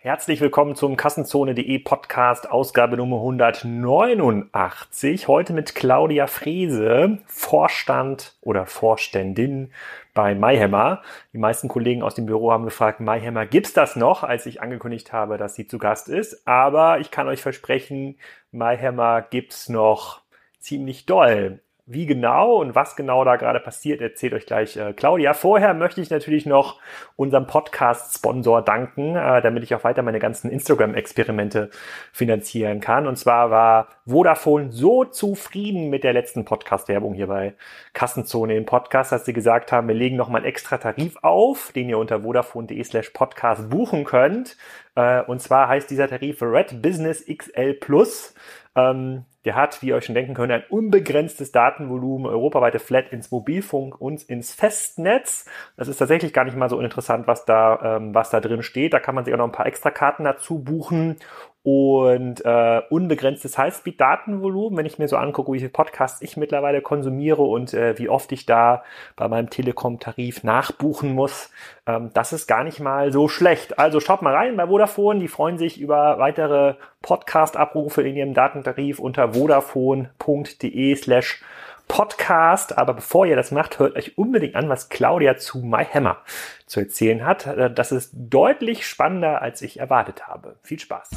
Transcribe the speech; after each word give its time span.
Herzlich 0.00 0.40
willkommen 0.40 0.76
zum 0.76 0.96
Kassenzone.de 0.96 1.80
Podcast, 1.80 2.48
Ausgabe 2.48 2.96
Nummer 2.96 3.16
189. 3.16 5.26
Heute 5.26 5.52
mit 5.52 5.74
Claudia 5.74 6.28
Frese, 6.28 7.18
Vorstand 7.26 8.36
oder 8.40 8.64
Vorständin 8.64 9.72
bei 10.14 10.36
MyHammer. 10.36 11.02
Die 11.32 11.38
meisten 11.38 11.66
Kollegen 11.66 12.04
aus 12.04 12.14
dem 12.14 12.26
Büro 12.26 12.52
haben 12.52 12.64
gefragt, 12.64 13.00
MyHammer 13.00 13.44
gibt's 13.44 13.72
das 13.72 13.96
noch, 13.96 14.22
als 14.22 14.46
ich 14.46 14.62
angekündigt 14.62 15.12
habe, 15.12 15.36
dass 15.36 15.56
sie 15.56 15.66
zu 15.66 15.78
Gast 15.78 16.08
ist. 16.08 16.46
Aber 16.46 17.00
ich 17.00 17.10
kann 17.10 17.26
euch 17.26 17.42
versprechen, 17.42 18.18
MyHammer 18.52 19.22
gibt's 19.22 19.68
noch 19.68 20.20
ziemlich 20.60 21.06
doll. 21.06 21.58
Wie 21.90 22.04
genau 22.04 22.56
und 22.56 22.74
was 22.74 22.96
genau 22.96 23.24
da 23.24 23.36
gerade 23.36 23.60
passiert, 23.60 24.02
erzählt 24.02 24.34
euch 24.34 24.44
gleich 24.44 24.76
äh, 24.76 24.92
Claudia. 24.92 25.32
Vorher 25.32 25.72
möchte 25.72 26.02
ich 26.02 26.10
natürlich 26.10 26.44
noch 26.44 26.78
unserem 27.16 27.46
Podcast-Sponsor 27.46 28.60
danken, 28.60 29.16
äh, 29.16 29.40
damit 29.40 29.62
ich 29.62 29.74
auch 29.74 29.84
weiter 29.84 30.02
meine 30.02 30.18
ganzen 30.18 30.50
Instagram-Experimente 30.50 31.70
finanzieren 32.12 32.80
kann. 32.80 33.06
Und 33.06 33.16
zwar 33.16 33.50
war 33.50 33.88
Vodafone 34.06 34.70
so 34.70 35.06
zufrieden 35.06 35.88
mit 35.88 36.04
der 36.04 36.12
letzten 36.12 36.44
Podcast-Werbung 36.44 37.14
hier 37.14 37.28
bei 37.28 37.54
Kassenzone 37.94 38.54
im 38.54 38.66
Podcast, 38.66 39.10
dass 39.10 39.24
sie 39.24 39.32
gesagt 39.32 39.72
haben, 39.72 39.88
wir 39.88 39.94
legen 39.94 40.16
nochmal 40.16 40.42
einen 40.42 40.48
extra 40.50 40.76
Tarif 40.76 41.16
auf, 41.22 41.72
den 41.74 41.88
ihr 41.88 41.96
unter 41.96 42.20
vodafone.de 42.20 42.84
slash 42.84 43.08
podcast 43.10 43.70
buchen 43.70 44.04
könnt. 44.04 44.58
Äh, 44.98 45.22
und 45.22 45.40
zwar 45.40 45.68
heißt 45.68 45.88
dieser 45.90 46.08
Tarif 46.08 46.42
Red 46.42 46.82
Business 46.82 47.24
XL 47.24 47.74
Plus. 47.74 48.34
Ähm, 48.74 49.24
der 49.44 49.54
hat, 49.54 49.80
wie 49.80 49.86
ihr 49.86 49.94
euch 49.94 50.04
schon 50.04 50.16
denken 50.16 50.34
könnt, 50.34 50.52
ein 50.52 50.64
unbegrenztes 50.68 51.52
Datenvolumen, 51.52 52.26
europaweite 52.26 52.80
Flat 52.80 53.12
ins 53.12 53.30
Mobilfunk 53.30 53.98
und 54.00 54.24
ins 54.24 54.52
Festnetz. 54.52 55.46
Das 55.76 55.86
ist 55.86 55.98
tatsächlich 55.98 56.32
gar 56.32 56.44
nicht 56.44 56.56
mal 56.56 56.68
so 56.68 56.76
uninteressant, 56.76 57.28
was 57.28 57.44
da, 57.44 57.96
ähm, 57.96 58.12
was 58.12 58.30
da 58.30 58.40
drin 58.40 58.62
steht. 58.62 58.92
Da 58.92 58.98
kann 58.98 59.14
man 59.14 59.24
sich 59.24 59.32
auch 59.32 59.38
noch 59.38 59.46
ein 59.46 59.52
paar 59.52 59.66
extra 59.66 59.92
Karten 59.92 60.24
dazu 60.24 60.58
buchen 60.58 61.16
und 61.62 62.44
äh, 62.44 62.82
unbegrenztes 62.88 63.58
Highspeed-Datenvolumen, 63.58 64.78
wenn 64.78 64.86
ich 64.86 64.98
mir 64.98 65.08
so 65.08 65.16
angucke, 65.16 65.52
wie 65.52 65.58
viele 65.58 65.70
Podcasts 65.70 66.22
ich 66.22 66.36
mittlerweile 66.36 66.80
konsumiere 66.80 67.42
und 67.42 67.74
äh, 67.74 67.98
wie 67.98 68.08
oft 68.08 68.30
ich 68.32 68.46
da 68.46 68.84
bei 69.16 69.28
meinem 69.28 69.50
Telekom-Tarif 69.50 70.44
nachbuchen 70.44 71.14
muss, 71.14 71.50
ähm, 71.86 72.10
das 72.14 72.32
ist 72.32 72.46
gar 72.46 72.64
nicht 72.64 72.80
mal 72.80 73.12
so 73.12 73.28
schlecht. 73.28 73.78
Also 73.78 74.00
schaut 74.00 74.22
mal 74.22 74.34
rein 74.34 74.56
bei 74.56 74.66
Vodafone, 74.66 75.20
die 75.20 75.28
freuen 75.28 75.58
sich 75.58 75.80
über 75.80 76.18
weitere 76.18 76.74
Podcast-Abrufe 77.02 78.02
in 78.02 78.16
ihrem 78.16 78.34
Datentarif 78.34 78.98
unter 78.98 79.34
vodafone.de 79.34 80.94
slash 80.94 81.42
Podcast. 81.88 82.78
Aber 82.78 82.94
bevor 82.94 83.26
ihr 83.26 83.34
das 83.34 83.50
macht, 83.50 83.78
hört 83.78 83.96
euch 83.96 84.16
unbedingt 84.16 84.54
an, 84.54 84.68
was 84.68 84.88
Claudia 84.88 85.36
zu 85.36 85.58
MyHammer 85.58 86.18
zu 86.66 86.80
erzählen 86.80 87.24
hat. 87.24 87.46
Äh, 87.46 87.72
das 87.72 87.90
ist 87.90 88.12
deutlich 88.14 88.86
spannender, 88.86 89.42
als 89.42 89.62
ich 89.62 89.80
erwartet 89.80 90.28
habe. 90.28 90.56
Viel 90.62 90.78
Spaß. 90.78 91.10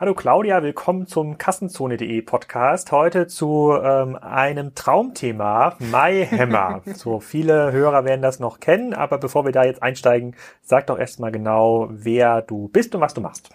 Hallo 0.00 0.14
Claudia, 0.14 0.62
willkommen 0.62 1.08
zum 1.08 1.38
Kassenzone.de 1.38 2.22
Podcast. 2.22 2.92
Heute 2.92 3.26
zu 3.26 3.76
ähm, 3.82 4.14
einem 4.14 4.76
Traumthema, 4.76 5.74
MyHammer. 5.80 6.82
so 6.94 7.18
viele 7.18 7.72
Hörer 7.72 8.04
werden 8.04 8.22
das 8.22 8.38
noch 8.38 8.60
kennen, 8.60 8.94
aber 8.94 9.18
bevor 9.18 9.44
wir 9.44 9.50
da 9.50 9.64
jetzt 9.64 9.82
einsteigen, 9.82 10.36
sag 10.62 10.86
doch 10.86 11.00
erstmal 11.00 11.32
genau, 11.32 11.88
wer 11.90 12.42
du 12.42 12.68
bist 12.68 12.94
und 12.94 13.00
was 13.00 13.14
du 13.14 13.20
machst. 13.20 13.50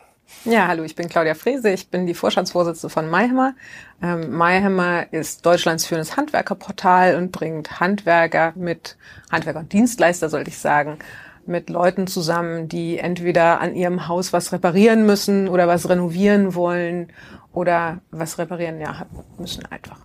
Ja, 0.46 0.68
hallo, 0.68 0.84
ich 0.84 0.96
bin 0.96 1.08
Claudia 1.08 1.36
Frese, 1.36 1.70
ich 1.70 1.90
bin 1.90 2.06
die 2.06 2.14
Vorstandsvorsitzende 2.14 2.92
von 2.92 3.10
MyHammer. 3.10 3.56
Ähm, 4.02 4.38
MyHammer 4.38 5.12
ist 5.12 5.46
Deutschlands 5.46 5.86
führendes 5.86 6.18
Handwerkerportal 6.18 7.16
und 7.16 7.32
bringt 7.32 7.80
Handwerker 7.80 8.52
mit, 8.56 8.98
Handwerker 9.32 9.60
und 9.60 9.72
Dienstleister 9.72 10.30
sollte 10.30 10.50
ich 10.50 10.58
sagen, 10.58 11.00
mit 11.46 11.70
Leuten 11.70 12.08
zusammen, 12.08 12.67
die 12.67 13.00
entweder 13.00 13.62
an 13.62 13.76
ihrem 13.76 14.08
Haus 14.08 14.33
was 14.33 14.52
reparieren 14.52 15.06
müssen 15.06 15.48
oder 15.48 15.67
was 15.67 15.88
renovieren 15.88 16.56
wollen 16.56 17.12
oder 17.53 17.99
was 18.09 18.39
reparieren 18.39 18.81
ja 18.81 19.05
müssen 19.37 19.64
einfach. 19.67 19.97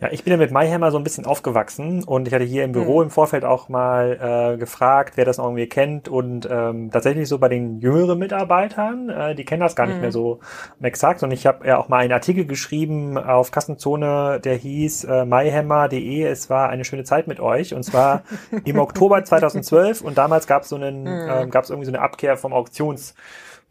Ja, 0.00 0.08
ich 0.10 0.24
bin 0.24 0.32
ja 0.32 0.36
mit 0.36 0.50
MyHammer 0.50 0.90
so 0.90 0.98
ein 0.98 1.04
bisschen 1.04 1.26
aufgewachsen 1.26 2.02
und 2.02 2.26
ich 2.26 2.34
hatte 2.34 2.44
hier 2.44 2.64
im 2.64 2.72
Büro 2.72 2.98
mhm. 2.98 3.04
im 3.04 3.10
Vorfeld 3.10 3.44
auch 3.44 3.68
mal 3.68 4.54
äh, 4.54 4.56
gefragt, 4.56 5.16
wer 5.16 5.24
das 5.24 5.38
irgendwie 5.38 5.68
kennt 5.68 6.08
und 6.08 6.48
ähm, 6.50 6.90
tatsächlich 6.90 7.28
so 7.28 7.38
bei 7.38 7.48
den 7.48 7.80
jüngeren 7.80 8.18
Mitarbeitern, 8.18 9.08
äh, 9.08 9.34
die 9.36 9.44
kennen 9.44 9.60
das 9.60 9.76
gar 9.76 9.86
nicht 9.86 9.96
mhm. 9.96 10.02
mehr 10.02 10.12
so 10.12 10.40
exakt 10.80 11.22
und 11.22 11.30
ich 11.30 11.46
habe 11.46 11.66
ja 11.66 11.78
auch 11.78 11.88
mal 11.88 11.98
einen 11.98 12.12
Artikel 12.12 12.46
geschrieben 12.46 13.16
auf 13.16 13.52
Kassenzone, 13.52 14.40
der 14.42 14.56
hieß 14.56 15.04
äh, 15.04 15.24
myhammer.de, 15.24 16.24
es 16.24 16.50
war 16.50 16.68
eine 16.68 16.84
schöne 16.84 17.04
Zeit 17.04 17.28
mit 17.28 17.38
euch 17.38 17.74
und 17.74 17.84
zwar 17.84 18.22
im 18.64 18.78
Oktober 18.78 19.22
2012 19.22 20.00
und 20.00 20.18
damals 20.18 20.48
gab 20.48 20.62
es 20.62 20.68
so 20.68 20.76
einen, 20.76 21.02
mhm. 21.02 21.28
äh, 21.28 21.46
gab 21.46 21.64
es 21.64 21.70
irgendwie 21.70 21.86
so 21.86 21.92
eine 21.92 22.00
Abkehr 22.00 22.36
vom 22.36 22.52
Auktions 22.52 23.14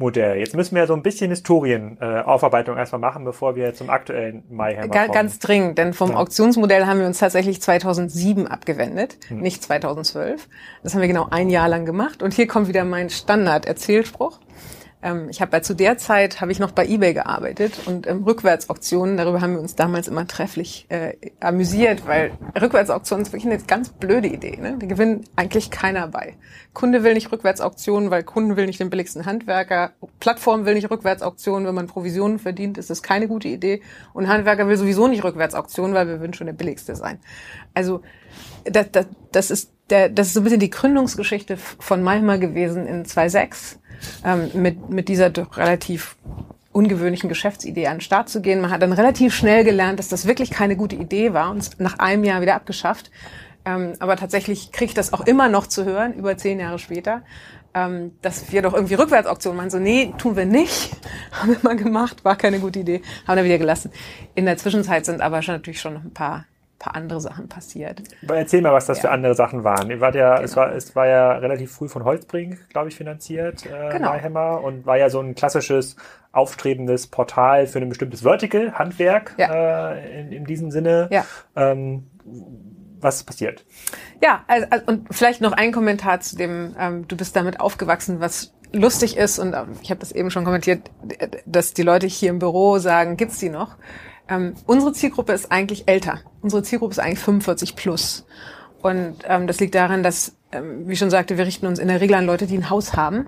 Modell. 0.02 0.38
Jetzt 0.38 0.56
müssen 0.56 0.76
wir 0.76 0.86
so 0.88 0.94
ein 0.94 1.02
bisschen 1.02 1.30
Historienaufarbeitung 1.30 2.76
äh, 2.76 2.80
erstmal 2.80 3.00
machen, 3.00 3.24
bevor 3.24 3.56
wir 3.56 3.74
zum 3.74 3.90
aktuellen 3.90 4.44
MyHammer 4.50 4.90
kommen. 4.90 5.12
Ganz 5.12 5.40
dringend, 5.40 5.78
denn 5.78 5.94
vom 5.94 6.12
ja. 6.12 6.18
Auktionsmodell 6.18 6.86
haben 6.86 7.00
wir 7.00 7.08
uns 7.08 7.20
tatsächlich 7.20 7.62
2007 7.62 8.48
abgewendet, 8.48 9.18
hm. 9.30 9.40
nicht 9.40 9.64
2012. 9.64 10.50
Das 10.84 10.94
haben 10.94 11.02
wir 11.02 11.08
genau 11.08 11.28
ein 11.30 11.50
Jahr 11.50 11.70
lang 11.70 11.86
gemacht. 11.86 12.22
Und 12.22 12.34
hier 12.34 12.48
kommt 12.48 12.68
wieder 12.68 12.84
mein 12.84 13.10
Standard-Erzählspruch. 13.10 14.40
Ähm, 15.04 15.30
ich 15.30 15.42
habe 15.42 15.62
zu 15.62 15.74
der 15.76 15.98
Zeit 15.98 16.42
habe 16.42 16.52
ich 16.52 16.60
noch 16.60 16.72
bei 16.72 16.86
eBay 16.86 17.14
gearbeitet 17.14 17.74
und 17.86 18.08
ähm, 18.08 18.24
Rückwärtsauktionen, 18.24 19.18
darüber 19.18 19.42
haben 19.42 19.54
wir 19.54 19.60
uns 19.60 19.76
damals 19.76 20.08
immer 20.08 20.28
trefflich 20.28 20.86
äh, 20.90 21.14
amüsiert, 21.40 22.08
weil 22.08 22.32
Rückwärtsauktionen 22.60 23.26
ist 23.26 23.34
wirklich 23.34 23.52
eine 23.52 23.62
ganz 23.64 23.90
blöde 23.90 24.28
Idee. 24.28 24.58
Ne? 24.58 24.78
Da 24.80 24.86
gewinnt 24.86 25.30
eigentlich 25.36 25.72
keiner 25.72 26.08
bei. 26.08 26.36
Kunde 26.74 27.04
will 27.04 27.14
nicht 27.14 27.32
Rückwärtsauktionen, 27.32 28.12
weil 28.12 28.24
Kunden 28.24 28.56
will 28.56 28.66
nicht 28.66 28.80
den 28.80 28.90
billigsten 28.90 29.26
Handwerker. 29.26 29.92
Plattform 30.20 30.66
will 30.66 30.76
nicht 30.76 30.90
Rückwärtsauktionen, 30.90 31.68
wenn 31.68 31.76
man 31.76 31.88
Provisionen 31.88 32.40
verdient, 32.40 32.78
ist 32.78 32.90
das 32.90 33.02
keine 33.02 33.28
gute 33.28 33.48
Idee. 33.48 33.82
Und 34.14 34.28
Handwerker 34.28 34.68
will 34.68 34.78
sowieso 34.78 35.08
nicht 35.08 35.24
Rückwärtsauktionen, 35.24 35.96
weil 35.96 36.08
wir 36.08 36.20
würden 36.20 36.34
schon 36.34 36.48
der 36.48 36.54
billigste 36.54 36.96
sein. 36.96 37.20
Also 37.74 38.02
das, 38.66 38.92
das, 38.92 39.08
das 39.32 39.52
ist 39.52 39.72
der, 39.90 40.10
das 40.10 40.28
ist 40.28 40.34
so 40.34 40.40
ein 40.40 40.44
bisschen 40.44 40.60
die 40.60 40.70
Gründungsgeschichte 40.70 41.58
von 41.58 42.02
Malmer 42.02 42.38
gewesen 42.38 42.88
in 42.88 43.04
2006 43.04 43.81
ähm, 44.26 44.50
mit, 44.54 44.90
mit 44.90 45.10
dieser 45.10 45.30
doch 45.30 45.58
relativ 45.58 46.16
ungewöhnlichen 46.72 47.30
Geschäftsidee 47.30 47.88
an 47.88 47.98
den 47.98 48.02
Start 48.02 48.30
zu 48.30 48.42
gehen. 48.42 48.62
Man 48.62 48.72
hat 48.72 48.82
dann 48.82 48.94
relativ 48.94 49.36
schnell 49.36 49.64
gelernt, 49.64 50.00
dass 50.00 50.08
das 50.08 50.26
wirklich 50.26 50.52
keine 50.52 50.76
gute 50.76 50.96
Idee 50.96 51.34
war 51.34 51.52
und 51.52 51.80
nach 51.80 52.00
einem 52.00 52.24
Jahr 52.24 52.42
wieder 52.42 52.56
abgeschafft. 52.56 53.12
Ähm, 53.66 53.94
aber 54.00 54.16
tatsächlich 54.16 54.72
kriege 54.72 54.90
ich 54.90 54.94
das 54.94 55.14
auch 55.14 55.22
immer 55.22 55.50
noch 55.50 55.68
zu 55.68 55.86
hören, 55.86 56.14
über 56.14 56.38
zehn 56.38 56.60
Jahre 56.60 56.80
später, 56.80 57.22
ähm, 57.74 58.12
dass 58.22 58.52
wir 58.52 58.62
doch 58.62 58.74
irgendwie 58.74 58.96
Rückwärtsauktionen 58.96 59.58
machen. 59.58 59.70
So, 59.70 59.80
nee, 59.80 60.14
tun 60.18 60.36
wir 60.36 60.46
nicht. 60.46 60.92
Haben 61.32 61.52
wir 61.52 61.60
mal 61.62 61.76
gemacht, 61.76 62.26
war 62.26 62.36
keine 62.36 62.60
gute 62.60 62.80
Idee, 62.80 63.02
haben 63.28 63.38
wir 63.38 63.44
wieder 63.44 63.60
gelassen. 63.60 63.92
In 64.34 64.46
der 64.46 64.58
Zwischenzeit 64.58 65.06
sind 65.06 65.22
aber 65.22 65.42
schon 65.42 65.56
natürlich 65.56 65.80
schon 65.80 65.96
ein 65.96 66.14
paar 66.14 66.46
paar 66.82 66.96
andere 66.96 67.22
Sachen 67.22 67.48
passiert. 67.48 68.02
Erzähl 68.28 68.62
mal, 68.62 68.74
was 68.74 68.88
das 68.88 68.98
ja. 68.98 69.02
für 69.04 69.12
andere 69.12 69.36
Sachen 69.36 69.64
waren. 69.64 69.90
Ihr 69.92 70.02
wart 70.02 70.16
ja, 70.16 70.36
genau. 70.36 70.46
es, 70.46 70.56
war, 70.56 70.74
es 70.74 70.96
war 70.96 71.08
ja 71.08 71.34
relativ 71.34 71.72
früh 71.72 71.88
von 71.88 72.04
Holzbrink, 72.04 72.70
glaube 72.70 72.90
ich, 72.90 72.96
finanziert, 72.96 73.66
äh, 73.66 73.92
genau. 73.92 74.10
Mayhammer, 74.10 74.64
und 74.64 74.86
war 74.86 74.98
ja 74.98 75.10
so 75.10 75.20
ein 75.20 75.36
klassisches 75.36 75.96
aufstrebendes 76.32 77.08
Portal 77.08 77.68
für 77.68 77.80
ein 77.80 77.90
bestimmtes 77.90 78.22
Vertical, 78.22 78.74
Handwerk 78.74 79.36
ja. 79.38 79.92
äh, 79.92 80.22
in, 80.22 80.32
in 80.32 80.46
diesem 80.46 80.72
Sinne. 80.72 81.08
Ja. 81.12 81.26
Ähm, 81.56 82.08
was 83.00 83.18
ist 83.18 83.24
passiert? 83.26 83.66
Ja, 84.22 84.44
also, 84.48 84.68
also, 84.70 84.86
und 84.88 85.08
vielleicht 85.12 85.42
noch 85.42 85.52
ein 85.52 85.72
Kommentar 85.72 86.20
zu 86.22 86.36
dem, 86.36 86.76
ähm, 86.80 87.08
du 87.08 87.16
bist 87.16 87.36
damit 87.36 87.60
aufgewachsen, 87.60 88.20
was 88.20 88.54
lustig 88.74 89.18
ist, 89.18 89.38
und 89.38 89.54
ähm, 89.54 89.78
ich 89.82 89.92
habe 89.92 90.00
das 90.00 90.12
eben 90.12 90.32
schon 90.32 90.46
kommentiert, 90.46 90.90
dass 91.46 91.74
die 91.74 91.84
Leute 91.84 92.08
hier 92.08 92.30
im 92.30 92.40
Büro 92.40 92.80
sagen, 92.80 93.18
gibt's 93.18 93.38
die 93.38 93.50
noch? 93.50 93.76
Ähm, 94.32 94.54
unsere 94.66 94.94
Zielgruppe 94.94 95.34
ist 95.34 95.52
eigentlich 95.52 95.90
älter. 95.90 96.22
Unsere 96.42 96.64
Zielgruppe 96.64 96.94
ist 96.94 97.00
eigentlich 97.00 97.20
45 97.20 97.76
plus. 97.76 98.26
Und 98.82 99.18
ähm, 99.28 99.46
das 99.46 99.60
liegt 99.60 99.76
daran, 99.76 100.04
dass, 100.04 100.38
ähm, 100.54 100.88
wie 100.88 100.96
schon 100.96 101.10
sagte, 101.10 101.38
wir 101.38 101.46
richten 101.46 101.68
uns 101.68 101.80
in 101.80 101.90
der 101.90 102.00
Regel 102.00 102.16
an 102.16 102.26
Leute, 102.26 102.48
die 102.48 102.58
ein 102.58 102.70
Haus 102.70 102.96
haben. 102.96 103.28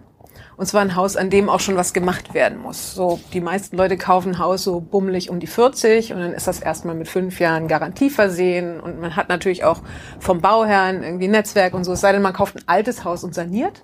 Und 0.55 0.65
zwar 0.67 0.81
ein 0.81 0.95
Haus, 0.95 1.17
an 1.17 1.29
dem 1.29 1.49
auch 1.49 1.59
schon 1.59 1.75
was 1.75 1.93
gemacht 1.93 2.33
werden 2.33 2.57
muss. 2.57 2.95
So, 2.95 3.19
die 3.33 3.41
meisten 3.41 3.75
Leute 3.75 3.97
kaufen 3.97 4.29
ein 4.29 4.39
Haus 4.39 4.63
so 4.63 4.79
bummelig 4.79 5.29
um 5.29 5.39
die 5.39 5.47
40 5.47 6.13
und 6.13 6.19
dann 6.19 6.31
ist 6.31 6.47
das 6.47 6.59
erstmal 6.59 6.95
mit 6.95 7.09
fünf 7.09 7.39
Jahren 7.39 7.67
Garantie 7.67 8.09
versehen 8.09 8.79
und 8.79 8.99
man 9.01 9.15
hat 9.15 9.29
natürlich 9.29 9.63
auch 9.63 9.81
vom 10.19 10.41
Bauherrn 10.41 11.03
irgendwie 11.03 11.27
Netzwerk 11.27 11.73
und 11.73 11.83
so. 11.83 11.93
Es 11.93 12.01
sei 12.01 12.13
denn, 12.13 12.21
man 12.21 12.33
kauft 12.33 12.55
ein 12.55 12.63
altes 12.67 13.03
Haus 13.03 13.23
und 13.23 13.33
saniert. 13.33 13.83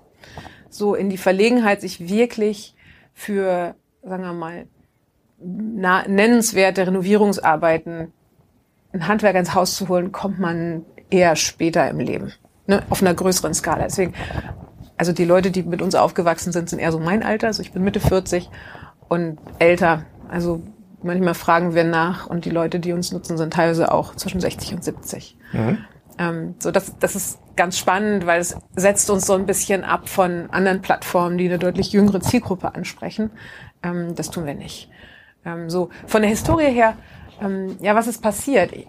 So 0.70 0.94
in 0.94 1.10
die 1.10 1.18
Verlegenheit, 1.18 1.80
sich 1.80 2.08
wirklich 2.08 2.74
für, 3.12 3.74
sagen 4.02 4.22
wir 4.22 4.32
mal, 4.32 4.66
nennenswerte 5.42 6.86
Renovierungsarbeiten 6.86 8.12
ein 8.92 9.08
Handwerk 9.08 9.36
ins 9.36 9.54
Haus 9.54 9.76
zu 9.76 9.88
holen, 9.88 10.12
kommt 10.12 10.38
man 10.38 10.84
eher 11.10 11.36
später 11.36 11.88
im 11.88 12.00
Leben, 12.00 12.32
ne, 12.66 12.82
auf 12.90 13.02
einer 13.02 13.14
größeren 13.14 13.54
Skala. 13.54 13.84
Deswegen, 13.84 14.14
also 14.96 15.12
die 15.12 15.24
Leute, 15.24 15.50
die 15.50 15.62
mit 15.62 15.82
uns 15.82 15.94
aufgewachsen 15.94 16.52
sind, 16.52 16.68
sind 16.68 16.78
eher 16.78 16.92
so 16.92 16.98
mein 16.98 17.22
Alter, 17.22 17.48
also 17.48 17.62
ich 17.62 17.72
bin 17.72 17.84
Mitte 17.84 18.00
40 18.00 18.50
und 19.08 19.38
älter. 19.58 20.04
Also 20.28 20.62
manchmal 21.02 21.34
fragen 21.34 21.74
wir 21.74 21.84
nach 21.84 22.26
und 22.26 22.44
die 22.44 22.50
Leute, 22.50 22.80
die 22.80 22.92
uns 22.92 23.12
nutzen, 23.12 23.38
sind 23.38 23.52
teilweise 23.52 23.92
auch 23.92 24.14
zwischen 24.16 24.40
60 24.40 24.74
und 24.74 24.84
70. 24.84 25.36
Mhm. 25.52 25.78
Ähm, 26.18 26.54
so, 26.58 26.70
das, 26.70 26.98
das 26.98 27.16
ist 27.16 27.38
ganz 27.56 27.78
spannend, 27.78 28.26
weil 28.26 28.40
es 28.40 28.56
setzt 28.76 29.08
uns 29.10 29.26
so 29.26 29.34
ein 29.34 29.46
bisschen 29.46 29.84
ab 29.84 30.08
von 30.08 30.50
anderen 30.50 30.82
Plattformen, 30.82 31.38
die 31.38 31.46
eine 31.46 31.58
deutlich 31.58 31.92
jüngere 31.92 32.20
Zielgruppe 32.20 32.74
ansprechen. 32.74 33.30
Ähm, 33.82 34.14
das 34.14 34.30
tun 34.30 34.46
wir 34.46 34.54
nicht. 34.54 34.90
Ähm, 35.44 35.70
so, 35.70 35.90
von 36.06 36.22
der 36.22 36.30
Historie 36.30 36.70
her, 36.70 36.96
ähm, 37.40 37.76
ja, 37.80 37.94
was 37.94 38.06
ist 38.06 38.22
passiert? 38.22 38.72
Ich, 38.72 38.88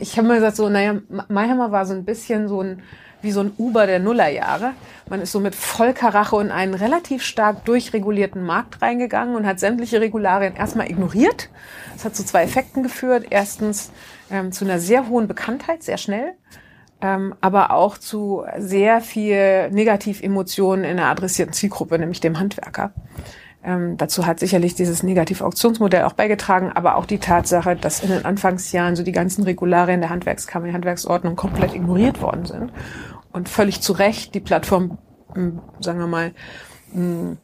ich 0.00 0.18
habe 0.18 0.28
mir 0.28 0.34
gesagt, 0.34 0.56
so, 0.56 0.68
naja, 0.68 1.00
Mayhammer 1.28 1.72
war 1.72 1.86
so 1.86 1.94
ein 1.94 2.04
bisschen 2.04 2.48
so 2.48 2.60
ein 2.60 2.82
wie 3.24 3.32
so 3.32 3.40
ein 3.40 3.52
Uber 3.58 3.86
der 3.86 3.98
Nullerjahre. 3.98 4.74
Man 5.08 5.20
ist 5.20 5.32
so 5.32 5.40
mit 5.40 5.54
Vollkarache 5.54 6.40
in 6.40 6.52
einen 6.52 6.74
relativ 6.74 7.22
stark 7.22 7.64
durchregulierten 7.64 8.44
Markt 8.44 8.82
reingegangen 8.82 9.34
und 9.34 9.46
hat 9.46 9.58
sämtliche 9.58 10.00
Regularien 10.00 10.54
erstmal 10.54 10.88
ignoriert. 10.90 11.48
Das 11.94 12.04
hat 12.04 12.14
zu 12.14 12.24
zwei 12.24 12.44
Effekten 12.44 12.82
geführt. 12.82 13.26
Erstens 13.30 13.90
ähm, 14.30 14.52
zu 14.52 14.64
einer 14.64 14.78
sehr 14.78 15.08
hohen 15.08 15.26
Bekanntheit, 15.26 15.82
sehr 15.82 15.96
schnell, 15.96 16.34
ähm, 17.00 17.34
aber 17.40 17.72
auch 17.72 17.98
zu 17.98 18.44
sehr 18.58 19.00
viel 19.00 19.70
Negativemotionen 19.70 20.84
in 20.84 20.98
der 20.98 21.06
adressierten 21.06 21.54
Zielgruppe, 21.54 21.98
nämlich 21.98 22.20
dem 22.20 22.38
Handwerker. 22.38 22.92
Ähm, 23.64 23.96
dazu 23.96 24.26
hat 24.26 24.40
sicherlich 24.40 24.74
dieses 24.74 25.02
Negativ-Auktionsmodell 25.02 26.04
auch 26.04 26.12
beigetragen, 26.12 26.70
aber 26.74 26.96
auch 26.96 27.06
die 27.06 27.18
Tatsache, 27.18 27.76
dass 27.76 28.00
in 28.00 28.10
den 28.10 28.24
Anfangsjahren 28.24 28.94
so 28.94 29.02
die 29.02 29.12
ganzen 29.12 29.42
Regularien 29.44 30.00
der 30.00 30.10
Handwerkskammer, 30.10 30.66
der 30.66 30.74
Handwerksordnung 30.74 31.34
komplett 31.34 31.74
ignoriert 31.74 32.20
worden 32.20 32.44
sind 32.44 32.72
und 33.32 33.48
völlig 33.48 33.80
zu 33.80 33.94
Recht 33.94 34.34
die 34.34 34.40
Plattform, 34.40 34.98
hm, 35.32 35.60
sagen 35.80 35.98
wir 35.98 36.06
mal, 36.06 36.32
hm, 36.92 37.38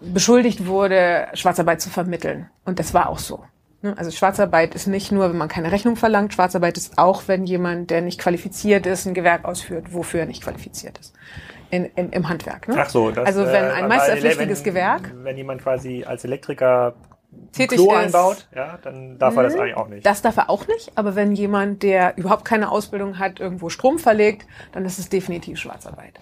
beschuldigt 0.00 0.66
wurde, 0.66 1.26
Schwarzarbeit 1.34 1.80
zu 1.80 1.90
vermitteln. 1.90 2.48
Und 2.64 2.78
das 2.78 2.94
war 2.94 3.08
auch 3.08 3.18
so. 3.18 3.42
Ne? 3.82 3.96
Also 3.96 4.10
Schwarzarbeit 4.10 4.74
ist 4.74 4.86
nicht 4.86 5.10
nur, 5.10 5.30
wenn 5.30 5.38
man 5.38 5.48
keine 5.48 5.72
Rechnung 5.72 5.96
verlangt, 5.96 6.34
Schwarzarbeit 6.34 6.76
ist 6.76 6.96
auch, 6.96 7.24
wenn 7.26 7.44
jemand, 7.44 7.90
der 7.90 8.02
nicht 8.02 8.20
qualifiziert 8.20 8.86
ist, 8.86 9.06
ein 9.06 9.14
Gewerk 9.14 9.44
ausführt, 9.44 9.92
wofür 9.92 10.20
er 10.20 10.26
nicht 10.26 10.42
qualifiziert 10.42 10.98
ist. 10.98 11.14
In, 11.70 11.84
in, 11.96 12.10
Im 12.10 12.28
Handwerk. 12.28 12.68
Ne? 12.68 12.76
Ach 12.78 12.88
so, 12.88 13.10
das, 13.10 13.26
also 13.26 13.44
wenn 13.44 13.64
ein 13.64 13.84
äh, 13.84 13.88
meisterpflichtiges 13.88 14.62
Gewerk. 14.62 15.12
Wenn 15.22 15.36
jemand 15.36 15.62
quasi 15.62 16.04
als 16.04 16.24
Elektriker 16.24 16.94
tätig 17.52 17.78
Klo 17.78 17.92
ist, 17.92 17.96
einbaut, 17.96 18.48
ja, 18.54 18.78
dann 18.82 19.18
darf 19.18 19.36
er 19.36 19.42
das 19.44 19.54
mhm. 19.54 19.60
eigentlich 19.60 19.76
auch 19.76 19.88
nicht. 19.88 20.06
Das 20.06 20.22
darf 20.22 20.36
er 20.36 20.50
auch 20.50 20.66
nicht, 20.68 20.92
aber 20.94 21.16
wenn 21.16 21.32
jemand, 21.32 21.82
der 21.82 22.16
überhaupt 22.16 22.44
keine 22.44 22.70
Ausbildung 22.70 23.18
hat, 23.18 23.40
irgendwo 23.40 23.68
Strom 23.68 23.98
verlegt, 23.98 24.46
dann 24.72 24.84
ist 24.84 24.98
es 24.98 25.08
definitiv 25.08 25.58
Schwarzarbeit. 25.58 26.18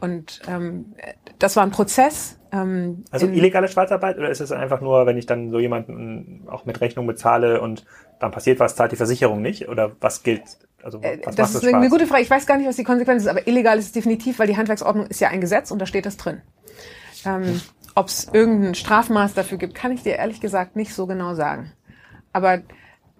Und 0.00 0.42
ähm, 0.48 0.94
das 1.38 1.56
war 1.56 1.62
ein 1.62 1.70
Prozess. 1.70 2.38
Ähm, 2.52 3.04
also 3.10 3.26
illegale 3.26 3.68
Schwarzarbeit 3.68 4.18
oder 4.18 4.30
ist 4.30 4.40
es 4.40 4.52
einfach 4.52 4.80
nur, 4.80 5.06
wenn 5.06 5.16
ich 5.16 5.26
dann 5.26 5.50
so 5.50 5.58
jemanden 5.58 6.44
auch 6.48 6.64
mit 6.64 6.80
Rechnung 6.80 7.06
bezahle 7.06 7.60
und 7.60 7.84
dann 8.20 8.30
passiert 8.30 8.60
was, 8.60 8.76
zahlt 8.76 8.92
die 8.92 8.96
Versicherung 8.96 9.42
nicht? 9.42 9.68
Oder 9.68 9.92
was 10.00 10.22
gilt? 10.22 10.42
Also 10.86 11.00
äh, 11.00 11.18
das 11.34 11.52
ist 11.56 11.66
eine 11.66 11.90
gute 11.90 12.06
Frage. 12.06 12.22
Ich 12.22 12.30
weiß 12.30 12.46
gar 12.46 12.56
nicht, 12.58 12.68
was 12.68 12.76
die 12.76 12.84
Konsequenz 12.84 13.24
ist, 13.24 13.28
aber 13.28 13.48
illegal 13.48 13.76
ist 13.76 13.86
es 13.86 13.92
definitiv, 13.92 14.38
weil 14.38 14.46
die 14.46 14.56
Handwerksordnung 14.56 15.06
ist 15.08 15.20
ja 15.20 15.28
ein 15.28 15.40
Gesetz 15.40 15.72
und 15.72 15.80
da 15.80 15.86
steht 15.86 16.06
das 16.06 16.16
drin. 16.16 16.42
Ähm, 17.24 17.60
Ob 17.96 18.06
es 18.06 18.28
irgendein 18.32 18.76
Strafmaß 18.76 19.34
dafür 19.34 19.58
gibt, 19.58 19.74
kann 19.74 19.90
ich 19.90 20.04
dir 20.04 20.14
ehrlich 20.14 20.40
gesagt 20.40 20.76
nicht 20.76 20.94
so 20.94 21.08
genau 21.08 21.34
sagen. 21.34 21.72
Aber 22.32 22.60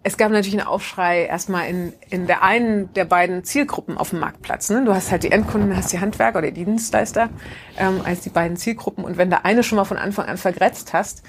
es 0.04 0.16
gab 0.16 0.30
natürlich 0.30 0.56
einen 0.56 0.68
Aufschrei 0.68 1.24
erstmal 1.24 1.68
in, 1.68 1.92
in 2.08 2.28
der 2.28 2.44
einen 2.44 2.92
der 2.94 3.04
beiden 3.04 3.42
Zielgruppen 3.42 3.98
auf 3.98 4.10
dem 4.10 4.20
Marktplatz. 4.20 4.70
Ne? 4.70 4.84
Du 4.84 4.94
hast 4.94 5.10
halt 5.10 5.24
die 5.24 5.32
Endkunden, 5.32 5.76
hast 5.76 5.92
die 5.92 5.98
Handwerker 5.98 6.38
oder 6.38 6.52
die 6.52 6.64
Dienstleister 6.64 7.30
ähm, 7.78 8.00
als 8.04 8.20
die 8.20 8.30
beiden 8.30 8.56
Zielgruppen. 8.56 9.02
Und 9.02 9.18
wenn 9.18 9.28
da 9.28 9.38
eine 9.38 9.64
schon 9.64 9.74
mal 9.74 9.84
von 9.84 9.96
Anfang 9.96 10.26
an 10.26 10.36
vergrätzt 10.36 10.92
hast, 10.92 11.24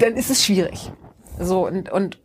dann 0.00 0.16
ist 0.16 0.28
es 0.28 0.44
schwierig. 0.44 0.92
So 1.40 1.66
und, 1.66 1.90
und 1.90 2.18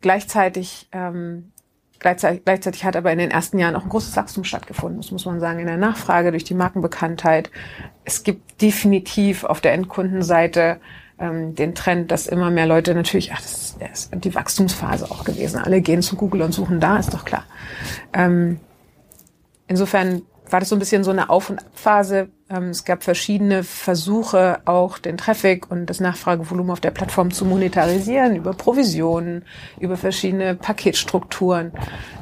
gleichzeitig, 0.00 0.88
ähm, 0.92 1.52
gleichzeitig, 1.98 2.44
gleichzeitig 2.44 2.84
hat 2.84 2.96
aber 2.96 3.12
in 3.12 3.18
den 3.18 3.30
ersten 3.30 3.58
Jahren 3.58 3.76
auch 3.76 3.82
ein 3.82 3.88
großes 3.88 4.16
Wachstum 4.16 4.44
stattgefunden. 4.44 5.00
Das 5.00 5.10
muss 5.10 5.26
man 5.26 5.40
sagen 5.40 5.60
in 5.60 5.66
der 5.66 5.76
Nachfrage 5.76 6.30
durch 6.30 6.44
die 6.44 6.54
Markenbekanntheit. 6.54 7.50
Es 8.04 8.22
gibt 8.22 8.62
definitiv 8.62 9.44
auf 9.44 9.60
der 9.60 9.72
Endkundenseite 9.72 10.80
ähm, 11.18 11.54
den 11.54 11.74
Trend, 11.74 12.10
dass 12.10 12.26
immer 12.26 12.50
mehr 12.50 12.66
Leute 12.66 12.94
natürlich, 12.94 13.32
ach, 13.32 13.40
das 13.40 13.76
ist 13.80 14.10
die 14.24 14.34
Wachstumsphase 14.34 15.10
auch 15.10 15.24
gewesen. 15.24 15.58
Alle 15.58 15.80
gehen 15.80 16.02
zu 16.02 16.16
Google 16.16 16.42
und 16.42 16.52
suchen 16.52 16.80
da, 16.80 16.98
ist 16.98 17.12
doch 17.12 17.24
klar. 17.24 17.44
Ähm, 18.12 18.60
insofern 19.66 20.22
war 20.50 20.60
das 20.60 20.68
so 20.68 20.76
ein 20.76 20.78
bisschen 20.78 21.04
so 21.04 21.10
eine 21.10 21.30
Auf- 21.30 21.50
und 21.50 21.58
Abphase. 21.58 22.28
Ähm, 22.50 22.70
es 22.70 22.84
gab 22.84 23.04
verschiedene 23.04 23.62
Versuche, 23.62 24.60
auch 24.64 24.98
den 24.98 25.18
Traffic 25.18 25.70
und 25.70 25.86
das 25.86 26.00
Nachfragevolumen 26.00 26.70
auf 26.72 26.80
der 26.80 26.90
Plattform 26.90 27.30
zu 27.30 27.44
monetarisieren, 27.44 28.36
über 28.36 28.54
Provisionen, 28.54 29.44
über 29.78 29.98
verschiedene 29.98 30.54
Paketstrukturen. 30.54 31.72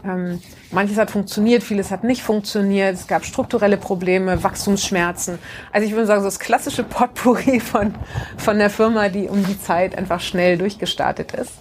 Ähm, 0.04 0.40
manches 0.72 0.98
hat 0.98 1.12
funktioniert, 1.12 1.62
vieles 1.62 1.92
hat 1.92 2.02
nicht 2.02 2.22
funktioniert. 2.22 2.94
Es 2.94 3.06
gab 3.06 3.24
strukturelle 3.24 3.76
Probleme, 3.76 4.42
Wachstumsschmerzen. 4.42 5.38
Also 5.72 5.86
ich 5.86 5.92
würde 5.92 6.06
sagen, 6.06 6.22
so 6.22 6.26
das 6.26 6.40
klassische 6.40 6.82
Potpourri 6.82 7.60
von, 7.60 7.94
von 8.36 8.58
der 8.58 8.70
Firma, 8.70 9.08
die 9.08 9.28
um 9.28 9.44
die 9.44 9.60
Zeit 9.60 9.96
einfach 9.96 10.20
schnell 10.20 10.58
durchgestartet 10.58 11.32
ist. 11.32 11.52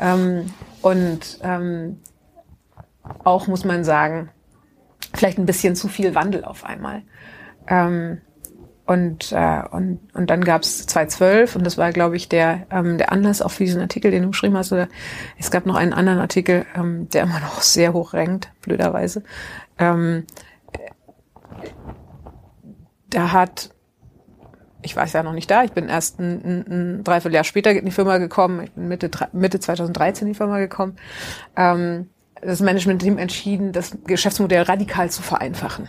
Ähm, 0.00 0.52
und 0.80 1.38
auch 3.24 3.46
muss 3.46 3.64
man 3.64 3.84
sagen, 3.84 4.30
vielleicht 5.14 5.38
ein 5.38 5.46
bisschen 5.46 5.76
zu 5.76 5.88
viel 5.88 6.14
Wandel 6.14 6.44
auf 6.44 6.64
einmal. 6.64 7.02
Ähm, 7.68 8.20
und, 8.88 9.32
äh, 9.32 9.62
und, 9.70 10.00
und 10.14 10.30
dann 10.30 10.42
gab 10.42 10.62
es 10.62 10.86
2012 10.86 11.56
und 11.56 11.64
das 11.64 11.76
war, 11.76 11.92
glaube 11.92 12.16
ich, 12.16 12.30
der, 12.30 12.66
ähm, 12.70 12.96
der 12.96 13.12
Anlass 13.12 13.42
auch 13.42 13.50
für 13.50 13.64
diesen 13.64 13.82
Artikel, 13.82 14.10
den 14.10 14.22
du 14.22 14.30
geschrieben 14.30 14.56
hast. 14.56 14.72
Oder 14.72 14.88
es 15.38 15.50
gab 15.50 15.66
noch 15.66 15.76
einen 15.76 15.92
anderen 15.92 16.20
Artikel, 16.20 16.64
ähm, 16.74 17.06
der 17.10 17.24
immer 17.24 17.38
noch 17.40 17.60
sehr 17.60 17.92
hoch 17.92 18.14
rankt, 18.14 18.50
blöderweise. 18.62 19.22
Ähm, 19.78 20.24
da 23.10 23.32
hat, 23.32 23.68
ich 24.80 24.96
war 24.96 25.06
ja 25.06 25.22
noch 25.22 25.34
nicht 25.34 25.50
da, 25.50 25.64
ich 25.64 25.72
bin 25.72 25.90
erst 25.90 26.18
ein, 26.18 26.42
ein, 26.42 26.66
ein 26.68 27.04
Dreivierteljahr 27.04 27.44
später 27.44 27.72
in 27.72 27.84
die 27.84 27.90
Firma 27.90 28.16
gekommen, 28.16 28.62
ich 28.64 28.72
bin 28.72 28.88
Mitte, 28.88 29.10
Mitte 29.32 29.60
2013 29.60 30.26
in 30.26 30.32
die 30.32 30.38
Firma 30.38 30.58
gekommen. 30.60 30.96
Ähm, 31.56 32.08
das 32.40 32.60
Management-Team 32.60 33.18
entschieden, 33.18 33.72
das 33.72 33.98
Geschäftsmodell 34.06 34.62
radikal 34.62 35.10
zu 35.10 35.20
vereinfachen. 35.20 35.88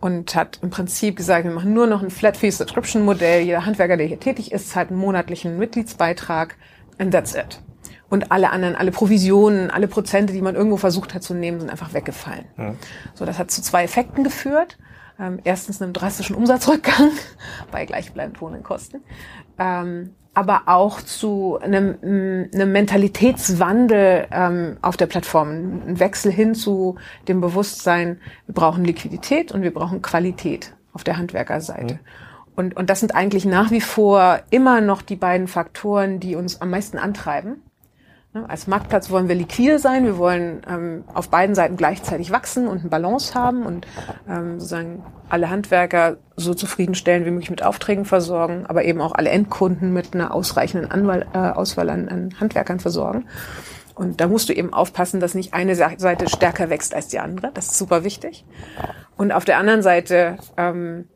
Und 0.00 0.34
hat 0.36 0.60
im 0.62 0.70
Prinzip 0.70 1.16
gesagt, 1.16 1.44
wir 1.44 1.50
machen 1.50 1.74
nur 1.74 1.88
noch 1.88 2.02
ein 2.02 2.10
Flat-Fee-Subscription-Modell. 2.10 3.42
Jeder 3.42 3.66
Handwerker, 3.66 3.96
der 3.96 4.06
hier 4.06 4.20
tätig 4.20 4.52
ist, 4.52 4.70
zahlt 4.70 4.90
einen 4.90 4.98
monatlichen 4.98 5.58
Mitgliedsbeitrag. 5.58 6.56
And 6.98 7.12
that's 7.12 7.34
it. 7.34 7.60
Und 8.08 8.32
alle 8.32 8.50
anderen, 8.50 8.74
alle 8.74 8.90
Provisionen, 8.90 9.70
alle 9.70 9.88
Prozente, 9.88 10.32
die 10.32 10.40
man 10.40 10.54
irgendwo 10.54 10.76
versucht 10.76 11.14
hat 11.14 11.22
zu 11.22 11.34
nehmen, 11.34 11.60
sind 11.60 11.68
einfach 11.68 11.92
weggefallen. 11.92 12.46
Ja. 12.56 12.74
So, 13.14 13.26
das 13.26 13.38
hat 13.38 13.50
zu 13.50 13.60
zwei 13.60 13.84
Effekten 13.84 14.24
geführt. 14.24 14.78
Ähm, 15.20 15.40
erstens 15.44 15.82
einem 15.82 15.92
drastischen 15.92 16.36
Umsatzrückgang 16.36 17.10
bei 17.72 17.84
gleichbleibend 17.84 18.40
hohen 18.40 18.62
Kosten. 18.62 19.02
Ähm, 19.58 20.14
aber 20.38 20.62
auch 20.66 21.02
zu 21.02 21.58
einem, 21.60 21.98
einem 22.00 22.70
Mentalitätswandel 22.70 24.28
ähm, 24.30 24.76
auf 24.82 24.96
der 24.96 25.06
Plattform, 25.06 25.82
ein 25.84 25.98
Wechsel 25.98 26.30
hin 26.30 26.54
zu 26.54 26.94
dem 27.26 27.40
Bewusstsein, 27.40 28.20
wir 28.46 28.54
brauchen 28.54 28.84
Liquidität 28.84 29.50
und 29.50 29.62
wir 29.62 29.74
brauchen 29.74 30.00
Qualität 30.00 30.76
auf 30.92 31.02
der 31.02 31.16
Handwerkerseite. 31.16 31.94
Mhm. 31.94 32.00
Und, 32.54 32.76
und 32.76 32.88
das 32.88 33.00
sind 33.00 33.16
eigentlich 33.16 33.46
nach 33.46 33.72
wie 33.72 33.80
vor 33.80 34.38
immer 34.50 34.80
noch 34.80 35.02
die 35.02 35.16
beiden 35.16 35.48
Faktoren, 35.48 36.20
die 36.20 36.36
uns 36.36 36.60
am 36.60 36.70
meisten 36.70 36.98
antreiben. 36.98 37.60
Ne, 38.34 38.44
als 38.48 38.66
Marktplatz 38.66 39.10
wollen 39.10 39.28
wir 39.28 39.34
liquide 39.34 39.78
sein, 39.78 40.04
wir 40.04 40.18
wollen 40.18 40.60
ähm, 40.68 41.04
auf 41.14 41.30
beiden 41.30 41.54
Seiten 41.54 41.78
gleichzeitig 41.78 42.30
wachsen 42.30 42.68
und 42.68 42.80
eine 42.80 42.90
Balance 42.90 43.34
haben 43.34 43.64
und 43.64 43.86
ähm, 44.28 44.60
sozusagen 44.60 45.02
alle 45.30 45.48
Handwerker 45.48 46.18
so 46.36 46.52
zufriedenstellen 46.52 47.24
wie 47.24 47.30
möglich 47.30 47.48
mit 47.48 47.62
Aufträgen 47.62 48.04
versorgen, 48.04 48.66
aber 48.66 48.84
eben 48.84 49.00
auch 49.00 49.12
alle 49.12 49.30
Endkunden 49.30 49.94
mit 49.94 50.14
einer 50.14 50.34
ausreichenden 50.34 50.90
Anwahl, 50.90 51.26
äh, 51.32 51.38
Auswahl 51.38 51.88
an, 51.88 52.08
an 52.08 52.34
Handwerkern 52.38 52.80
versorgen. 52.80 53.24
Und 53.94 54.20
da 54.20 54.28
musst 54.28 54.48
du 54.48 54.52
eben 54.52 54.72
aufpassen, 54.74 55.20
dass 55.20 55.34
nicht 55.34 55.54
eine 55.54 55.74
Seite 55.74 56.28
stärker 56.28 56.70
wächst 56.70 56.94
als 56.94 57.08
die 57.08 57.18
andere. 57.18 57.50
Das 57.52 57.66
ist 57.66 57.78
super 57.78 58.04
wichtig. 58.04 58.44
Und 59.16 59.32
auf 59.32 59.44
der 59.44 59.58
anderen 59.58 59.82
Seite 59.82 60.36
ähm, 60.56 61.08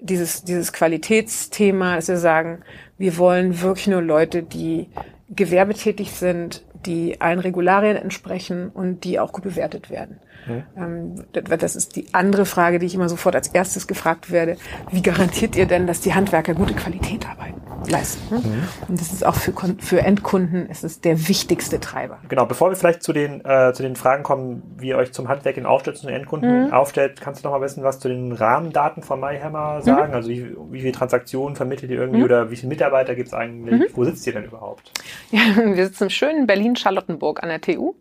dieses, 0.00 0.44
dieses 0.44 0.72
Qualitätsthema, 0.72 1.96
dass 1.96 2.08
wir 2.08 2.16
sagen, 2.16 2.60
wir 2.96 3.18
wollen 3.18 3.60
wirklich 3.60 3.88
nur 3.88 4.00
Leute, 4.00 4.42
die 4.42 4.88
gewerbetätig 5.28 6.12
sind, 6.12 6.64
die 6.86 7.20
allen 7.20 7.38
Regularien 7.38 7.96
entsprechen 7.96 8.70
und 8.70 9.04
die 9.04 9.18
auch 9.20 9.32
gut 9.32 9.44
bewertet 9.44 9.90
werden. 9.90 10.20
Mhm. 10.48 11.24
Das 11.32 11.76
ist 11.76 11.96
die 11.96 12.06
andere 12.12 12.46
Frage, 12.46 12.78
die 12.78 12.86
ich 12.86 12.94
immer 12.94 13.08
sofort 13.08 13.34
als 13.34 13.48
erstes 13.48 13.86
gefragt 13.86 14.30
werde. 14.30 14.56
Wie 14.90 15.02
garantiert 15.02 15.56
ihr 15.56 15.66
denn, 15.66 15.86
dass 15.86 16.00
die 16.00 16.14
Handwerker 16.14 16.54
gute 16.54 16.74
Qualität 16.74 17.26
arbeiten, 17.28 17.60
leisten? 17.90 18.34
Mhm. 18.34 18.62
Und 18.88 19.00
das 19.00 19.12
ist 19.12 19.24
auch 19.24 19.34
für, 19.34 19.52
für 19.78 20.00
Endkunden 20.00 20.68
ist 20.68 20.84
es 20.84 21.00
der 21.00 21.28
wichtigste 21.28 21.80
Treiber. 21.80 22.18
Genau, 22.28 22.46
bevor 22.46 22.70
wir 22.70 22.76
vielleicht 22.76 23.02
zu 23.02 23.12
den, 23.12 23.44
äh, 23.44 23.72
zu 23.72 23.82
den 23.82 23.96
Fragen 23.96 24.22
kommen, 24.22 24.62
wie 24.78 24.88
ihr 24.88 24.96
euch 24.96 25.12
zum 25.12 25.28
Handwerk 25.28 25.56
in 25.56 25.66
aufstellt, 25.66 25.98
zu 25.98 26.06
den 26.06 26.16
Endkunden 26.16 26.66
mhm. 26.66 26.72
aufstellt, 26.72 27.20
kannst 27.20 27.44
du 27.44 27.48
noch 27.48 27.58
mal 27.58 27.64
wissen, 27.64 27.82
was 27.82 28.00
zu 28.00 28.08
den 28.08 28.32
Rahmendaten 28.32 29.02
von 29.02 29.20
MyHammer 29.20 29.82
sagen? 29.82 30.10
Mhm. 30.10 30.14
Also 30.14 30.30
wie, 30.30 30.56
wie 30.70 30.80
viele 30.80 30.92
Transaktionen 30.92 31.56
vermittelt 31.56 31.90
ihr 31.90 31.98
irgendwie 31.98 32.20
mhm. 32.20 32.24
oder 32.24 32.50
wie 32.50 32.56
viele 32.56 32.68
Mitarbeiter 32.68 33.14
gibt 33.14 33.28
es 33.28 33.34
eigentlich? 33.34 33.80
Mhm. 33.80 33.86
Wo 33.94 34.04
sitzt 34.04 34.26
ihr 34.26 34.32
denn 34.32 34.44
überhaupt? 34.44 34.92
Ja, 35.30 35.40
wir 35.56 35.84
sitzen 35.84 36.10
schön 36.10 36.36
in 36.36 36.46
Berlin-Charlottenburg 36.46 37.42
an 37.42 37.48
der 37.48 37.60
TU. 37.60 37.94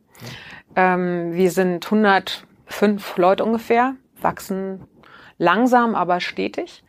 Ähm, 0.78 1.34
wir 1.34 1.50
sind 1.50 1.86
105 1.86 3.18
Leute 3.18 3.44
ungefähr, 3.44 3.96
wachsen 4.22 4.86
langsam, 5.40 5.96
aber 5.96 6.22
stetig. 6.22 6.84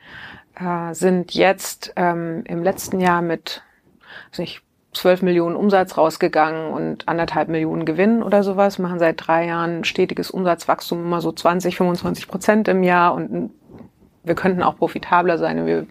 Äh, 0.54 0.92
sind 0.92 1.34
jetzt 1.34 1.94
ähm, 1.96 2.44
im 2.46 2.62
letzten 2.62 3.00
Jahr 3.00 3.22
mit 3.22 3.62
weiß 4.30 4.40
nicht, 4.40 4.62
12 4.92 5.22
Millionen 5.22 5.56
Umsatz 5.56 5.96
rausgegangen 5.96 6.72
und 6.72 7.08
anderthalb 7.08 7.48
Millionen 7.48 7.84
Gewinn 7.84 8.22
oder 8.22 8.42
sowas, 8.42 8.78
machen 8.78 8.98
seit 8.98 9.26
drei 9.26 9.46
Jahren 9.46 9.84
stetiges 9.84 10.30
Umsatzwachstum, 10.30 11.02
immer 11.02 11.20
so 11.20 11.32
20, 11.32 11.76
25 11.76 12.28
Prozent 12.28 12.68
im 12.68 12.82
Jahr 12.82 13.14
und 13.14 13.50
wir 14.24 14.34
könnten 14.34 14.62
auch 14.62 14.76
profitabler 14.76 15.38
sein. 15.38 15.64
Wir 15.64 15.86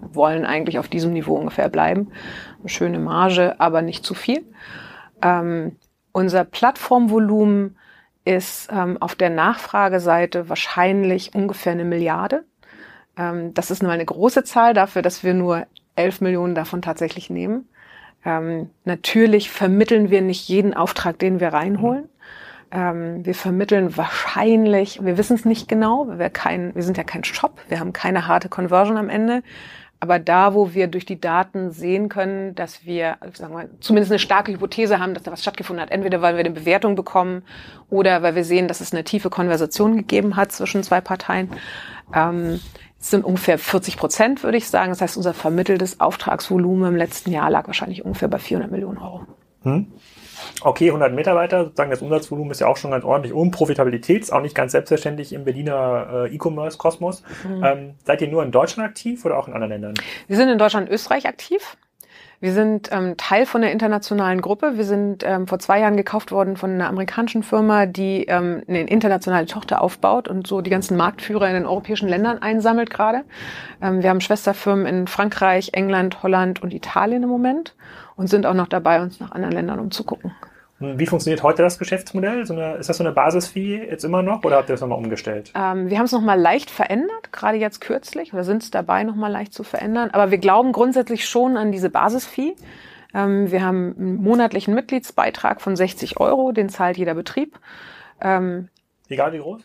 wollen 0.00 0.46
eigentlich 0.46 0.78
auf 0.78 0.88
diesem 0.88 1.12
Niveau 1.12 1.34
ungefähr 1.34 1.68
bleiben. 1.68 2.12
Eine 2.60 2.68
schöne 2.68 2.98
Marge, 2.98 3.60
aber 3.60 3.82
nicht 3.82 4.04
zu 4.06 4.14
viel. 4.14 4.44
Ähm, 5.22 5.76
unser 6.16 6.44
Plattformvolumen 6.44 7.76
ist 8.24 8.70
ähm, 8.72 8.96
auf 9.02 9.14
der 9.16 9.28
Nachfrageseite 9.28 10.48
wahrscheinlich 10.48 11.34
ungefähr 11.34 11.72
eine 11.72 11.84
Milliarde. 11.84 12.46
Ähm, 13.18 13.52
das 13.52 13.70
ist 13.70 13.82
nur 13.82 13.92
eine 13.92 14.06
große 14.06 14.42
Zahl 14.42 14.72
dafür, 14.72 15.02
dass 15.02 15.24
wir 15.24 15.34
nur 15.34 15.66
11 15.94 16.22
Millionen 16.22 16.54
davon 16.54 16.80
tatsächlich 16.80 17.28
nehmen. 17.28 17.68
Ähm, 18.24 18.70
natürlich 18.86 19.50
vermitteln 19.50 20.08
wir 20.08 20.22
nicht 20.22 20.48
jeden 20.48 20.72
Auftrag, 20.72 21.18
den 21.18 21.38
wir 21.38 21.48
reinholen. 21.48 22.08
Ähm, 22.70 23.26
wir 23.26 23.34
vermitteln 23.34 23.98
wahrscheinlich, 23.98 25.04
wir 25.04 25.18
wissen 25.18 25.34
es 25.34 25.44
nicht 25.44 25.68
genau, 25.68 26.06
wir, 26.18 26.30
kein, 26.30 26.74
wir 26.74 26.82
sind 26.82 26.96
ja 26.96 27.04
kein 27.04 27.24
Shop, 27.24 27.60
wir 27.68 27.78
haben 27.78 27.92
keine 27.92 28.26
harte 28.26 28.48
Conversion 28.48 28.96
am 28.96 29.10
Ende. 29.10 29.42
Aber 29.98 30.18
da, 30.18 30.52
wo 30.52 30.74
wir 30.74 30.88
durch 30.88 31.06
die 31.06 31.20
Daten 31.20 31.70
sehen 31.70 32.08
können, 32.08 32.54
dass 32.54 32.84
wir, 32.84 33.16
sagen 33.32 33.54
wir 33.54 33.68
zumindest 33.80 34.12
eine 34.12 34.18
starke 34.18 34.52
Hypothese 34.52 35.00
haben, 35.00 35.14
dass 35.14 35.22
da 35.22 35.32
was 35.32 35.40
stattgefunden 35.40 35.82
hat, 35.82 35.90
entweder 35.90 36.20
weil 36.20 36.34
wir 36.34 36.40
eine 36.40 36.50
Bewertung 36.50 36.96
bekommen 36.96 37.42
oder 37.88 38.22
weil 38.22 38.34
wir 38.34 38.44
sehen, 38.44 38.68
dass 38.68 38.80
es 38.80 38.92
eine 38.92 39.04
tiefe 39.04 39.30
Konversation 39.30 39.96
gegeben 39.96 40.36
hat 40.36 40.52
zwischen 40.52 40.82
zwei 40.82 41.00
Parteien, 41.00 41.50
ähm, 42.14 42.60
sind 42.98 43.24
ungefähr 43.24 43.58
40 43.58 43.96
Prozent, 43.96 44.42
würde 44.42 44.58
ich 44.58 44.68
sagen. 44.68 44.90
Das 44.90 45.00
heißt, 45.00 45.16
unser 45.16 45.32
vermitteltes 45.32 46.00
Auftragsvolumen 46.00 46.90
im 46.90 46.96
letzten 46.96 47.30
Jahr 47.30 47.50
lag 47.50 47.66
wahrscheinlich 47.66 48.04
ungefähr 48.04 48.28
bei 48.28 48.38
400 48.38 48.70
Millionen 48.70 48.98
Euro. 48.98 49.26
Hm. 49.62 49.92
Okay, 50.60 50.88
100 50.88 51.12
Mitarbeiter, 51.12 51.64
sozusagen 51.64 51.90
das 51.90 52.02
Umsatzvolumen 52.02 52.50
ist 52.50 52.60
ja 52.60 52.66
auch 52.66 52.76
schon 52.76 52.90
ganz 52.90 53.04
ordentlich. 53.04 53.32
Und 53.32 53.50
Profitabilität 53.50 54.22
ist 54.22 54.32
auch 54.32 54.42
nicht 54.42 54.54
ganz 54.54 54.72
selbstverständlich 54.72 55.32
im 55.32 55.44
Berliner 55.44 56.26
äh, 56.30 56.34
E-Commerce-Kosmos. 56.34 57.22
Mhm. 57.44 57.64
Ähm, 57.64 57.94
seid 58.04 58.22
ihr 58.22 58.28
nur 58.28 58.42
in 58.42 58.50
Deutschland 58.50 58.88
aktiv 58.88 59.24
oder 59.24 59.38
auch 59.38 59.48
in 59.48 59.54
anderen 59.54 59.72
Ländern? 59.72 59.94
Wir 60.26 60.36
sind 60.36 60.48
in 60.48 60.58
Deutschland 60.58 60.88
und 60.88 60.94
Österreich 60.94 61.26
aktiv. 61.26 61.76
Wir 62.38 62.52
sind 62.52 62.90
ähm, 62.92 63.16
Teil 63.16 63.46
von 63.46 63.62
der 63.62 63.72
internationalen 63.72 64.42
Gruppe. 64.42 64.76
Wir 64.76 64.84
sind 64.84 65.24
ähm, 65.24 65.46
vor 65.46 65.58
zwei 65.58 65.80
Jahren 65.80 65.96
gekauft 65.96 66.32
worden 66.32 66.56
von 66.56 66.70
einer 66.70 66.88
amerikanischen 66.88 67.42
Firma, 67.42 67.86
die 67.86 68.24
ähm, 68.24 68.62
eine 68.68 68.86
internationale 68.86 69.46
Tochter 69.46 69.80
aufbaut 69.80 70.28
und 70.28 70.46
so 70.46 70.60
die 70.60 70.70
ganzen 70.70 70.98
Marktführer 70.98 71.48
in 71.48 71.54
den 71.54 71.66
europäischen 71.66 72.08
Ländern 72.08 72.42
einsammelt 72.42 72.90
gerade. 72.90 73.24
Ähm, 73.80 74.02
wir 74.02 74.10
haben 74.10 74.20
Schwesterfirmen 74.20 74.86
in 74.86 75.06
Frankreich, 75.06 75.70
England, 75.72 76.22
Holland 76.22 76.62
und 76.62 76.74
Italien 76.74 77.22
im 77.22 77.30
Moment 77.30 77.74
und 78.16 78.28
sind 78.28 78.46
auch 78.46 78.54
noch 78.54 78.68
dabei, 78.68 79.00
uns 79.00 79.20
nach 79.20 79.32
anderen 79.32 79.54
Ländern 79.54 79.78
umzugucken. 79.78 80.32
Wie 80.78 81.06
funktioniert 81.06 81.42
heute 81.42 81.62
das 81.62 81.78
Geschäftsmodell? 81.78 82.44
So 82.44 82.52
eine, 82.52 82.74
ist 82.74 82.90
das 82.90 82.98
so 82.98 83.04
eine 83.04 83.12
Basisfee 83.12 83.82
jetzt 83.88 84.04
immer 84.04 84.22
noch 84.22 84.44
oder 84.44 84.56
habt 84.56 84.68
ihr 84.68 84.74
das 84.74 84.82
nochmal 84.82 84.98
umgestellt? 84.98 85.50
Ähm, 85.54 85.88
wir 85.88 85.96
haben 85.96 86.04
es 86.04 86.12
nochmal 86.12 86.38
leicht 86.38 86.70
verändert, 86.70 87.32
gerade 87.32 87.56
jetzt 87.56 87.80
kürzlich, 87.80 88.34
oder 88.34 88.44
sind 88.44 88.62
es 88.62 88.70
dabei, 88.70 89.02
nochmal 89.02 89.32
leicht 89.32 89.54
zu 89.54 89.62
verändern. 89.62 90.10
Aber 90.12 90.30
wir 90.30 90.36
glauben 90.36 90.72
grundsätzlich 90.72 91.26
schon 91.26 91.56
an 91.56 91.72
diese 91.72 91.88
Basisfee. 91.88 92.54
Ähm, 93.14 93.50
wir 93.50 93.64
haben 93.64 93.94
einen 93.96 94.16
monatlichen 94.16 94.74
Mitgliedsbeitrag 94.74 95.62
von 95.62 95.76
60 95.76 96.20
Euro, 96.20 96.52
den 96.52 96.68
zahlt 96.68 96.98
jeder 96.98 97.14
Betrieb. 97.14 97.58
Ähm, 98.20 98.68
egal 99.08 99.32
wie 99.32 99.38
groß? 99.38 99.62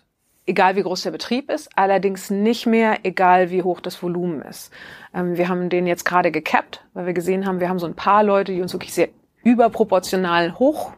Egal 0.52 0.76
wie 0.76 0.84
groß 0.84 1.04
der 1.04 1.12
Betrieb 1.12 1.50
ist, 1.50 1.70
allerdings 1.78 2.30
nicht 2.30 2.66
mehr, 2.66 3.06
egal 3.06 3.52
wie 3.52 3.64
hoch 3.64 3.80
das 3.80 4.04
Volumen 4.04 4.42
ist. 4.42 4.70
Ähm, 5.14 5.38
wir 5.38 5.48
haben 5.48 5.70
den 5.70 5.88
jetzt 5.88 6.04
gerade 6.04 6.30
gekappt, 6.30 6.84
weil 6.94 7.06
wir 7.06 7.14
gesehen 7.14 7.46
haben, 7.46 7.62
wir 7.62 7.70
haben 7.70 7.80
so 7.80 7.86
ein 7.86 7.96
paar 7.96 8.22
Leute, 8.22 8.52
die 8.52 8.62
uns 8.62 8.74
wirklich 8.74 8.94
sehr 8.94 9.08
überproportional 9.44 10.60
hoch 10.60 10.92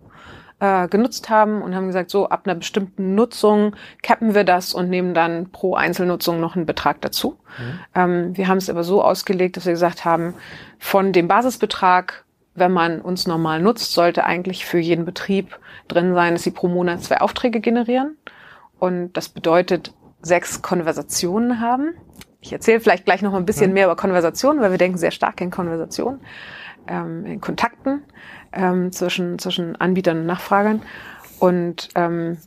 äh, 0.60 0.88
genutzt 0.88 1.30
haben 1.30 1.62
und 1.62 1.76
haben 1.76 1.86
gesagt, 1.86 2.10
so 2.10 2.30
ab 2.30 2.48
einer 2.48 2.56
bestimmten 2.56 3.14
Nutzung 3.14 3.76
cappen 4.02 4.34
wir 4.34 4.44
das 4.44 4.74
und 4.74 4.90
nehmen 4.90 5.14
dann 5.14 5.52
pro 5.52 5.76
Einzelnutzung 5.76 6.40
noch 6.40 6.56
einen 6.56 6.66
Betrag 6.66 7.00
dazu. 7.02 7.38
Mhm. 7.60 7.80
Ähm, 7.94 8.36
wir 8.36 8.48
haben 8.48 8.58
es 8.58 8.72
aber 8.72 8.84
so 8.84 9.04
ausgelegt, 9.04 9.56
dass 9.56 9.68
wir 9.68 9.74
gesagt 9.74 10.04
haben, 10.04 10.34
von 10.80 11.14
dem 11.14 11.28
Basisbetrag, 11.28 12.26
wenn 12.56 12.72
man 12.72 13.02
uns 13.02 13.28
normal 13.28 13.62
nutzt, 13.62 13.94
sollte 13.94 14.24
eigentlich 14.24 14.66
für 14.66 14.80
jeden 14.80 15.06
Betrieb 15.06 15.60
drin 15.90 16.16
sein, 16.16 16.34
dass 16.34 16.42
sie 16.42 16.50
pro 16.50 16.70
Monat 16.70 17.04
zwei 17.04 17.22
Aufträge 17.22 17.60
generieren. 17.60 18.18
Und 18.84 19.14
das 19.14 19.30
bedeutet 19.30 19.94
sechs 20.22 20.62
Konversationen 20.62 21.62
haben. 21.62 21.94
Ich 22.42 22.52
erzähle 22.52 22.82
vielleicht 22.82 23.06
gleich 23.06 23.22
noch 23.22 23.34
ein 23.34 23.46
bisschen 23.46 23.70
mhm. 23.70 23.76
mehr 23.76 23.86
über 23.86 23.96
Konversationen, 23.96 24.62
weil 24.62 24.72
wir 24.72 24.78
denken 24.78 24.98
sehr 24.98 25.12
stark 25.12 25.40
in 25.40 25.52
Konversationen, 25.52 26.20
ähm, 26.90 27.26
in 27.26 27.40
Kontakten 27.40 28.02
ähm, 28.52 28.92
zwischen, 28.92 29.40
zwischen 29.40 29.78
Anbietern 29.78 30.18
und 30.18 30.26
Nachfragern. 30.26 30.82
Und 31.40 31.92
ähm, 31.96 32.40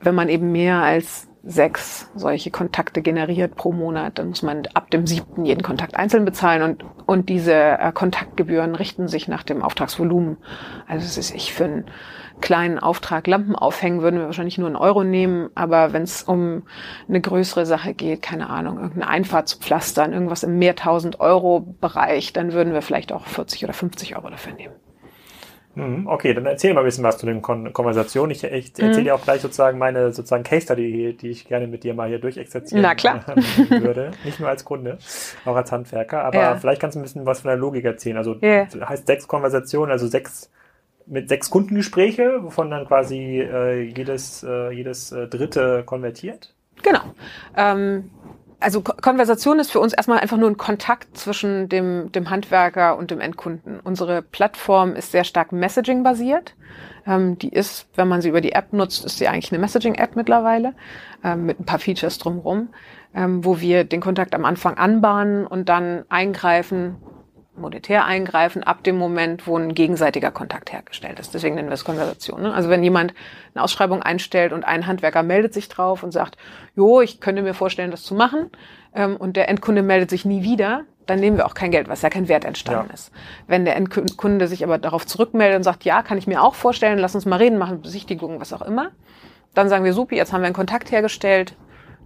wenn 0.00 0.16
man 0.16 0.28
eben 0.28 0.50
mehr 0.50 0.82
als 0.82 1.28
sechs 1.44 2.10
solche 2.16 2.50
Kontakte 2.50 3.00
generiert 3.00 3.54
pro 3.54 3.70
Monat, 3.70 4.18
dann 4.18 4.30
muss 4.30 4.42
man 4.42 4.66
ab 4.74 4.90
dem 4.90 5.06
siebten 5.06 5.44
jeden 5.44 5.62
Kontakt 5.62 5.94
einzeln 5.94 6.24
bezahlen 6.24 6.62
und, 6.62 6.84
und 7.06 7.28
diese 7.28 7.54
äh, 7.54 7.92
Kontaktgebühren 7.92 8.74
richten 8.74 9.06
sich 9.06 9.28
nach 9.28 9.44
dem 9.44 9.62
Auftragsvolumen. 9.62 10.38
Also 10.88 11.06
es 11.06 11.18
ist 11.18 11.32
ich 11.36 11.54
für 11.54 11.66
einen 11.66 11.84
kleinen 12.40 12.78
Auftrag 12.78 13.26
Lampen 13.26 13.56
aufhängen, 13.56 14.02
würden 14.02 14.18
wir 14.18 14.26
wahrscheinlich 14.26 14.58
nur 14.58 14.66
einen 14.66 14.76
Euro 14.76 15.04
nehmen, 15.04 15.50
aber 15.54 15.92
wenn 15.92 16.02
es 16.02 16.22
um 16.22 16.62
eine 17.08 17.20
größere 17.20 17.66
Sache 17.66 17.94
geht, 17.94 18.22
keine 18.22 18.50
Ahnung, 18.50 18.76
irgendeine 18.76 19.08
Einfahrt 19.08 19.48
zu 19.48 19.58
pflastern, 19.58 20.12
irgendwas 20.12 20.42
im 20.42 20.58
mehrtausend 20.58 21.20
Euro 21.20 21.60
Bereich, 21.80 22.32
dann 22.32 22.52
würden 22.52 22.72
wir 22.72 22.82
vielleicht 22.82 23.12
auch 23.12 23.26
40 23.26 23.64
oder 23.64 23.72
50 23.72 24.16
Euro 24.16 24.30
dafür 24.30 24.52
nehmen. 24.54 24.74
Mhm, 25.76 26.06
okay, 26.06 26.34
dann 26.34 26.46
erzähl 26.46 26.72
mal 26.72 26.80
ein 26.80 26.86
bisschen 26.86 27.02
was 27.02 27.18
zu 27.18 27.26
den 27.26 27.42
Kon 27.42 27.72
Konversationen. 27.72 28.30
Ich, 28.30 28.44
ich 28.44 28.68
erzähle 28.68 29.00
mhm. 29.00 29.04
dir 29.04 29.14
auch 29.14 29.22
gleich 29.22 29.40
sozusagen 29.40 29.78
meine 29.78 30.12
sozusagen 30.12 30.44
Case 30.44 30.62
Study, 30.62 31.16
die 31.16 31.30
ich 31.30 31.48
gerne 31.48 31.66
mit 31.66 31.82
dir 31.82 31.94
mal 31.94 32.08
hier 32.08 32.20
durchexerzieren 32.20 32.82
Na 32.82 32.94
klar. 32.94 33.24
würde. 33.68 34.12
Nicht 34.24 34.38
nur 34.38 34.48
als 34.48 34.64
Kunde, 34.64 34.98
auch 35.44 35.56
als 35.56 35.72
Handwerker. 35.72 36.24
Aber 36.24 36.38
ja. 36.38 36.56
vielleicht 36.56 36.80
kannst 36.80 36.94
du 36.94 37.00
ein 37.00 37.02
bisschen 37.02 37.26
was 37.26 37.40
von 37.40 37.48
der 37.48 37.56
Logik 37.56 37.84
erzählen. 37.84 38.16
Also 38.16 38.36
yeah. 38.40 38.68
heißt 38.88 39.06
sechs 39.06 39.26
Konversationen, 39.26 39.90
also 39.90 40.06
sechs 40.06 40.48
mit 41.06 41.28
sechs 41.28 41.50
Kundengespräche, 41.50 42.42
wovon 42.42 42.70
dann 42.70 42.86
quasi 42.86 43.40
äh, 43.40 43.82
jedes, 43.82 44.42
äh, 44.42 44.70
jedes 44.70 45.12
äh, 45.12 45.28
dritte 45.28 45.82
konvertiert? 45.84 46.54
Genau. 46.82 47.00
Ähm, 47.56 48.10
also 48.60 48.80
Konversation 48.80 49.58
ist 49.58 49.70
für 49.70 49.80
uns 49.80 49.92
erstmal 49.92 50.20
einfach 50.20 50.38
nur 50.38 50.48
ein 50.48 50.56
Kontakt 50.56 51.16
zwischen 51.16 51.68
dem, 51.68 52.10
dem 52.12 52.30
Handwerker 52.30 52.96
und 52.96 53.10
dem 53.10 53.20
Endkunden. 53.20 53.78
Unsere 53.80 54.22
Plattform 54.22 54.94
ist 54.96 55.12
sehr 55.12 55.24
stark 55.24 55.52
Messaging-basiert. 55.52 56.54
Ähm, 57.06 57.38
die 57.38 57.50
ist, 57.50 57.86
wenn 57.94 58.08
man 58.08 58.22
sie 58.22 58.30
über 58.30 58.40
die 58.40 58.52
App 58.52 58.72
nutzt, 58.72 59.04
ist 59.04 59.18
sie 59.18 59.28
eigentlich 59.28 59.52
eine 59.52 59.60
Messaging-App 59.60 60.16
mittlerweile 60.16 60.74
ähm, 61.22 61.44
mit 61.44 61.60
ein 61.60 61.66
paar 61.66 61.78
Features 61.78 62.18
drumherum, 62.18 62.68
ähm, 63.14 63.44
wo 63.44 63.60
wir 63.60 63.84
den 63.84 64.00
Kontakt 64.00 64.34
am 64.34 64.46
Anfang 64.46 64.78
anbahnen 64.78 65.46
und 65.46 65.68
dann 65.68 66.04
eingreifen, 66.08 66.96
monetär 67.56 68.04
eingreifen 68.04 68.62
ab 68.62 68.82
dem 68.84 68.96
Moment, 68.96 69.46
wo 69.46 69.56
ein 69.56 69.74
gegenseitiger 69.74 70.30
Kontakt 70.30 70.72
hergestellt 70.72 71.20
ist. 71.20 71.34
Deswegen 71.34 71.54
nennen 71.54 71.68
wir 71.68 71.74
es 71.74 71.84
Konversation. 71.84 72.42
Ne? 72.42 72.54
Also 72.54 72.68
wenn 72.68 72.82
jemand 72.82 73.14
eine 73.54 73.62
Ausschreibung 73.62 74.02
einstellt 74.02 74.52
und 74.52 74.64
ein 74.64 74.86
Handwerker 74.86 75.22
meldet 75.22 75.54
sich 75.54 75.68
drauf 75.68 76.02
und 76.02 76.12
sagt, 76.12 76.36
jo, 76.74 77.00
ich 77.00 77.20
könnte 77.20 77.42
mir 77.42 77.54
vorstellen, 77.54 77.90
das 77.90 78.02
zu 78.02 78.14
machen, 78.14 78.50
ähm, 78.94 79.16
und 79.16 79.36
der 79.36 79.48
Endkunde 79.48 79.82
meldet 79.82 80.10
sich 80.10 80.24
nie 80.24 80.42
wieder, 80.42 80.84
dann 81.06 81.20
nehmen 81.20 81.36
wir 81.36 81.46
auch 81.46 81.54
kein 81.54 81.70
Geld, 81.70 81.88
was 81.88 82.02
ja 82.02 82.08
kein 82.08 82.28
Wert 82.28 82.44
entstanden 82.44 82.88
ja. 82.88 82.94
ist. 82.94 83.12
Wenn 83.46 83.64
der 83.64 83.76
Endkunde 83.76 84.48
sich 84.48 84.64
aber 84.64 84.78
darauf 84.78 85.06
zurückmeldet 85.06 85.56
und 85.56 85.62
sagt, 85.62 85.84
ja, 85.84 86.02
kann 86.02 86.18
ich 86.18 86.26
mir 86.26 86.42
auch 86.42 86.54
vorstellen, 86.54 86.98
lass 86.98 87.14
uns 87.14 87.26
mal 87.26 87.36
reden, 87.36 87.58
machen 87.58 87.82
Besichtigungen, 87.82 88.40
was 88.40 88.52
auch 88.52 88.62
immer, 88.62 88.90
dann 89.54 89.68
sagen 89.68 89.84
wir, 89.84 89.92
supi, 89.92 90.16
jetzt 90.16 90.32
haben 90.32 90.40
wir 90.40 90.46
einen 90.46 90.54
Kontakt 90.54 90.90
hergestellt, 90.90 91.56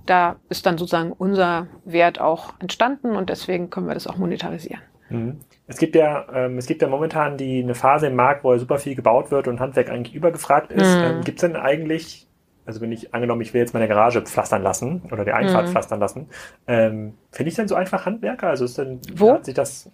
da 0.06 0.36
ist 0.48 0.66
dann 0.66 0.78
sozusagen 0.78 1.12
unser 1.12 1.66
Wert 1.84 2.20
auch 2.20 2.54
entstanden 2.58 3.14
und 3.14 3.30
deswegen 3.30 3.70
können 3.70 3.86
wir 3.86 3.94
das 3.94 4.06
auch 4.06 4.16
monetarisieren. 4.16 4.80
Mhm. 5.10 5.40
Es 5.66 5.78
gibt 5.78 5.94
ja, 5.94 6.26
ähm, 6.32 6.58
es 6.58 6.66
gibt 6.66 6.82
ja 6.82 6.88
momentan 6.88 7.36
die 7.36 7.62
eine 7.62 7.74
Phase 7.74 8.06
im 8.06 8.16
Markt, 8.16 8.44
wo 8.44 8.56
super 8.56 8.78
viel 8.78 8.94
gebaut 8.94 9.30
wird 9.30 9.48
und 9.48 9.60
Handwerk 9.60 9.90
eigentlich 9.90 10.14
übergefragt 10.14 10.72
ist. 10.72 10.96
Mhm. 10.96 11.04
Ähm, 11.04 11.24
gibt 11.24 11.38
es 11.38 11.42
denn 11.42 11.56
eigentlich, 11.56 12.26
also 12.64 12.80
wenn 12.80 12.92
ich 12.92 13.14
angenommen, 13.14 13.42
ich 13.42 13.54
will 13.54 13.60
jetzt 13.60 13.74
meine 13.74 13.88
Garage 13.88 14.20
pflastern 14.22 14.62
lassen 14.62 15.02
oder 15.10 15.24
die 15.24 15.32
Einfahrt 15.32 15.66
mhm. 15.66 15.70
pflastern 15.70 16.00
lassen, 16.00 16.28
ähm, 16.66 17.14
finde 17.30 17.48
ich 17.50 17.56
denn 17.56 17.68
so 17.68 17.74
einfach 17.74 18.06
Handwerker? 18.06 18.48
Also 18.48 18.64
ist 18.64 18.78
denn, 18.78 19.00
wo 19.14 19.32
hat 19.32 19.44
sich 19.44 19.54
das 19.54 19.90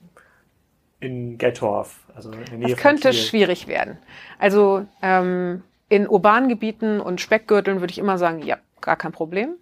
in 1.01 1.39
Gettorf, 1.39 2.01
also 2.15 2.31
in 2.33 2.45
der 2.45 2.59
Nähe 2.59 2.69
Das 2.71 2.79
könnte 2.79 3.13
schwierig 3.13 3.69
werden. 3.69 3.99
Also 4.39 4.87
ähm, 5.03 5.63
in 5.89 6.09
urbanen 6.09 6.49
Gebieten 6.49 7.01
und 7.01 7.21
Speckgürteln 7.21 7.81
würde 7.81 7.91
ich 7.91 7.99
immer 7.99 8.19
sagen, 8.19 8.43
ja, 8.43 8.59
gar 8.81 8.97
kein 8.97 9.13
Problem. 9.13 9.57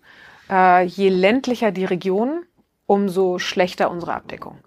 Äh, 0.51 0.85
je 0.85 1.09
ländlicher 1.09 1.73
die 1.73 1.85
Region, 1.85 2.45
umso 2.87 3.39
schlechter 3.39 3.91
unsere 3.91 4.15
Abdeckung. 4.15 4.59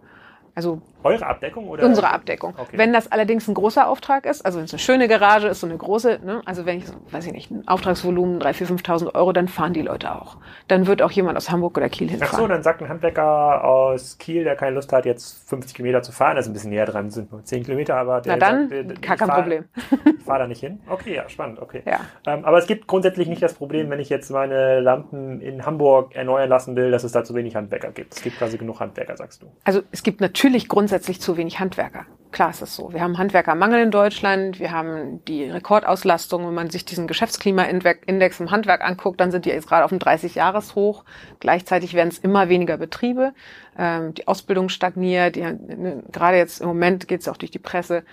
Also 0.55 0.81
Eure 1.05 1.27
Abdeckung 1.27 1.67
oder? 1.67 1.85
Unsere 1.85 2.09
Abdeckung. 2.09 2.55
Okay. 2.57 2.77
Wenn 2.77 2.91
das 2.91 3.11
allerdings 3.11 3.47
ein 3.47 3.53
großer 3.53 3.87
Auftrag 3.87 4.25
ist, 4.25 4.43
also 4.43 4.57
wenn 4.57 4.65
es 4.65 4.73
eine 4.73 4.79
schöne 4.79 5.07
Garage 5.07 5.47
ist, 5.47 5.59
so 5.59 5.67
eine 5.67 5.77
große, 5.77 6.19
ne, 6.25 6.41
also 6.45 6.65
wenn 6.65 6.79
ich, 6.79 6.85
weiß 7.11 7.27
ich 7.27 7.31
nicht, 7.31 7.51
ein 7.51 7.67
Auftragsvolumen 7.67 8.41
3.000, 8.41 8.65
4.000, 8.65 8.85
5.000 8.85 9.15
Euro, 9.15 9.31
dann 9.31 9.47
fahren 9.47 9.73
die 9.73 9.83
Leute 9.83 10.11
auch. 10.15 10.37
Dann 10.67 10.87
wird 10.87 11.03
auch 11.03 11.11
jemand 11.11 11.37
aus 11.37 11.51
Hamburg 11.51 11.77
oder 11.77 11.89
Kiel 11.89 12.09
hinfahren. 12.09 12.33
Ach 12.33 12.39
so, 12.39 12.47
dann 12.47 12.63
sagt 12.63 12.81
ein 12.81 12.89
Handwerker 12.89 13.63
aus 13.63 14.17
Kiel, 14.17 14.43
der 14.43 14.55
keine 14.55 14.75
Lust 14.75 14.91
hat, 14.91 15.05
jetzt 15.05 15.47
50 15.47 15.75
Kilometer 15.75 16.01
zu 16.01 16.11
fahren, 16.11 16.37
also 16.37 16.49
ein 16.49 16.53
bisschen 16.53 16.71
näher 16.71 16.87
dran, 16.87 17.11
sind 17.11 17.31
nur 17.31 17.43
10 17.43 17.65
Kilometer, 17.65 17.97
aber 17.97 18.21
der 18.21 18.37
Na 18.37 18.39
dann, 18.39 18.69
sagt, 18.69 19.01
gar 19.03 19.15
kein 19.15 19.27
fahr, 19.27 19.41
Problem. 19.41 19.65
ich 20.17 20.23
fahre 20.23 20.39
da 20.39 20.47
nicht 20.47 20.61
hin. 20.61 20.79
Okay, 20.89 21.13
ja, 21.13 21.29
spannend, 21.29 21.59
okay. 21.59 21.83
Ja. 21.85 21.99
Ähm, 22.25 22.45
aber 22.45 22.57
es 22.57 22.65
gibt 22.65 22.87
grundsätzlich 22.87 23.27
nicht 23.27 23.43
das 23.43 23.53
Problem, 23.53 23.91
wenn 23.91 23.99
ich 23.99 24.09
jetzt 24.09 24.31
meine 24.31 24.79
Lampen 24.79 25.39
in 25.39 25.67
Hamburg 25.67 26.15
erneuern 26.15 26.49
lassen 26.49 26.75
will, 26.75 26.89
dass 26.89 27.03
es 27.03 27.11
da 27.11 27.23
zu 27.23 27.35
wenig 27.35 27.55
Handwerker 27.55 27.91
gibt. 27.91 28.15
Es 28.15 28.23
gibt 28.23 28.39
quasi 28.39 28.57
genug 28.57 28.79
Handwerker, 28.79 29.15
sagst 29.15 29.43
du. 29.43 29.51
Also 29.65 29.81
es 29.91 30.01
gibt 30.01 30.19
natürlich 30.19 30.67
grundsätzlich 30.67 30.94
zu 31.21 31.37
wenig 31.37 31.59
Handwerker. 31.59 32.05
Klar 32.31 32.49
ist 32.49 32.61
es 32.61 32.75
so. 32.75 32.91
Wir 32.91 32.99
haben 32.99 33.17
Handwerkermangel 33.17 33.81
in 33.81 33.91
Deutschland, 33.91 34.59
wir 34.59 34.71
haben 34.71 35.23
die 35.23 35.45
Rekordauslastung. 35.45 36.45
Wenn 36.45 36.53
man 36.53 36.69
sich 36.69 36.83
diesen 36.83 37.07
Geschäftsklimaindex 37.07 38.39
im 38.41 38.51
Handwerk 38.51 38.83
anguckt, 38.83 39.21
dann 39.21 39.31
sind 39.31 39.45
die 39.45 39.51
jetzt 39.51 39.67
gerade 39.67 39.85
auf 39.85 39.89
dem 39.89 39.99
30-Jahres-Hoch. 39.99 41.05
Gleichzeitig 41.39 41.93
werden 41.93 42.09
es 42.09 42.17
immer 42.17 42.49
weniger 42.49 42.75
Betriebe. 42.75 43.33
Ähm, 43.77 44.13
die 44.15 44.27
Ausbildung 44.27 44.67
stagniert. 44.67 45.37
Ne, 45.37 46.03
gerade 46.11 46.35
jetzt 46.35 46.59
im 46.59 46.67
Moment 46.67 47.07
geht 47.07 47.21
es 47.21 47.29
auch 47.29 47.37
durch 47.37 47.51
die 47.51 47.59
Presse. 47.59 48.03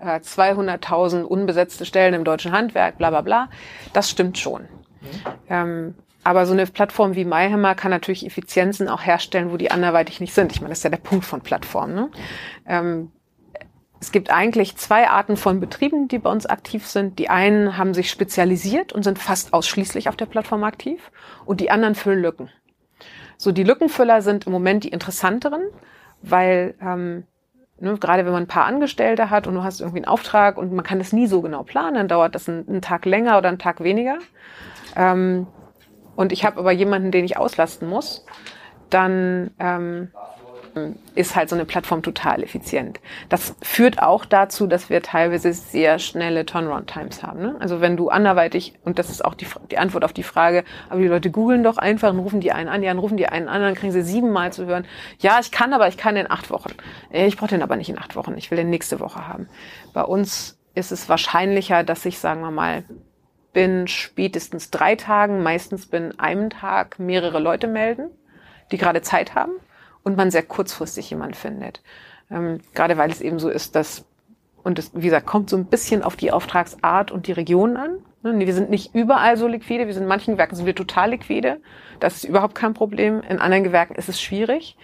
200.000 0.00 1.20
äh, 1.20 1.22
unbesetzte 1.24 1.84
Stellen 1.84 2.14
im 2.14 2.22
deutschen 2.22 2.52
Handwerk, 2.52 2.98
bla 2.98 3.10
bla 3.10 3.22
bla. 3.22 3.48
Das 3.92 4.08
stimmt 4.08 4.38
schon. 4.38 4.68
Mhm. 5.48 5.94
Aber 6.24 6.46
so 6.46 6.52
eine 6.52 6.66
Plattform 6.66 7.14
wie 7.14 7.24
MyHammer 7.24 7.74
kann 7.74 7.90
natürlich 7.90 8.24
Effizienzen 8.24 8.88
auch 8.88 9.02
herstellen, 9.02 9.50
wo 9.50 9.56
die 9.56 9.70
anderweitig 9.70 10.20
nicht 10.20 10.34
sind. 10.34 10.52
Ich 10.52 10.60
meine, 10.60 10.70
das 10.70 10.78
ist 10.78 10.84
ja 10.84 10.90
der 10.90 10.98
Punkt 10.98 11.24
von 11.24 11.40
Plattformen. 11.40 11.94
Ne? 11.94 12.10
Ähm, 12.66 13.12
es 14.00 14.10
gibt 14.12 14.30
eigentlich 14.30 14.76
zwei 14.76 15.08
Arten 15.08 15.36
von 15.36 15.60
Betrieben, 15.60 16.08
die 16.08 16.18
bei 16.18 16.30
uns 16.30 16.46
aktiv 16.46 16.86
sind. 16.86 17.18
Die 17.18 17.30
einen 17.30 17.76
haben 17.76 17.94
sich 17.94 18.10
spezialisiert 18.10 18.92
und 18.92 19.04
sind 19.04 19.18
fast 19.18 19.52
ausschließlich 19.52 20.08
auf 20.08 20.16
der 20.16 20.26
Plattform 20.26 20.64
aktiv 20.64 21.10
und 21.44 21.60
die 21.60 21.70
anderen 21.70 21.94
füllen 21.94 22.20
Lücken. 22.20 22.50
So, 23.36 23.52
die 23.52 23.64
Lückenfüller 23.64 24.22
sind 24.22 24.46
im 24.46 24.52
Moment 24.52 24.84
die 24.84 24.88
interessanteren, 24.88 25.62
weil 26.20 26.74
ähm, 26.80 27.24
ne, 27.78 27.96
gerade 27.98 28.24
wenn 28.24 28.32
man 28.32 28.44
ein 28.44 28.48
paar 28.48 28.66
Angestellte 28.66 29.30
hat 29.30 29.46
und 29.46 29.54
du 29.54 29.62
hast 29.62 29.80
irgendwie 29.80 29.98
einen 29.98 30.06
Auftrag 30.06 30.56
und 30.56 30.72
man 30.72 30.84
kann 30.84 30.98
das 30.98 31.12
nie 31.12 31.26
so 31.26 31.42
genau 31.42 31.62
planen, 31.62 31.94
dann 31.94 32.08
dauert 32.08 32.34
das 32.34 32.48
einen, 32.48 32.68
einen 32.68 32.82
Tag 32.82 33.04
länger 33.04 33.38
oder 33.38 33.48
einen 33.48 33.58
Tag 33.58 33.82
weniger. 33.82 34.18
Ähm, 34.96 35.46
und 36.16 36.32
ich 36.32 36.44
habe 36.44 36.58
aber 36.58 36.72
jemanden, 36.72 37.10
den 37.10 37.24
ich 37.24 37.36
auslasten 37.36 37.88
muss, 37.88 38.24
dann 38.90 39.50
ähm, 39.58 40.10
ist 41.14 41.36
halt 41.36 41.48
so 41.48 41.54
eine 41.54 41.64
Plattform 41.64 42.02
total 42.02 42.42
effizient. 42.42 43.00
Das 43.28 43.54
führt 43.62 44.02
auch 44.02 44.24
dazu, 44.24 44.66
dass 44.66 44.88
wir 44.88 45.02
teilweise 45.02 45.52
sehr 45.52 45.98
schnelle 45.98 46.46
Turnaround-Times 46.46 47.22
haben. 47.22 47.40
Ne? 47.40 47.56
Also 47.60 47.80
wenn 47.80 47.96
du 47.96 48.08
anderweitig, 48.08 48.74
und 48.84 48.98
das 48.98 49.10
ist 49.10 49.24
auch 49.24 49.34
die, 49.34 49.46
die 49.70 49.78
Antwort 49.78 50.04
auf 50.04 50.12
die 50.12 50.22
Frage, 50.22 50.64
aber 50.88 51.00
die 51.00 51.08
Leute 51.08 51.30
googeln 51.30 51.62
doch 51.62 51.76
einfach 51.76 52.10
und 52.10 52.20
rufen 52.20 52.40
die 52.40 52.52
einen 52.52 52.68
an, 52.68 52.82
ja, 52.82 52.90
dann 52.90 52.98
rufen 52.98 53.16
die 53.16 53.26
einen 53.26 53.48
an, 53.48 53.60
dann 53.60 53.74
kriegen 53.74 53.92
sie 53.92 54.02
siebenmal 54.02 54.52
zu 54.52 54.66
hören, 54.66 54.86
ja, 55.18 55.38
ich 55.40 55.50
kann, 55.50 55.74
aber 55.74 55.88
ich 55.88 55.98
kann 55.98 56.16
in 56.16 56.30
acht 56.30 56.50
Wochen. 56.50 56.72
Ich 57.10 57.36
brauche 57.36 57.50
den 57.50 57.62
aber 57.62 57.76
nicht 57.76 57.90
in 57.90 57.98
acht 57.98 58.16
Wochen, 58.16 58.34
ich 58.36 58.50
will 58.50 58.56
den 58.56 58.70
nächste 58.70 59.00
Woche 59.00 59.28
haben. 59.28 59.48
Bei 59.92 60.02
uns 60.02 60.58
ist 60.74 60.90
es 60.90 61.08
wahrscheinlicher, 61.08 61.84
dass 61.84 62.06
ich, 62.06 62.18
sagen 62.18 62.40
wir 62.40 62.50
mal, 62.50 62.84
bin 63.52 63.86
spätestens 63.88 64.70
drei 64.70 64.96
Tagen, 64.96 65.42
meistens 65.42 65.86
bin 65.86 66.18
einem 66.18 66.50
Tag 66.50 66.98
mehrere 66.98 67.38
Leute 67.38 67.66
melden, 67.66 68.10
die 68.70 68.78
gerade 68.78 69.02
Zeit 69.02 69.34
haben 69.34 69.52
und 70.02 70.16
man 70.16 70.30
sehr 70.30 70.42
kurzfristig 70.42 71.10
jemand 71.10 71.36
findet. 71.36 71.82
Ähm, 72.30 72.60
gerade 72.74 72.96
weil 72.96 73.10
es 73.10 73.20
eben 73.20 73.38
so 73.38 73.48
ist, 73.48 73.74
dass, 73.74 74.04
und 74.62 74.78
es, 74.78 74.92
wie 74.94 75.02
gesagt, 75.02 75.26
kommt 75.26 75.50
so 75.50 75.56
ein 75.56 75.66
bisschen 75.66 76.02
auf 76.02 76.16
die 76.16 76.32
Auftragsart 76.32 77.10
und 77.10 77.26
die 77.26 77.32
Region 77.32 77.76
an. 77.76 77.98
Ne, 78.22 78.38
wir 78.38 78.54
sind 78.54 78.70
nicht 78.70 78.94
überall 78.94 79.36
so 79.36 79.46
liquide, 79.46 79.86
wir 79.86 79.94
sind 79.94 80.04
in 80.04 80.08
manchen 80.08 80.34
Gewerken 80.34 80.56
sind 80.56 80.66
wir 80.66 80.74
total 80.74 81.10
liquide. 81.10 81.60
Das 82.00 82.16
ist 82.16 82.24
überhaupt 82.24 82.54
kein 82.54 82.74
Problem. 82.74 83.20
In 83.22 83.38
anderen 83.38 83.64
Gewerken 83.64 83.94
ist 83.94 84.08
es 84.08 84.20
schwierig. 84.20 84.76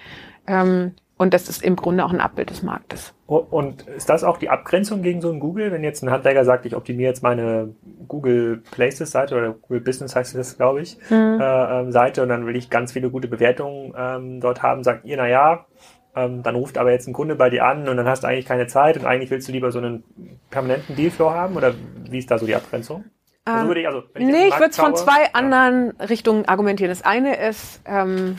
Ähm, 0.46 0.94
und 1.18 1.34
das 1.34 1.48
ist 1.48 1.62
im 1.62 1.76
Grunde 1.76 2.04
auch 2.04 2.12
ein 2.12 2.20
Abbild 2.20 2.50
des 2.50 2.62
Marktes. 2.62 3.12
Und 3.26 3.86
ist 3.88 4.08
das 4.08 4.24
auch 4.24 4.38
die 4.38 4.48
Abgrenzung 4.48 5.02
gegen 5.02 5.20
so 5.20 5.30
ein 5.30 5.40
Google, 5.40 5.72
wenn 5.72 5.84
jetzt 5.84 6.02
ein 6.02 6.10
Handwerker 6.10 6.44
sagt, 6.44 6.64
ich 6.64 6.74
optimiere 6.74 7.10
jetzt 7.10 7.22
meine 7.22 7.74
Google 8.06 8.62
Places 8.70 9.10
Seite 9.10 9.36
oder 9.36 9.50
Google 9.52 9.80
Business 9.80 10.16
heißt 10.16 10.34
das, 10.36 10.56
glaube 10.56 10.80
ich, 10.80 10.96
mhm. 11.10 11.38
äh, 11.40 11.80
ähm, 11.80 11.92
Seite 11.92 12.22
und 12.22 12.28
dann 12.28 12.46
will 12.46 12.56
ich 12.56 12.70
ganz 12.70 12.92
viele 12.92 13.10
gute 13.10 13.28
Bewertungen 13.28 13.92
ähm, 13.98 14.40
dort 14.40 14.62
haben, 14.62 14.84
sagt 14.84 15.04
ihr, 15.04 15.16
na 15.16 15.28
ja, 15.28 15.66
ähm, 16.14 16.42
dann 16.42 16.54
ruft 16.54 16.78
aber 16.78 16.92
jetzt 16.92 17.08
ein 17.08 17.12
Kunde 17.12 17.34
bei 17.34 17.50
dir 17.50 17.66
an 17.66 17.88
und 17.88 17.96
dann 17.96 18.08
hast 18.08 18.22
du 18.22 18.28
eigentlich 18.28 18.46
keine 18.46 18.68
Zeit 18.68 18.96
und 18.96 19.04
eigentlich 19.04 19.30
willst 19.30 19.48
du 19.48 19.52
lieber 19.52 19.72
so 19.72 19.78
einen 19.78 20.04
permanenten 20.50 20.96
Dealflow 20.96 21.30
haben 21.30 21.56
oder 21.56 21.74
wie 22.08 22.18
ist 22.18 22.30
da 22.30 22.38
so 22.38 22.46
die 22.46 22.54
Abgrenzung? 22.54 23.04
Also 23.44 23.66
würde 23.66 23.80
ich, 23.80 23.86
also, 23.86 24.02
ich 24.14 24.26
nee, 24.26 24.48
ich 24.48 24.54
würde 24.58 24.70
es 24.70 24.76
von 24.76 24.94
zwei 24.94 25.22
ja. 25.22 25.28
anderen 25.32 25.92
Richtungen 26.00 26.46
argumentieren. 26.46 26.90
Das 26.90 27.02
eine 27.02 27.36
ist, 27.36 27.80
ähm, 27.86 28.38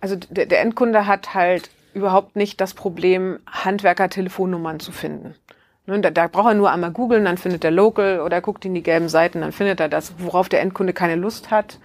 also 0.00 0.16
der, 0.16 0.46
der 0.46 0.60
Endkunde 0.60 1.06
hat 1.06 1.34
halt 1.34 1.70
überhaupt 1.94 2.36
nicht 2.36 2.60
das 2.60 2.74
Problem, 2.74 3.38
Handwerker-Telefonnummern 3.46 4.80
zu 4.80 4.92
finden. 4.92 5.34
Ne, 5.86 6.00
da, 6.00 6.10
da 6.10 6.28
braucht 6.28 6.48
er 6.48 6.54
nur 6.54 6.70
einmal 6.70 6.92
googeln, 6.92 7.24
dann 7.24 7.36
findet 7.36 7.64
er 7.64 7.70
Local 7.70 8.20
oder 8.20 8.40
guckt 8.40 8.64
in 8.64 8.74
die 8.74 8.82
gelben 8.82 9.08
Seiten, 9.08 9.42
dann 9.42 9.52
findet 9.52 9.80
er 9.80 9.88
das. 9.88 10.14
Worauf 10.18 10.48
der 10.48 10.60
Endkunde 10.60 10.92
keine 10.92 11.16
Lust 11.16 11.50
hat, 11.50 11.78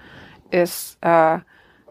ist 0.52 0.98
äh, 1.02 1.40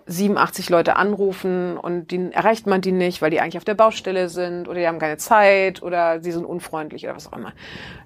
87 0.07 0.71
Leute 0.71 0.97
anrufen 0.97 1.77
und 1.77 2.11
die 2.11 2.33
erreicht 2.33 2.67
man 2.67 2.81
die 2.81 2.93
nicht, 2.93 3.21
weil 3.21 3.31
die 3.31 3.41
eigentlich 3.41 3.59
auf 3.59 3.65
der 3.65 3.75
Baustelle 3.75 4.31
sind 4.31 4.69
oder 4.69 4.81
die 4.81 4.89
haben 4.89 4.99
keine 4.99 5.19
Zeit 5.19 5.83
oder 5.83 6.23
sie 6.23 6.33
sind 6.33 6.47
unfreundlich 6.47 7.05
oder 7.05 7.15
was 7.15 7.31
auch 7.31 7.37
immer. 7.37 7.53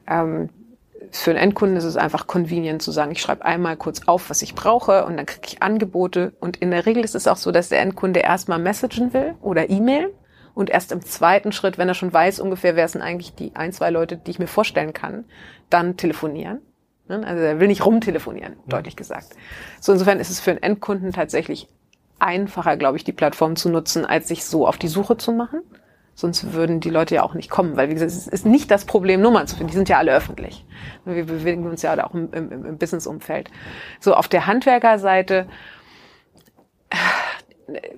Ähm, 0.09 0.51
für 1.13 1.31
einen 1.31 1.41
Endkunden 1.41 1.77
ist 1.77 1.85
es 1.85 1.97
einfach 1.97 2.27
convenient 2.27 2.83
zu 2.83 2.91
sagen, 2.91 3.13
ich 3.13 3.21
schreibe 3.21 3.45
einmal 3.45 3.77
kurz 3.77 4.03
auf, 4.07 4.31
was 4.31 4.41
ich 4.43 4.55
brauche 4.55 5.05
und 5.05 5.19
dann 5.19 5.27
kriege 5.27 5.47
ich 5.47 5.63
Angebote. 5.63 6.33
Und 6.41 6.57
in 6.57 6.71
der 6.71 6.87
Regel 6.87 7.05
ist 7.05 7.15
es 7.15 7.29
auch 7.29 7.37
so, 7.37 7.53
dass 7.53 7.69
der 7.69 7.81
Endkunde 7.81 8.21
erstmal 8.21 8.59
messagen 8.59 9.13
will 9.13 9.35
oder 9.43 9.69
E-Mail 9.69 10.13
und 10.55 10.71
erst 10.71 10.91
im 10.91 11.03
zweiten 11.03 11.53
Schritt, 11.53 11.77
wenn 11.77 11.89
er 11.89 11.95
schon 11.95 12.13
weiß 12.13 12.41
ungefähr, 12.41 12.77
wer 12.77 12.89
sind 12.89 13.03
eigentlich 13.03 13.35
die 13.35 13.55
ein, 13.55 13.73
zwei 13.73 13.91
Leute, 13.91 14.17
die 14.17 14.31
ich 14.31 14.39
mir 14.39 14.47
vorstellen 14.47 14.95
kann, 14.95 15.25
dann 15.69 15.97
telefonieren. 15.97 16.61
Ne? 17.09 17.27
Also 17.27 17.43
er 17.43 17.61
will 17.61 17.69
nicht 17.69 17.85
rumtelefonieren, 17.85 18.55
ja. 18.55 18.77
deutlich 18.77 18.97
gesagt. 18.97 19.37
So 19.81 19.93
insofern 19.93 20.19
ist 20.19 20.31
es 20.31 20.41
für 20.41 20.53
einen 20.53 20.63
Endkunden 20.63 21.13
tatsächlich 21.13 21.69
einfacher, 22.19 22.77
glaube 22.77 22.97
ich, 22.97 23.05
die 23.05 23.13
Plattform 23.13 23.57
zu 23.57 23.69
nutzen, 23.69 24.07
als 24.07 24.29
sich 24.29 24.45
so 24.45 24.67
auf 24.67 24.79
die 24.79 24.89
Suche 24.89 25.17
zu 25.17 25.33
machen. 25.33 25.61
Sonst 26.23 26.53
würden 26.53 26.79
die 26.79 26.89
Leute 26.89 27.17
ja 27.17 27.25
auch 27.25 27.35
nicht 27.35 27.51
kommen, 27.51 27.77
weil 27.77 27.89
wie 27.89 27.95
gesagt, 27.95 28.13
es 28.13 28.29
ist 28.29 28.47
nicht 28.47 28.71
das 28.71 28.85
Problem, 28.85 29.21
Nummern 29.21 29.49
zu 29.49 29.57
finden. 29.57 29.73
Die 29.73 29.77
sind 29.77 29.89
ja 29.89 29.99
alle 29.99 30.15
öffentlich. 30.15 30.65
Wir 31.05 31.27
bewegen 31.27 31.67
uns 31.67 31.83
ja 31.83 31.93
auch 32.07 32.15
im, 32.15 32.33
im, 32.33 32.65
im 32.65 32.79
Businessumfeld. 32.79 33.51
So 33.99 34.15
auf 34.15 34.29
der 34.29 34.47
Handwerkerseite, 34.47 35.49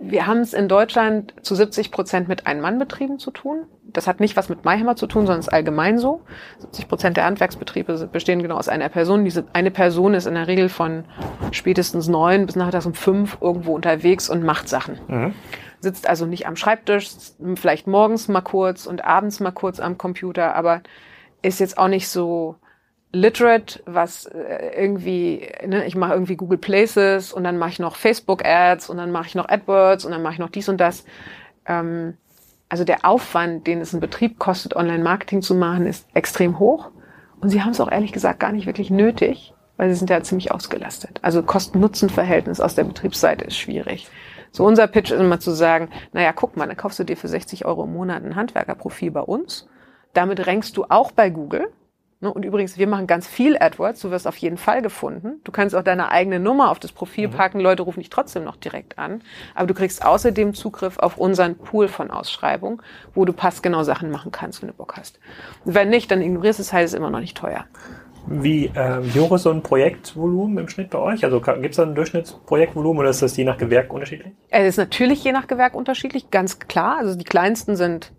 wir 0.00 0.26
haben 0.26 0.38
es 0.38 0.54
in 0.54 0.68
Deutschland 0.68 1.34
zu 1.42 1.54
70 1.54 1.90
Prozent 1.90 2.26
mit 2.26 2.46
Ein-Mann-Betrieben 2.46 3.18
zu 3.18 3.30
tun. 3.30 3.66
Das 3.82 4.06
hat 4.06 4.20
nicht 4.20 4.38
was 4.38 4.48
mit 4.48 4.64
Mayhammer 4.64 4.96
zu 4.96 5.06
tun, 5.06 5.26
sondern 5.26 5.40
ist 5.40 5.52
allgemein 5.52 5.98
so. 5.98 6.22
70 6.60 6.88
Prozent 6.88 7.16
der 7.18 7.26
Handwerksbetriebe 7.26 8.08
bestehen 8.10 8.40
genau 8.40 8.56
aus 8.56 8.70
einer 8.70 8.88
Person. 8.88 9.26
Diese 9.26 9.44
eine 9.52 9.70
Person 9.70 10.14
ist 10.14 10.24
in 10.26 10.32
der 10.32 10.46
Regel 10.46 10.70
von 10.70 11.04
spätestens 11.50 12.08
neun 12.08 12.46
bis 12.46 12.56
nachmittags 12.56 12.86
um 12.86 12.94
fünf 12.94 13.36
irgendwo 13.42 13.74
unterwegs 13.74 14.30
und 14.30 14.42
macht 14.44 14.70
Sachen. 14.70 14.98
Mhm 15.08 15.34
sitzt 15.84 16.08
also 16.08 16.26
nicht 16.26 16.48
am 16.48 16.56
Schreibtisch, 16.56 17.10
vielleicht 17.54 17.86
morgens 17.86 18.26
mal 18.26 18.40
kurz 18.40 18.86
und 18.86 19.04
abends 19.04 19.38
mal 19.38 19.52
kurz 19.52 19.78
am 19.78 19.96
Computer, 19.96 20.56
aber 20.56 20.82
ist 21.42 21.60
jetzt 21.60 21.78
auch 21.78 21.88
nicht 21.88 22.08
so 22.08 22.56
literate, 23.12 23.80
was 23.86 24.26
äh, 24.26 24.72
irgendwie, 24.76 25.48
ne, 25.64 25.86
ich 25.86 25.94
mache 25.94 26.12
irgendwie 26.12 26.36
Google 26.36 26.58
Places 26.58 27.32
und 27.32 27.44
dann 27.44 27.58
mache 27.58 27.70
ich 27.70 27.78
noch 27.78 27.96
Facebook 27.96 28.44
Ads 28.44 28.90
und 28.90 28.96
dann 28.96 29.12
mache 29.12 29.28
ich 29.28 29.34
noch 29.36 29.48
AdWords 29.48 30.04
und 30.04 30.10
dann 30.10 30.22
mache 30.22 30.34
ich 30.34 30.38
noch 30.40 30.50
dies 30.50 30.68
und 30.68 30.78
das. 30.78 31.04
Ähm, 31.66 32.16
also 32.68 32.84
der 32.84 33.04
Aufwand, 33.04 33.66
den 33.66 33.80
es 33.80 33.92
ein 33.92 34.00
Betrieb 34.00 34.38
kostet, 34.38 34.74
Online-Marketing 34.74 35.42
zu 35.42 35.54
machen, 35.54 35.86
ist 35.86 36.08
extrem 36.14 36.58
hoch. 36.58 36.90
Und 37.40 37.50
sie 37.50 37.62
haben 37.62 37.70
es 37.70 37.80
auch 37.80 37.90
ehrlich 37.90 38.12
gesagt 38.12 38.40
gar 38.40 38.52
nicht 38.52 38.66
wirklich 38.66 38.90
nötig, 38.90 39.52
weil 39.76 39.90
sie 39.90 39.96
sind 39.96 40.10
ja 40.10 40.22
ziemlich 40.22 40.50
ausgelastet. 40.50 41.20
Also 41.22 41.42
Kosten-Nutzen-Verhältnis 41.42 42.60
aus 42.60 42.74
der 42.74 42.84
Betriebsseite 42.84 43.44
ist 43.44 43.58
schwierig. 43.58 44.08
So 44.54 44.64
unser 44.64 44.86
Pitch 44.86 45.10
ist 45.10 45.18
immer 45.18 45.40
zu 45.40 45.50
sagen, 45.50 45.88
naja, 46.12 46.32
guck 46.32 46.56
mal, 46.56 46.68
dann 46.68 46.76
kaufst 46.76 47.00
du 47.00 47.04
dir 47.04 47.16
für 47.16 47.26
60 47.26 47.64
Euro 47.64 47.82
im 47.82 47.92
Monat 47.92 48.22
ein 48.22 48.36
Handwerkerprofil 48.36 49.10
bei 49.10 49.20
uns. 49.20 49.66
Damit 50.12 50.46
rankst 50.46 50.76
du 50.76 50.84
auch 50.88 51.10
bei 51.10 51.28
Google. 51.28 51.72
Ne, 52.20 52.32
und 52.32 52.44
übrigens, 52.44 52.78
wir 52.78 52.86
machen 52.86 53.08
ganz 53.08 53.26
viel 53.26 53.58
AdWords. 53.58 54.00
Du 54.00 54.12
wirst 54.12 54.28
auf 54.28 54.36
jeden 54.36 54.56
Fall 54.56 54.80
gefunden. 54.80 55.40
Du 55.42 55.50
kannst 55.50 55.74
auch 55.74 55.82
deine 55.82 56.12
eigene 56.12 56.38
Nummer 56.38 56.70
auf 56.70 56.78
das 56.78 56.92
Profil 56.92 57.26
mhm. 57.26 57.32
packen. 57.32 57.58
Leute 57.58 57.82
rufen 57.82 57.98
dich 57.98 58.10
trotzdem 58.10 58.44
noch 58.44 58.54
direkt 58.54 58.96
an. 58.96 59.22
Aber 59.56 59.66
du 59.66 59.74
kriegst 59.74 60.04
außerdem 60.04 60.54
Zugriff 60.54 61.00
auf 61.00 61.18
unseren 61.18 61.56
Pool 61.56 61.88
von 61.88 62.12
Ausschreibungen, 62.12 62.80
wo 63.12 63.24
du 63.24 63.32
passgenau 63.32 63.82
Sachen 63.82 64.12
machen 64.12 64.30
kannst, 64.30 64.62
wenn 64.62 64.68
du 64.68 64.74
Bock 64.76 64.96
hast. 64.96 65.18
wenn 65.64 65.90
nicht, 65.90 66.12
dann 66.12 66.22
ignorierst 66.22 66.60
es 66.60 66.72
halt, 66.72 66.84
ist 66.84 66.94
immer 66.94 67.10
noch 67.10 67.18
nicht 67.18 67.36
teuer. 67.36 67.64
Wie 68.26 68.66
äh, 68.66 69.02
hoch 69.18 69.32
ist 69.32 69.42
so 69.42 69.50
ein 69.50 69.62
Projektvolumen 69.62 70.58
im 70.58 70.68
Schnitt 70.68 70.90
bei 70.90 70.98
euch? 70.98 71.24
Also 71.24 71.40
gibt 71.40 71.70
es 71.70 71.76
da 71.76 71.82
ein 71.82 71.94
Durchschnittsprojektvolumen 71.94 73.00
oder 73.00 73.10
ist 73.10 73.22
das 73.22 73.36
je 73.36 73.44
nach 73.44 73.58
Gewerk 73.58 73.92
unterschiedlich? 73.92 74.32
Es 74.48 74.68
ist 74.68 74.76
natürlich 74.78 75.22
je 75.22 75.32
nach 75.32 75.46
Gewerk 75.46 75.74
unterschiedlich, 75.74 76.30
ganz 76.30 76.58
klar. 76.58 76.98
Also 76.98 77.16
die 77.16 77.24
kleinsten 77.24 77.76
sind 77.76 78.12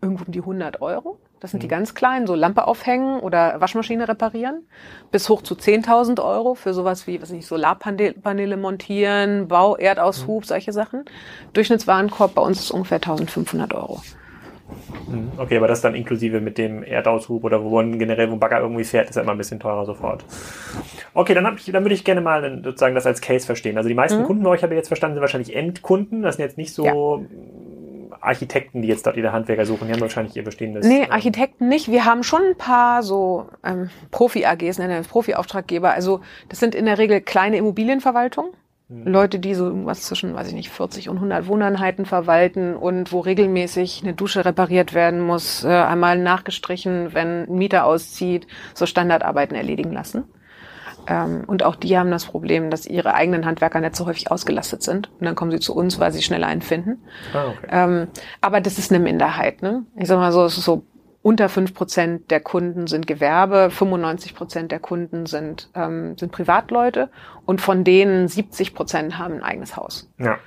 irgendwo 0.00 0.24
um 0.24 0.32
die 0.32 0.40
100 0.40 0.80
Euro. 0.80 1.18
Das 1.40 1.50
sind 1.50 1.64
die 1.64 1.68
ganz 1.68 1.94
kleinen, 1.94 2.28
so 2.28 2.36
Lampe 2.36 2.68
aufhängen 2.68 3.18
oder 3.18 3.60
Waschmaschine 3.60 4.06
reparieren. 4.08 4.64
Bis 5.10 5.28
hoch 5.28 5.42
zu 5.42 5.54
10.000 5.54 6.24
Euro 6.24 6.54
für 6.54 6.72
sowas 6.72 7.08
wie, 7.08 7.20
was 7.20 7.30
nicht, 7.30 7.48
Solarpaneele 7.48 8.56
montieren, 8.56 9.48
Bau, 9.48 9.76
Erdaushub, 9.76 10.46
solche 10.46 10.72
Sachen. 10.72 11.04
Durchschnittswarenkorb 11.52 12.36
bei 12.36 12.42
uns 12.42 12.60
ist 12.60 12.70
ungefähr 12.70 13.00
1.500 13.00 13.74
Euro. 13.74 14.02
Mhm. 15.08 15.32
Okay, 15.36 15.56
aber 15.56 15.68
das 15.68 15.80
dann 15.80 15.94
inklusive 15.94 16.40
mit 16.40 16.58
dem 16.58 16.82
Erdaushub 16.82 17.44
oder 17.44 17.62
wo 17.62 17.76
man 17.76 17.98
generell, 17.98 18.28
wo 18.30 18.34
ein 18.34 18.40
Bagger 18.40 18.60
irgendwie 18.60 18.84
fährt, 18.84 19.10
ist 19.10 19.16
ja 19.16 19.22
immer 19.22 19.32
ein 19.32 19.38
bisschen 19.38 19.60
teurer 19.60 19.84
sofort. 19.84 20.24
Okay, 21.14 21.34
dann, 21.34 21.46
hab 21.46 21.56
ich, 21.56 21.64
dann 21.66 21.84
würde 21.84 21.94
ich 21.94 22.04
gerne 22.04 22.20
mal 22.20 22.60
sozusagen 22.64 22.94
das 22.94 23.06
als 23.06 23.20
Case 23.20 23.46
verstehen. 23.46 23.76
Also 23.76 23.88
die 23.88 23.94
meisten 23.94 24.20
mhm. 24.22 24.26
Kunden 24.26 24.42
bei 24.42 24.50
euch, 24.50 24.62
habe 24.62 24.74
ich 24.74 24.78
jetzt 24.78 24.88
verstanden, 24.88 25.16
sind 25.16 25.22
wahrscheinlich 25.22 25.54
Endkunden. 25.54 26.22
Das 26.22 26.36
sind 26.36 26.44
jetzt 26.44 26.58
nicht 26.58 26.72
so 26.72 26.84
ja. 26.84 26.94
Architekten, 28.22 28.82
die 28.82 28.88
jetzt 28.88 29.06
dort 29.06 29.16
ihre 29.16 29.32
Handwerker 29.32 29.66
suchen, 29.66 29.88
die 29.88 29.92
haben 29.92 30.00
wahrscheinlich 30.00 30.36
ihr 30.36 30.44
bestehendes. 30.44 30.86
Nee, 30.86 31.02
ähm, 31.02 31.10
Architekten 31.10 31.68
nicht. 31.68 31.90
Wir 31.90 32.04
haben 32.04 32.22
schon 32.22 32.42
ein 32.42 32.56
paar 32.56 33.02
so 33.02 33.46
ähm, 33.64 33.90
Profi-AGs, 34.10 34.78
nennen 34.78 35.02
wir 35.02 35.08
Profi-Auftraggeber. 35.08 35.92
Also 35.92 36.20
das 36.48 36.60
sind 36.60 36.74
in 36.74 36.86
der 36.86 36.98
Regel 36.98 37.20
kleine 37.20 37.56
Immobilienverwaltungen. 37.56 38.52
Mhm. 38.92 39.06
Leute, 39.06 39.38
die 39.38 39.54
so 39.54 39.66
irgendwas 39.66 40.02
zwischen, 40.02 40.34
weiß 40.34 40.48
ich 40.48 40.54
nicht, 40.54 40.70
40 40.70 41.08
und 41.08 41.16
100 41.16 41.46
Wohneinheiten 41.46 42.06
verwalten 42.06 42.76
und 42.76 43.12
wo 43.12 43.20
regelmäßig 43.20 44.02
eine 44.02 44.14
Dusche 44.14 44.44
repariert 44.44 44.94
werden 44.94 45.20
muss, 45.20 45.64
äh, 45.64 45.68
einmal 45.68 46.18
nachgestrichen, 46.18 47.14
wenn 47.14 47.44
ein 47.44 47.54
Mieter 47.54 47.84
auszieht, 47.84 48.46
so 48.74 48.86
Standardarbeiten 48.86 49.56
erledigen 49.56 49.92
lassen. 49.92 50.24
Ähm, 51.08 51.44
und 51.46 51.64
auch 51.64 51.74
die 51.74 51.98
haben 51.98 52.10
das 52.10 52.26
Problem, 52.26 52.70
dass 52.70 52.86
ihre 52.86 53.14
eigenen 53.14 53.44
Handwerker 53.44 53.80
nicht 53.80 53.96
so 53.96 54.06
häufig 54.06 54.30
ausgelastet 54.30 54.82
sind. 54.82 55.10
Und 55.18 55.26
dann 55.26 55.34
kommen 55.34 55.50
sie 55.50 55.58
zu 55.58 55.74
uns, 55.74 55.98
weil 55.98 56.12
sie 56.12 56.22
schneller 56.22 56.46
einen 56.46 56.62
finden. 56.62 57.02
Ah, 57.32 57.48
okay. 57.48 57.66
ähm, 57.70 58.08
aber 58.40 58.60
das 58.60 58.78
ist 58.78 58.92
eine 58.92 59.02
Minderheit. 59.02 59.62
Ne? 59.62 59.84
Ich 59.96 60.06
sag 60.06 60.18
mal 60.18 60.32
so, 60.32 60.44
es 60.44 60.56
ist 60.56 60.64
so 60.64 60.84
unter 61.22 61.48
fünf 61.48 61.72
Prozent 61.72 62.30
der 62.30 62.40
Kunden 62.40 62.86
sind 62.86 63.06
Gewerbe, 63.06 63.70
95 63.70 64.34
Prozent 64.34 64.72
der 64.72 64.80
Kunden 64.80 65.26
sind, 65.26 65.70
ähm, 65.74 66.16
sind 66.18 66.32
Privatleute 66.32 67.10
und 67.46 67.60
von 67.60 67.84
denen 67.84 68.28
70 68.28 68.74
Prozent 68.74 69.18
haben 69.18 69.34
ein 69.34 69.42
eigenes 69.42 69.76
Haus. 69.76 70.10
Ja. 70.18 70.38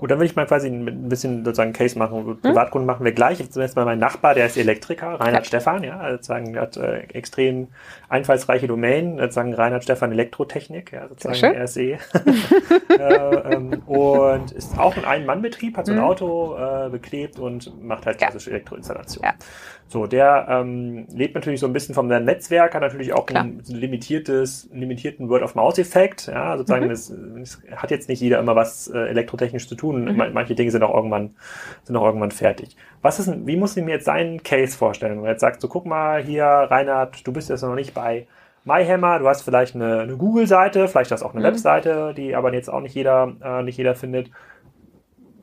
Gut, 0.00 0.10
dann 0.10 0.18
will 0.18 0.24
ich 0.24 0.34
mal 0.34 0.46
quasi 0.46 0.68
ein 0.68 1.10
bisschen 1.10 1.44
sozusagen 1.44 1.74
Case 1.74 1.98
machen. 1.98 2.24
Hm? 2.24 2.40
Privatkunden 2.40 2.86
machen 2.86 3.04
wir 3.04 3.12
gleich. 3.12 3.38
Jetzt 3.38 3.52
zunächst 3.52 3.76
mal 3.76 3.84
mein 3.84 3.98
Nachbar, 3.98 4.32
der 4.32 4.46
ist 4.46 4.56
Elektriker, 4.56 5.20
Reinhard 5.20 5.44
ja. 5.44 5.44
Stefan, 5.44 5.84
ja, 5.84 5.98
also 5.98 6.16
sozusagen 6.16 6.58
hat 6.58 6.78
äh, 6.78 7.00
extrem 7.12 7.68
einfallsreiche 8.08 8.66
Domain, 8.66 9.18
sozusagen 9.18 9.52
Reinhard 9.52 9.84
Stefan 9.84 10.10
Elektrotechnik, 10.10 10.92
ja, 10.92 11.06
sozusagen 11.06 11.54
RSE. 11.54 11.82
äh, 11.82 11.98
ähm, 12.98 13.82
und 13.84 14.52
ist 14.52 14.78
auch 14.78 14.96
ein 14.96 15.04
Ein-Mann-Betrieb, 15.04 15.76
hat 15.76 15.84
so 15.84 15.92
ein 15.92 15.98
mhm. 15.98 16.04
Auto 16.04 16.56
äh, 16.56 16.88
beklebt 16.88 17.38
und 17.38 17.70
macht 17.84 18.06
halt 18.06 18.16
klassische 18.16 18.48
ja. 18.48 18.56
Elektroinstallation. 18.56 19.22
Ja. 19.22 19.34
So, 19.92 20.06
der 20.06 20.46
ähm, 20.48 21.08
lebt 21.12 21.34
natürlich 21.34 21.58
so 21.58 21.66
ein 21.66 21.72
bisschen 21.72 21.96
vom 21.96 22.06
Netzwerk, 22.06 22.76
hat 22.76 22.80
natürlich 22.80 23.12
auch 23.12 23.26
ein 23.26 23.60
limitiertes, 23.66 24.68
limitierten 24.72 25.28
Word-of-Mouth-Effekt. 25.28 26.28
Ja, 26.28 26.56
sozusagen, 26.56 26.84
mhm. 26.84 26.90
das, 26.90 27.12
das, 27.38 27.60
hat 27.74 27.90
jetzt 27.90 28.08
nicht 28.08 28.20
jeder 28.20 28.38
immer 28.38 28.54
was 28.54 28.86
äh, 28.86 28.98
elektrotechnisch 28.98 29.66
zu 29.66 29.74
tun. 29.74 29.89
Mhm. 29.92 30.32
Manche 30.32 30.54
Dinge 30.54 30.70
sind 30.70 30.82
auch 30.82 30.94
irgendwann, 30.94 31.34
sind 31.84 31.96
auch 31.96 32.04
irgendwann 32.04 32.30
fertig. 32.30 32.76
Was 33.02 33.18
ist, 33.18 33.46
wie 33.46 33.56
muss 33.56 33.76
ich 33.76 33.84
mir 33.84 33.92
jetzt 33.92 34.04
seinen 34.04 34.42
Case 34.42 34.76
vorstellen? 34.76 35.12
Wenn 35.12 35.22
man 35.22 35.30
jetzt 35.30 35.40
sagt, 35.40 35.60
so 35.60 35.68
guck 35.68 35.86
mal 35.86 36.22
hier, 36.22 36.44
Reinhard, 36.44 37.26
du 37.26 37.32
bist 37.32 37.48
jetzt 37.48 37.62
noch 37.62 37.74
nicht 37.74 37.94
bei 37.94 38.26
MyHammer, 38.64 39.18
du 39.18 39.28
hast 39.28 39.42
vielleicht 39.42 39.74
eine, 39.74 40.00
eine 40.00 40.16
Google-Seite, 40.16 40.88
vielleicht 40.88 41.10
hast 41.10 41.20
du 41.22 41.26
auch 41.26 41.34
eine 41.34 41.40
mhm. 41.40 41.52
Webseite, 41.52 42.14
die 42.14 42.34
aber 42.34 42.52
jetzt 42.52 42.68
auch 42.68 42.80
nicht 42.80 42.94
jeder, 42.94 43.32
äh, 43.42 43.62
nicht 43.62 43.78
jeder 43.78 43.94
findet. 43.94 44.30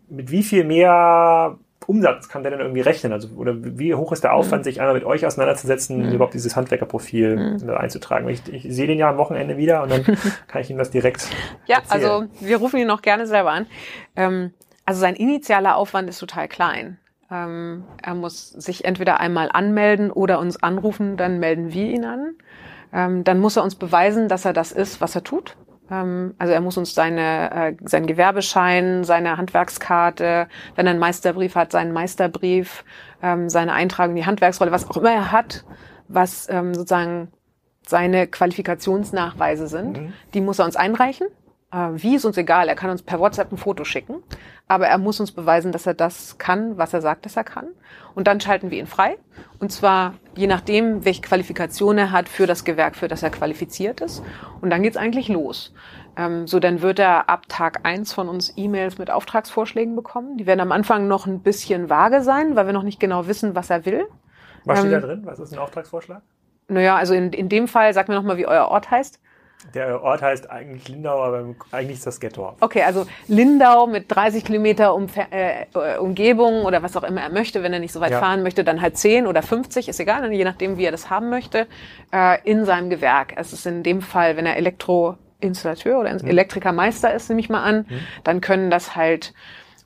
Mit 0.10 0.32
wie 0.32 0.44
viel 0.44 0.64
mehr 0.64 1.58
Umsatz 1.88 2.28
kann 2.30 2.44
der 2.44 2.52
denn 2.52 2.60
irgendwie 2.60 2.82
rechnen? 2.82 3.14
Also, 3.14 3.30
oder 3.38 3.56
wie 3.58 3.96
hoch 3.96 4.12
ist 4.12 4.24
der 4.24 4.34
Aufwand, 4.34 4.62
mhm. 4.62 4.64
sich 4.66 4.82
einmal 4.82 4.94
mit 4.94 5.06
euch 5.06 5.26
auseinanderzusetzen, 5.26 6.06
mhm. 6.06 6.14
überhaupt 6.14 6.34
dieses 6.34 6.56
Handwerkerprofil 6.56 7.58
mhm. 7.60 7.70
einzutragen? 7.72 8.28
Ich, 8.30 8.42
ich, 8.52 8.64
sehe 8.70 8.88
den 8.88 9.00
ja 9.00 9.10
am 9.10 9.18
Wochenende 9.18 9.58
wieder 9.58 9.84
und 9.84 9.92
dann 9.92 10.04
kann 10.48 10.62
ich 10.62 10.70
ihm 10.70 10.78
das 10.78 10.92
direkt. 10.92 11.28
ja, 11.66 11.78
erzählen. 11.78 12.04
also 12.04 12.26
wir 12.42 12.58
rufen 12.58 12.80
ihn 12.80 12.90
auch 12.92 13.02
gerne 13.02 13.26
selber 13.26 13.52
an. 13.52 13.68
Ähm, 14.16 14.52
also 14.86 15.00
sein 15.00 15.16
initialer 15.16 15.78
Aufwand 15.78 16.10
ist 16.10 16.20
total 16.20 16.48
klein. 16.48 16.98
Ähm, 17.32 17.84
er 18.02 18.16
muss 18.16 18.50
sich 18.50 18.86
entweder 18.86 19.20
einmal 19.20 19.50
anmelden 19.52 20.12
oder 20.12 20.40
uns 20.40 20.62
anrufen, 20.62 21.18
dann 21.18 21.40
melden 21.40 21.74
wir 21.74 21.88
ihn 21.88 22.06
an. 22.06 22.36
Ähm, 22.94 23.24
dann 23.24 23.40
muss 23.40 23.58
er 23.58 23.64
uns 23.64 23.76
beweisen, 23.76 24.30
dass 24.30 24.46
er 24.46 24.54
das 24.54 24.72
ist, 24.72 25.02
was 25.02 25.16
er 25.16 25.24
tut. 25.24 25.56
Ähm, 25.92 26.34
also 26.38 26.54
er 26.54 26.62
muss 26.62 26.78
uns 26.78 26.94
seine, 26.94 27.52
äh, 27.52 27.74
seinen 27.84 28.08
Gewerbeschein, 28.08 29.04
seine 29.04 29.38
Handwerkskarte, 29.38 30.48
wenn 30.76 30.86
er 30.86 30.92
einen 30.92 31.00
Meisterbrief 31.00 31.56
hat, 31.56 31.72
seinen 31.72 31.94
Meisterbrief, 31.94 32.84
ähm, 33.22 33.50
seine 33.50 33.74
Eintragung 33.74 34.16
in 34.16 34.22
die 34.22 34.26
Handwerksrolle, 34.26 34.72
was 34.72 34.90
auch 34.90 34.98
immer 34.98 35.12
er 35.12 35.32
hat, 35.32 35.64
was 36.08 36.48
ähm, 36.50 36.74
sozusagen 36.74 37.32
seine 37.86 38.28
Qualifikationsnachweise 38.28 39.68
sind, 39.68 40.02
mhm. 40.02 40.14
die 40.34 40.42
muss 40.42 40.60
er 40.60 40.66
uns 40.66 40.76
einreichen. 40.76 41.28
Äh, 41.72 41.90
wie 41.96 42.16
ist 42.16 42.26
uns 42.26 42.38
egal, 42.38 42.70
er 42.70 42.76
kann 42.76 42.90
uns 42.90 43.02
per 43.02 43.20
WhatsApp 43.20 43.52
ein 43.52 43.58
Foto 43.58 43.84
schicken, 43.84 44.24
aber 44.68 44.88
er 44.88 44.98
muss 44.98 45.20
uns 45.20 45.32
beweisen, 45.32 45.72
dass 45.72 45.86
er 45.86 45.94
das 45.94 46.38
kann, 46.38 46.78
was 46.78 46.94
er 46.94 47.02
sagt, 47.02 47.26
dass 47.26 47.36
er 47.36 47.44
kann. 47.44 47.68
Und 48.16 48.28
dann 48.28 48.40
schalten 48.40 48.72
wir 48.72 48.80
ihn 48.80 48.88
frei. 48.88 49.18
Und 49.60 49.72
zwar 49.72 50.14
je 50.36 50.48
nachdem, 50.48 51.04
welche 51.04 51.22
Qualifikation 51.22 51.98
er 51.98 52.12
hat 52.12 52.30
für 52.30 52.48
das 52.48 52.64
Gewerk, 52.64 52.96
für 52.96 53.08
das 53.08 53.22
er 53.22 53.32
qualifiziert 53.32 54.02
ist. 54.02 54.24
Und 54.62 54.70
dann 54.70 54.82
geht's 54.82 54.98
eigentlich 54.98 55.28
los. 55.28 55.74
Ähm, 56.16 56.48
so, 56.48 56.60
dann 56.60 56.82
wird 56.82 57.00
er 57.00 57.30
ab 57.30 57.48
Tag 57.48 57.82
eins 57.84 58.14
von 58.14 58.30
uns 58.30 58.54
E-Mails 58.56 58.98
mit 58.98 59.12
Auftragsvorschlägen 59.12 59.96
bekommen. 59.96 60.38
Die 60.38 60.46
werden 60.46 60.62
am 60.62 60.72
Anfang 60.72 61.08
noch 61.08 61.28
ein 61.28 61.42
bisschen 61.42 61.90
vage 61.90 62.22
sein, 62.22 62.56
weil 62.56 62.66
wir 62.66 62.74
noch 62.74 62.84
nicht 62.84 63.00
genau 63.00 63.28
wissen, 63.28 63.56
was 63.56 63.70
er 63.70 63.86
will. 63.86 64.08
Was 64.66 64.80
steht 64.80 64.92
ähm, 64.92 65.02
da 65.02 65.08
drin? 65.08 65.22
Was 65.26 65.40
ist 65.40 65.54
ein 65.54 65.60
Auftragsvorschlag? 65.60 66.22
Naja, 66.70 66.96
also 66.96 67.14
in, 67.14 67.32
in 67.34 67.50
dem 67.50 67.68
Fall, 67.68 67.94
sag 67.94 68.10
mir 68.10 68.16
nochmal, 68.16 68.38
wie 68.38 68.48
euer 68.48 68.68
Ort 68.68 68.90
heißt. 68.90 69.22
Der 69.74 70.02
Ort 70.04 70.22
heißt 70.22 70.50
eigentlich 70.50 70.88
Lindau, 70.88 71.24
aber 71.24 71.56
eigentlich 71.72 71.98
ist 71.98 72.06
das 72.06 72.20
Ghetto. 72.20 72.54
Okay, 72.60 72.84
also 72.84 73.06
Lindau 73.28 73.88
mit 73.88 74.06
30 74.08 74.46
Kilometer 74.46 74.94
um, 74.94 75.08
äh, 75.32 75.98
Umgebung 75.98 76.64
oder 76.64 76.84
was 76.84 76.96
auch 76.96 77.04
immer 77.04 77.22
er 77.22 77.30
möchte, 77.30 77.64
wenn 77.64 77.74
er 77.74 77.80
nicht 77.80 77.92
so 77.92 78.00
weit 78.00 78.12
ja. 78.12 78.20
fahren 78.20 78.44
möchte, 78.44 78.64
dann 78.64 78.82
halt 78.82 78.98
10 78.98 79.26
oder 79.26 79.42
50, 79.42 79.90
ist 79.90 80.00
egal, 80.00 80.32
je 80.32 80.44
nachdem, 80.44 80.78
wie 80.78 80.86
er 80.86 80.92
das 80.92 81.10
haben 81.10 81.30
möchte, 81.30 81.68
äh, 82.14 82.38
in 82.44 82.66
seinem 82.66 82.90
Gewerk. 82.90 83.34
Es 83.36 83.52
ist 83.52 83.66
in 83.66 83.82
dem 83.82 84.02
Fall, 84.02 84.38
wenn 84.38 84.46
er 84.46 84.58
Elektroinstallateur 84.58 86.00
oder 86.00 86.14
mhm. 86.14 86.28
Elektrikermeister 86.28 87.14
ist, 87.14 87.30
nehme 87.30 87.42
ich 87.42 87.50
mal 87.50 87.64
an, 87.64 87.78
mhm. 87.90 88.00
dann 88.24 88.42
können 88.42 88.70
das 88.70 88.96
halt 88.96 89.34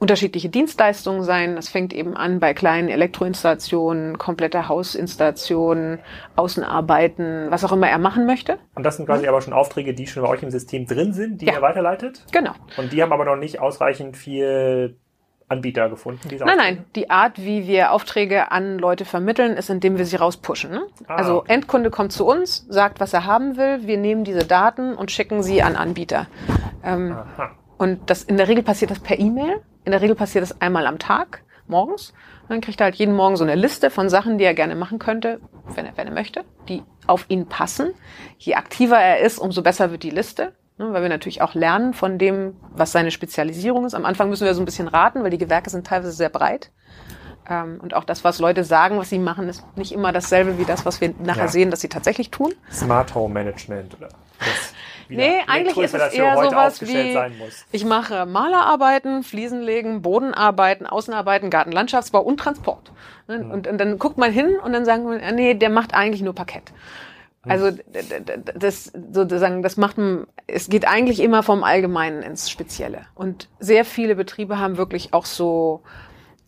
unterschiedliche 0.02 0.50
Dienstleistungen 0.50 1.22
sein. 1.22 1.56
Das 1.56 1.70
fängt 1.70 1.94
eben 1.94 2.18
an 2.18 2.40
bei 2.40 2.56
kleinen 2.56 2.90
Elektroinstallationen, 2.90 4.18
komplette 4.18 4.68
Hausinstallationen, 4.68 6.00
Außenarbeiten, 6.36 7.52
was 7.52 7.64
auch 7.64 7.72
immer 7.72 7.88
er 7.88 8.00
machen 8.00 8.26
möchte. 8.26 8.58
Und 8.74 8.84
das 8.84 8.98
sind 8.98 9.06
quasi 9.06 9.24
mhm. 9.24 9.30
aber 9.30 9.42
schon 9.42 9.54
Aufträge, 9.54 9.94
die 9.94 10.08
schon 10.08 10.24
bei 10.24 10.30
euch 10.30 10.42
im 10.42 10.50
System 10.50 10.88
drin 10.88 11.14
sind, 11.14 11.42
die 11.42 11.46
ja. 11.46 11.54
ihr 11.54 11.62
weiterleitet? 11.62 12.26
Genau. 12.32 12.54
Und 12.78 12.92
die 12.92 13.04
haben 13.04 13.14
aber 13.14 13.26
noch 13.26 13.36
nicht 13.36 13.60
ausreichend 13.60 14.18
viel 14.18 14.98
Anbieter 15.50 15.88
gefunden? 15.88 16.28
Diese 16.32 16.46
nein, 16.46 16.58
nein. 16.58 16.86
Die 16.96 17.12
Art, 17.12 17.38
wie 17.38 17.68
wir 17.68 17.92
Aufträge 17.92 18.52
an 18.52 18.80
Leute 18.80 19.06
vermitteln, 19.06 19.56
ist, 19.56 19.70
indem 19.70 20.00
wir 20.00 20.08
sie 20.08 20.16
rauspushen. 20.16 20.72
Ne? 20.72 20.82
Ah, 21.06 21.18
also 21.18 21.38
okay. 21.42 21.54
Endkunde 21.54 21.92
kommt 21.92 22.12
zu 22.12 22.26
uns, 22.26 22.66
sagt, 22.70 23.00
was 23.00 23.14
er 23.14 23.26
haben 23.28 23.56
will. 23.56 23.86
Wir 23.86 23.98
nehmen 23.98 24.24
diese 24.24 24.46
Daten 24.46 24.96
und 24.96 25.12
schicken 25.12 25.44
sie 25.44 25.62
an 25.62 25.76
Anbieter. 25.76 26.26
Ähm, 26.84 27.12
Aha. 27.12 27.52
Und 27.82 28.12
das 28.12 28.22
in 28.22 28.38
der 28.38 28.48
Regel 28.48 28.62
passiert 28.62 28.92
das 28.92 29.00
per 29.00 29.18
E-Mail. 29.18 29.60
In 29.86 29.92
der 29.92 30.02
Regel 30.02 30.16
passiert 30.16 30.44
das 30.44 30.62
einmal 30.62 30.86
am 30.86 31.00
Tag, 31.00 31.42
morgens. 31.66 32.14
Und 32.44 32.52
dann 32.52 32.62
kriegt 32.62 32.80
er 32.80 32.86
halt 32.86 32.96
jeden 32.96 33.16
Morgen 33.16 33.38
so 33.38 33.44
eine 33.44 33.56
Liste 33.56 33.90
von 33.90 34.08
Sachen, 34.08 34.38
die 34.38 34.44
er 34.44 34.54
gerne 34.54 34.76
machen 34.76 35.00
könnte, 35.00 35.42
wenn 35.74 35.88
er, 35.88 35.98
wenn 35.98 36.06
er 36.06 36.14
möchte, 36.14 36.46
die 36.70 36.84
auf 37.08 37.26
ihn 37.28 37.48
passen. 37.48 37.96
Je 38.38 38.54
aktiver 38.54 39.00
er 39.00 39.22
ist, 39.22 39.40
umso 39.40 39.64
besser 39.64 39.90
wird 39.90 40.04
die 40.04 40.12
Liste. 40.12 40.54
Ne, 40.78 40.94
weil 40.94 41.02
wir 41.02 41.10
natürlich 41.10 41.42
auch 41.42 41.56
lernen 41.56 41.96
von 41.96 42.20
dem, 42.20 42.56
was 42.70 42.92
seine 42.92 43.10
Spezialisierung 43.10 43.84
ist. 43.88 43.96
Am 43.96 44.06
Anfang 44.06 44.30
müssen 44.30 44.46
wir 44.46 44.54
so 44.54 44.62
ein 44.62 44.66
bisschen 44.66 44.88
raten, 44.88 45.24
weil 45.24 45.32
die 45.32 45.40
Gewerke 45.40 45.72
sind 45.72 45.88
teilweise 45.88 46.12
sehr 46.12 46.30
breit. 46.30 46.70
Ähm, 47.50 47.80
und 47.82 47.96
auch 47.96 48.04
das, 48.04 48.24
was 48.24 48.38
Leute 48.38 48.64
sagen, 48.64 49.00
was 49.00 49.10
sie 49.10 49.18
machen, 49.18 49.50
ist 49.50 49.66
nicht 49.76 49.92
immer 49.92 50.12
dasselbe 50.12 50.60
wie 50.60 50.66
das, 50.66 50.86
was 50.86 51.02
wir 51.02 51.16
nachher 51.18 51.46
ja. 51.46 51.48
sehen, 51.48 51.72
dass 51.72 51.82
sie 51.82 51.90
tatsächlich 51.90 52.30
tun. 52.30 52.54
Smart 52.72 53.16
Home 53.16 53.34
Management 53.34 53.98
oder 53.98 54.10
das 55.16 55.26
nee, 55.28 55.42
eigentlich 55.48 55.78
ist 55.78 55.94
es 55.94 56.14
eher 56.14 56.36
sowas 56.38 56.82
wie, 56.82 57.18
ich 57.72 57.86
mache 57.86 58.26
Malerarbeiten, 58.26 59.24
Fliesenlegen, 59.24 60.02
Bodenarbeiten, 60.02 60.86
Außenarbeiten, 60.86 61.50
Gartenlandschaftsbau 61.50 62.22
und 62.22 62.40
Transport. 62.40 62.92
Mhm. 63.28 63.52
Und, 63.52 63.68
und, 63.68 63.78
dann 63.78 64.00
guckt 64.00 64.18
man 64.18 64.32
hin 64.32 64.58
und 64.64 64.74
dann 64.74 64.86
sagen 64.86 65.10
wir, 65.10 65.32
nee, 65.32 65.54
der 65.54 65.70
macht 65.70 65.94
eigentlich 65.94 66.22
nur 66.22 66.34
Parkett. 66.34 66.72
Hm. 67.44 67.52
Also 67.52 67.72
das 68.56 68.86
sozusagen, 69.12 69.64
das 69.64 69.78
macht 69.78 69.98
es 70.48 70.70
geht 70.70 70.88
eigentlich 70.88 71.20
immer 71.20 71.44
vom 71.44 71.64
Allgemeinen 71.64 72.22
ins 72.22 72.50
Spezielle. 72.50 73.06
Und 73.16 73.50
sehr 73.60 73.86
viele 73.86 74.16
Betriebe 74.16 74.60
haben 74.60 74.78
wirklich 74.78 75.14
auch 75.14 75.26
so 75.26 75.82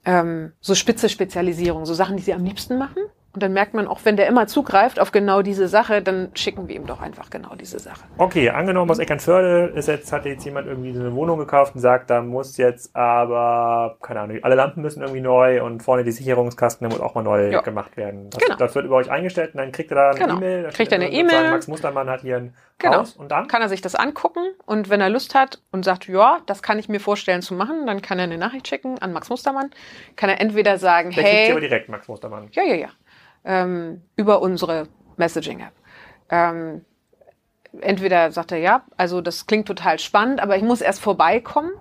ähm, 0.05 0.51
so 0.59 0.75
spitze 0.75 1.09
Spezialisierung, 1.09 1.85
so 1.85 1.93
Sachen, 1.93 2.17
die 2.17 2.23
sie 2.23 2.33
am 2.33 2.43
liebsten 2.43 2.77
machen 2.77 3.03
Und 3.33 3.41
dann 3.41 3.51
merkt 3.51 3.73
man 3.73 3.87
auch, 3.87 3.99
wenn 4.03 4.15
der 4.15 4.27
immer 4.27 4.45
zugreift 4.45 4.99
auf 4.99 5.11
genau 5.11 5.41
diese 5.41 5.67
Sache, 5.67 6.03
dann 6.03 6.29
schicken 6.35 6.67
wir 6.67 6.75
ihm 6.75 6.85
doch 6.85 7.01
einfach 7.01 7.31
genau 7.31 7.55
diese 7.55 7.79
Sache. 7.79 8.01
Okay, 8.19 8.51
angenommen 8.51 8.91
aus 8.91 8.99
Eckernförde 8.99 9.73
ist 9.75 9.87
jetzt, 9.87 10.13
hat 10.13 10.25
jetzt 10.25 10.45
jemand 10.45 10.67
irgendwie 10.67 10.93
so 10.93 10.99
eine 10.99 11.15
Wohnung 11.15 11.39
gekauft 11.39 11.73
und 11.73 11.81
sagt, 11.81 12.11
da 12.11 12.21
muss 12.21 12.57
jetzt 12.57 12.95
aber, 12.95 13.97
keine 14.03 14.19
Ahnung, 14.19 14.37
alle 14.43 14.53
Lampen 14.53 14.83
müssen 14.83 15.01
irgendwie 15.01 15.21
neu 15.21 15.63
und 15.63 15.81
vorne 15.81 16.03
die 16.03 16.11
Sicherungskasten, 16.11 16.87
der 16.87 16.95
muss 16.95 17.03
auch 17.03 17.15
mal 17.15 17.23
neu 17.23 17.49
ja. 17.49 17.61
gemacht 17.61 17.97
werden. 17.97 18.29
Das, 18.29 18.43
genau. 18.43 18.55
das 18.55 18.75
wird 18.75 18.85
über 18.85 18.97
euch 18.97 19.09
eingestellt 19.09 19.55
und 19.55 19.61
dann 19.61 19.71
kriegt 19.71 19.89
er 19.91 19.95
da 19.95 20.09
eine 20.11 20.19
genau. 20.19 20.37
E-Mail. 20.37 20.69
Kriegt 20.69 20.91
er 20.91 20.99
eine 20.99 21.11
E-Mail. 21.11 21.49
Max 21.49 21.67
Mustermann 21.67 22.11
hat 22.11 22.21
hier 22.21 22.37
ein 22.37 22.55
genau. 22.77 22.97
Haus 22.97 23.13
und 23.15 23.31
dann? 23.31 23.47
Kann 23.47 23.63
er 23.63 23.69
sich 23.69 23.81
das 23.81 23.95
angucken 23.95 24.45
und 24.67 24.91
wenn 24.91 25.01
er 25.01 25.09
Lust 25.09 25.33
hat 25.33 25.59
und 25.71 25.83
sagt, 25.83 26.07
ja, 26.07 26.37
das 26.45 26.61
kann 26.61 26.77
ich 26.77 26.87
mir 26.87 26.99
vorstellen 26.99 27.41
zu 27.41 27.55
machen, 27.55 27.87
dann 27.87 28.03
kann 28.03 28.19
er 28.19 28.25
eine 28.25 28.37
Nachricht 28.37 28.67
schicken 28.67 28.99
an 28.99 29.11
Max 29.11 29.29
Mustermann. 29.29 29.71
Kann 30.17 30.29
er 30.29 30.39
entweder 30.39 30.77
sagen, 30.77 31.09
der 31.09 31.23
hey. 31.23 31.35
Kriegt 31.37 31.51
aber 31.51 31.61
direkt 31.61 31.89
Max 31.89 32.07
Mustermann. 32.07 32.49
Ja, 32.51 32.61
ja, 32.61 32.75
ja 32.75 32.89
ähm, 33.45 34.01
über 34.15 34.41
unsere 34.41 34.87
Messaging-App. 35.17 35.73
Ähm, 36.29 36.85
entweder 37.81 38.31
sagt 38.31 38.51
er, 38.51 38.59
ja, 38.59 38.83
also 38.97 39.21
das 39.21 39.45
klingt 39.45 39.67
total 39.67 39.99
spannend, 39.99 40.41
aber 40.41 40.57
ich 40.57 40.63
muss 40.63 40.81
erst 40.81 41.01
vorbeikommen, 41.01 41.71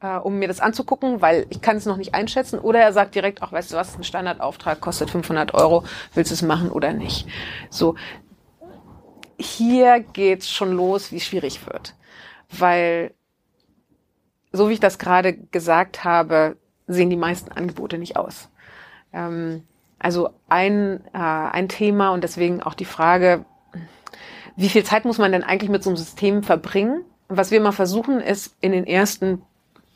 äh, 0.00 0.16
um 0.16 0.38
mir 0.38 0.48
das 0.48 0.60
anzugucken, 0.60 1.20
weil 1.22 1.46
ich 1.50 1.60
kann 1.60 1.76
es 1.76 1.86
noch 1.86 1.96
nicht 1.96 2.14
einschätzen. 2.14 2.58
Oder 2.58 2.80
er 2.80 2.92
sagt 2.92 3.14
direkt, 3.14 3.42
auch 3.42 3.52
weißt 3.52 3.72
du 3.72 3.76
was, 3.76 3.96
ein 3.96 4.04
Standardauftrag 4.04 4.80
kostet 4.80 5.10
500 5.10 5.54
Euro, 5.54 5.84
willst 6.14 6.30
du 6.30 6.34
es 6.34 6.42
machen 6.42 6.70
oder 6.70 6.92
nicht? 6.92 7.26
So, 7.70 7.96
hier 9.38 10.00
geht's 10.00 10.50
schon 10.50 10.72
los, 10.72 11.12
wie 11.12 11.20
schwierig 11.20 11.66
wird. 11.66 11.94
Weil, 12.50 13.14
so 14.52 14.68
wie 14.68 14.74
ich 14.74 14.80
das 14.80 14.98
gerade 14.98 15.34
gesagt 15.34 16.04
habe, 16.04 16.56
sehen 16.86 17.10
die 17.10 17.16
meisten 17.16 17.52
Angebote 17.52 17.98
nicht 17.98 18.16
aus. 18.16 18.48
Ähm, 19.12 19.64
also 19.98 20.30
ein, 20.48 21.00
äh, 21.12 21.18
ein 21.18 21.68
Thema 21.68 22.10
und 22.10 22.24
deswegen 22.24 22.62
auch 22.62 22.74
die 22.74 22.84
Frage, 22.84 23.44
wie 24.56 24.68
viel 24.68 24.84
Zeit 24.84 25.04
muss 25.04 25.18
man 25.18 25.32
denn 25.32 25.44
eigentlich 25.44 25.70
mit 25.70 25.82
so 25.82 25.90
einem 25.90 25.96
System 25.96 26.42
verbringen? 26.42 27.04
Was 27.28 27.50
wir 27.50 27.60
mal 27.60 27.72
versuchen, 27.72 28.20
ist 28.20 28.56
in 28.60 28.72
den 28.72 28.86
ersten 28.86 29.42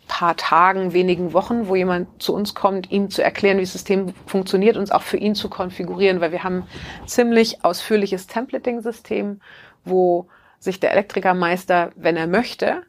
paar 0.08 0.36
Tagen, 0.36 0.92
wenigen 0.92 1.32
Wochen, 1.32 1.68
wo 1.68 1.74
jemand 1.74 2.22
zu 2.22 2.34
uns 2.34 2.54
kommt, 2.54 2.90
ihm 2.90 3.08
zu 3.08 3.24
erklären, 3.24 3.56
wie 3.56 3.62
das 3.62 3.72
System 3.72 4.12
funktioniert, 4.26 4.76
uns 4.76 4.90
auch 4.90 5.02
für 5.02 5.16
ihn 5.16 5.34
zu 5.34 5.48
konfigurieren, 5.48 6.20
weil 6.20 6.32
wir 6.32 6.44
haben 6.44 6.64
ziemlich 7.06 7.64
ausführliches 7.64 8.26
Templating-System, 8.26 9.40
wo 9.84 10.28
sich 10.58 10.80
der 10.80 10.92
Elektrikermeister, 10.92 11.92
wenn 11.96 12.16
er 12.16 12.26
möchte, 12.26 12.82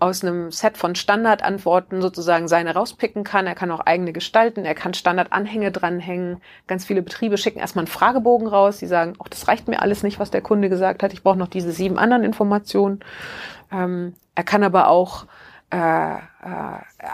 aus 0.00 0.22
einem 0.22 0.50
Set 0.52 0.76
von 0.76 0.94
Standardantworten 0.94 2.00
sozusagen 2.00 2.48
seine 2.48 2.74
rauspicken 2.74 3.24
kann. 3.24 3.46
Er 3.46 3.54
kann 3.54 3.70
auch 3.70 3.80
eigene 3.80 4.12
gestalten, 4.12 4.64
er 4.64 4.74
kann 4.74 4.94
Standardanhänge 4.94 5.72
dranhängen. 5.72 6.40
Ganz 6.66 6.84
viele 6.84 7.02
Betriebe 7.02 7.38
schicken 7.38 7.58
erstmal 7.58 7.84
einen 7.84 7.92
Fragebogen 7.92 8.46
raus. 8.46 8.78
Die 8.78 8.86
sagen, 8.86 9.14
ach, 9.22 9.28
das 9.28 9.48
reicht 9.48 9.68
mir 9.68 9.82
alles 9.82 10.02
nicht, 10.02 10.18
was 10.18 10.30
der 10.30 10.40
Kunde 10.40 10.68
gesagt 10.68 11.02
hat. 11.02 11.12
Ich 11.12 11.22
brauche 11.22 11.38
noch 11.38 11.48
diese 11.48 11.72
sieben 11.72 11.98
anderen 11.98 12.22
Informationen. 12.22 13.00
Ähm, 13.72 14.14
er 14.34 14.44
kann 14.44 14.62
aber 14.62 14.88
auch 14.88 15.26
äh, 15.70 15.76
äh, 15.76 16.18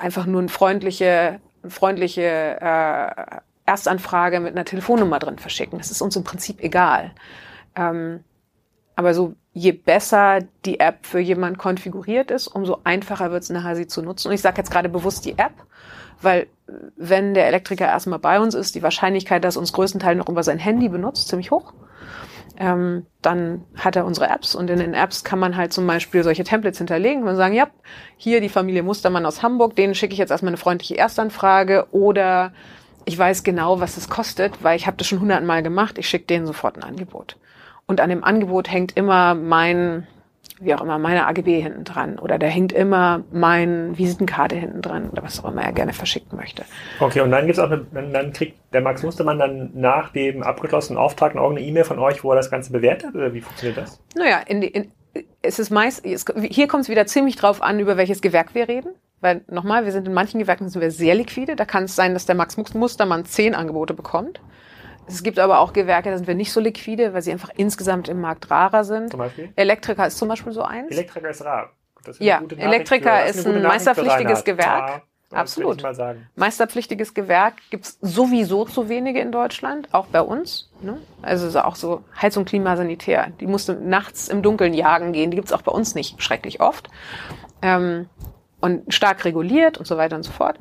einfach 0.00 0.26
nur 0.26 0.40
eine 0.40 0.48
freundliche, 0.48 1.40
freundliche 1.66 2.22
äh, 2.60 3.40
Erstanfrage 3.66 4.40
mit 4.40 4.54
einer 4.54 4.64
Telefonnummer 4.64 5.18
drin 5.18 5.38
verschicken. 5.38 5.78
Das 5.78 5.90
ist 5.90 6.02
uns 6.02 6.16
im 6.16 6.24
Prinzip 6.24 6.62
egal. 6.62 7.12
Ähm, 7.74 8.22
aber 8.94 9.14
so 9.14 9.34
je 9.54 9.70
besser 9.72 10.40
die 10.64 10.80
App 10.80 11.06
für 11.06 11.20
jemanden 11.20 11.58
konfiguriert 11.58 12.32
ist, 12.32 12.48
umso 12.48 12.78
einfacher 12.82 13.30
wird 13.30 13.44
es 13.44 13.50
nachher 13.50 13.76
sie 13.76 13.86
zu 13.86 14.02
nutzen. 14.02 14.28
Und 14.28 14.34
ich 14.34 14.42
sage 14.42 14.58
jetzt 14.58 14.70
gerade 14.70 14.88
bewusst 14.88 15.24
die 15.24 15.38
App, 15.38 15.52
weil 16.20 16.48
wenn 16.96 17.34
der 17.34 17.46
Elektriker 17.46 17.86
erstmal 17.86 18.18
bei 18.18 18.40
uns 18.40 18.54
ist, 18.54 18.74
die 18.74 18.82
Wahrscheinlichkeit, 18.82 19.44
dass 19.44 19.56
uns 19.56 19.72
größtenteils 19.72 20.18
noch 20.18 20.28
über 20.28 20.42
sein 20.42 20.58
Handy 20.58 20.88
benutzt, 20.88 21.28
ziemlich 21.28 21.52
hoch. 21.52 21.72
Ähm, 22.56 23.06
dann 23.22 23.64
hat 23.76 23.96
er 23.96 24.04
unsere 24.06 24.28
Apps 24.28 24.54
und 24.54 24.70
in 24.70 24.78
den 24.78 24.94
Apps 24.94 25.24
kann 25.24 25.40
man 25.40 25.56
halt 25.56 25.72
zum 25.72 25.86
Beispiel 25.86 26.22
solche 26.22 26.44
Templates 26.44 26.78
hinterlegen 26.78 27.24
und 27.24 27.36
sagen, 27.36 27.54
ja, 27.54 27.68
hier 28.16 28.40
die 28.40 28.48
Familie 28.48 28.84
Mustermann 28.84 29.26
aus 29.26 29.42
Hamburg, 29.42 29.74
denen 29.74 29.94
schicke 29.94 30.12
ich 30.12 30.18
jetzt 30.18 30.30
erstmal 30.30 30.50
eine 30.50 30.56
freundliche 30.56 30.96
Erstanfrage 30.96 31.86
oder 31.90 32.52
ich 33.06 33.18
weiß 33.18 33.42
genau, 33.42 33.80
was 33.80 33.96
es 33.96 34.08
kostet, 34.08 34.62
weil 34.62 34.76
ich 34.76 34.86
habe 34.86 34.96
das 34.96 35.06
schon 35.06 35.20
hundertmal 35.20 35.62
gemacht, 35.62 35.98
ich 35.98 36.08
schicke 36.08 36.26
denen 36.26 36.46
sofort 36.46 36.76
ein 36.76 36.84
Angebot. 36.84 37.36
Und 37.86 38.00
an 38.00 38.10
dem 38.10 38.24
Angebot 38.24 38.70
hängt 38.70 38.96
immer 38.96 39.34
mein, 39.34 40.06
wie 40.60 40.74
auch 40.74 40.80
immer, 40.80 40.98
meine 40.98 41.26
AGB 41.26 41.60
hinten 41.60 41.84
dran. 41.84 42.18
Oder 42.18 42.38
da 42.38 42.46
hängt 42.46 42.72
immer 42.72 43.22
mein 43.30 43.96
Visitenkarte 43.98 44.56
hinten 44.56 44.80
dran 44.80 45.10
oder 45.10 45.22
was 45.22 45.44
auch 45.44 45.50
immer 45.50 45.62
er 45.62 45.72
gerne 45.72 45.92
verschicken 45.92 46.38
möchte. 46.38 46.64
Okay, 47.00 47.20
und 47.20 47.30
dann 47.30 47.46
gibt's 47.46 47.58
auch 47.58 47.70
eine, 47.70 47.86
dann, 47.92 48.12
dann 48.12 48.32
kriegt 48.32 48.58
der 48.72 48.80
Max 48.80 49.02
Mustermann 49.02 49.38
dann 49.38 49.70
nach 49.74 50.10
dem 50.10 50.42
abgeschlossenen 50.42 50.98
Auftrag 50.98 51.34
noch 51.34 51.50
eine 51.50 51.60
E-Mail 51.60 51.84
von 51.84 51.98
euch, 51.98 52.24
wo 52.24 52.30
er 52.30 52.36
das 52.36 52.50
Ganze 52.50 52.72
bewertet? 52.72 53.14
Oder 53.14 53.34
wie 53.34 53.40
funktioniert 53.40 53.76
das? 53.76 54.00
Naja, 54.14 54.40
in 54.46 54.62
in, 54.62 54.92
es 55.42 55.58
ist 55.58 55.70
meist, 55.70 56.04
es, 56.04 56.24
hier 56.42 56.68
kommt 56.68 56.84
es 56.84 56.88
wieder 56.88 57.06
ziemlich 57.06 57.36
drauf 57.36 57.62
an, 57.62 57.78
über 57.78 57.96
welches 57.96 58.20
Gewerk 58.20 58.54
wir 58.54 58.68
reden. 58.68 58.94
Weil 59.20 59.42
nochmal, 59.48 59.84
wir 59.84 59.92
sind 59.92 60.06
in 60.06 60.12
manchen 60.12 60.38
Gewerken 60.38 60.68
sind 60.68 60.82
wir 60.82 60.90
sehr 60.90 61.14
liquide. 61.14 61.56
Da 61.56 61.64
kann 61.64 61.84
es 61.84 61.96
sein, 61.96 62.12
dass 62.12 62.26
der 62.26 62.34
Max 62.34 62.56
Mustermann 62.74 63.24
zehn 63.24 63.54
Angebote 63.54 63.94
bekommt. 63.94 64.40
Es 65.06 65.22
gibt 65.22 65.38
aber 65.38 65.58
auch 65.58 65.72
Gewerke, 65.72 66.10
da 66.10 66.16
sind 66.16 66.26
wir 66.26 66.34
nicht 66.34 66.52
so 66.52 66.60
liquide, 66.60 67.14
weil 67.14 67.22
sie 67.22 67.32
einfach 67.32 67.50
insgesamt 67.56 68.08
im 68.08 68.20
Markt 68.20 68.50
rarer 68.50 68.84
sind. 68.84 69.10
Zum 69.10 69.18
Beispiel? 69.18 69.52
Elektriker 69.56 70.06
ist 70.06 70.18
zum 70.18 70.28
Beispiel 70.28 70.52
so 70.52 70.62
eins. 70.62 70.90
Elektriker 70.90 71.30
ist 71.30 71.44
rar. 71.44 71.70
Ist 72.06 72.20
ja, 72.20 72.42
Elektriker 72.56 73.18
für, 73.18 73.28
ist 73.30 73.46
ein 73.46 73.62
meisterpflichtiges 73.62 74.44
Gewerk. 74.44 74.88
Ja, 74.88 75.02
Absolut. 75.34 75.82
Meisterpflichtiges 76.36 77.14
Gewerk 77.14 77.54
gibt's 77.70 77.98
sowieso 78.00 78.64
zu 78.66 78.88
wenige 78.88 79.20
in 79.20 79.32
Deutschland, 79.32 79.88
auch 79.92 80.06
bei 80.06 80.20
uns. 80.20 80.70
Ne? 80.80 80.98
Also 81.22 81.58
auch 81.60 81.76
so 81.76 82.04
Heizung, 82.20 82.44
Klima, 82.44 82.76
Sanitär. 82.76 83.32
Die 83.40 83.46
musste 83.46 83.74
nachts 83.74 84.28
im 84.28 84.42
Dunkeln 84.42 84.74
jagen 84.74 85.12
gehen. 85.12 85.30
Die 85.30 85.36
gibt's 85.36 85.52
auch 85.52 85.62
bei 85.62 85.72
uns 85.72 85.94
nicht 85.94 86.22
schrecklich 86.22 86.60
oft. 86.60 86.88
Ähm, 87.62 88.08
und 88.60 88.94
stark 88.94 89.24
reguliert 89.24 89.76
und 89.76 89.86
so 89.86 89.96
weiter 89.96 90.16
und 90.16 90.22
so 90.22 90.32
fort. 90.32 90.58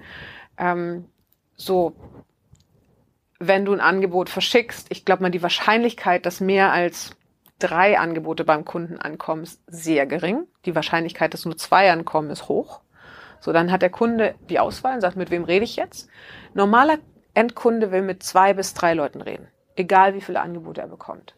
Ähm, 0.58 1.06
so 1.56 1.94
wenn 3.40 3.66
du 3.66 3.74
ein 3.74 3.80
Angebot 3.80 4.30
verschickst, 4.30 4.88
ich 4.90 5.06
glaube 5.06 5.24
mal, 5.24 5.30
die 5.30 5.44
Wahrscheinlichkeit, 5.44 6.26
dass 6.26 6.40
mehr 6.40 6.72
als 6.72 7.16
drei 7.60 7.98
Angebote 7.98 8.44
beim 8.44 8.66
Kunden 8.66 8.98
ankommen, 8.98 9.44
ist 9.44 9.62
sehr 9.68 10.06
gering. 10.06 10.48
Die 10.66 10.76
Wahrscheinlichkeit, 10.76 11.34
dass 11.34 11.46
nur 11.46 11.58
zwei 11.58 11.92
ankommen, 11.92 12.30
ist 12.30 12.48
hoch. 12.48 12.82
So, 13.40 13.52
dann 13.52 13.72
hat 13.72 13.82
der 13.82 13.90
Kunde 13.90 14.36
die 14.50 14.60
Auswahl 14.60 14.96
und 14.96 15.02
sagt, 15.02 15.18
mit 15.18 15.32
wem 15.32 15.44
rede 15.44 15.66
ich 15.66 15.76
jetzt? 15.76 16.10
Normaler 16.54 16.98
Endkunde 17.34 17.92
will 17.92 18.02
mit 18.02 18.24
zwei 18.24 18.54
bis 18.54 18.74
drei 18.74 18.94
Leuten 18.94 19.22
reden. 19.22 19.48
Egal 19.76 20.14
wie 20.14 20.22
viele 20.22 20.42
Angebote 20.42 20.82
er 20.82 20.88
bekommt. 20.88 21.36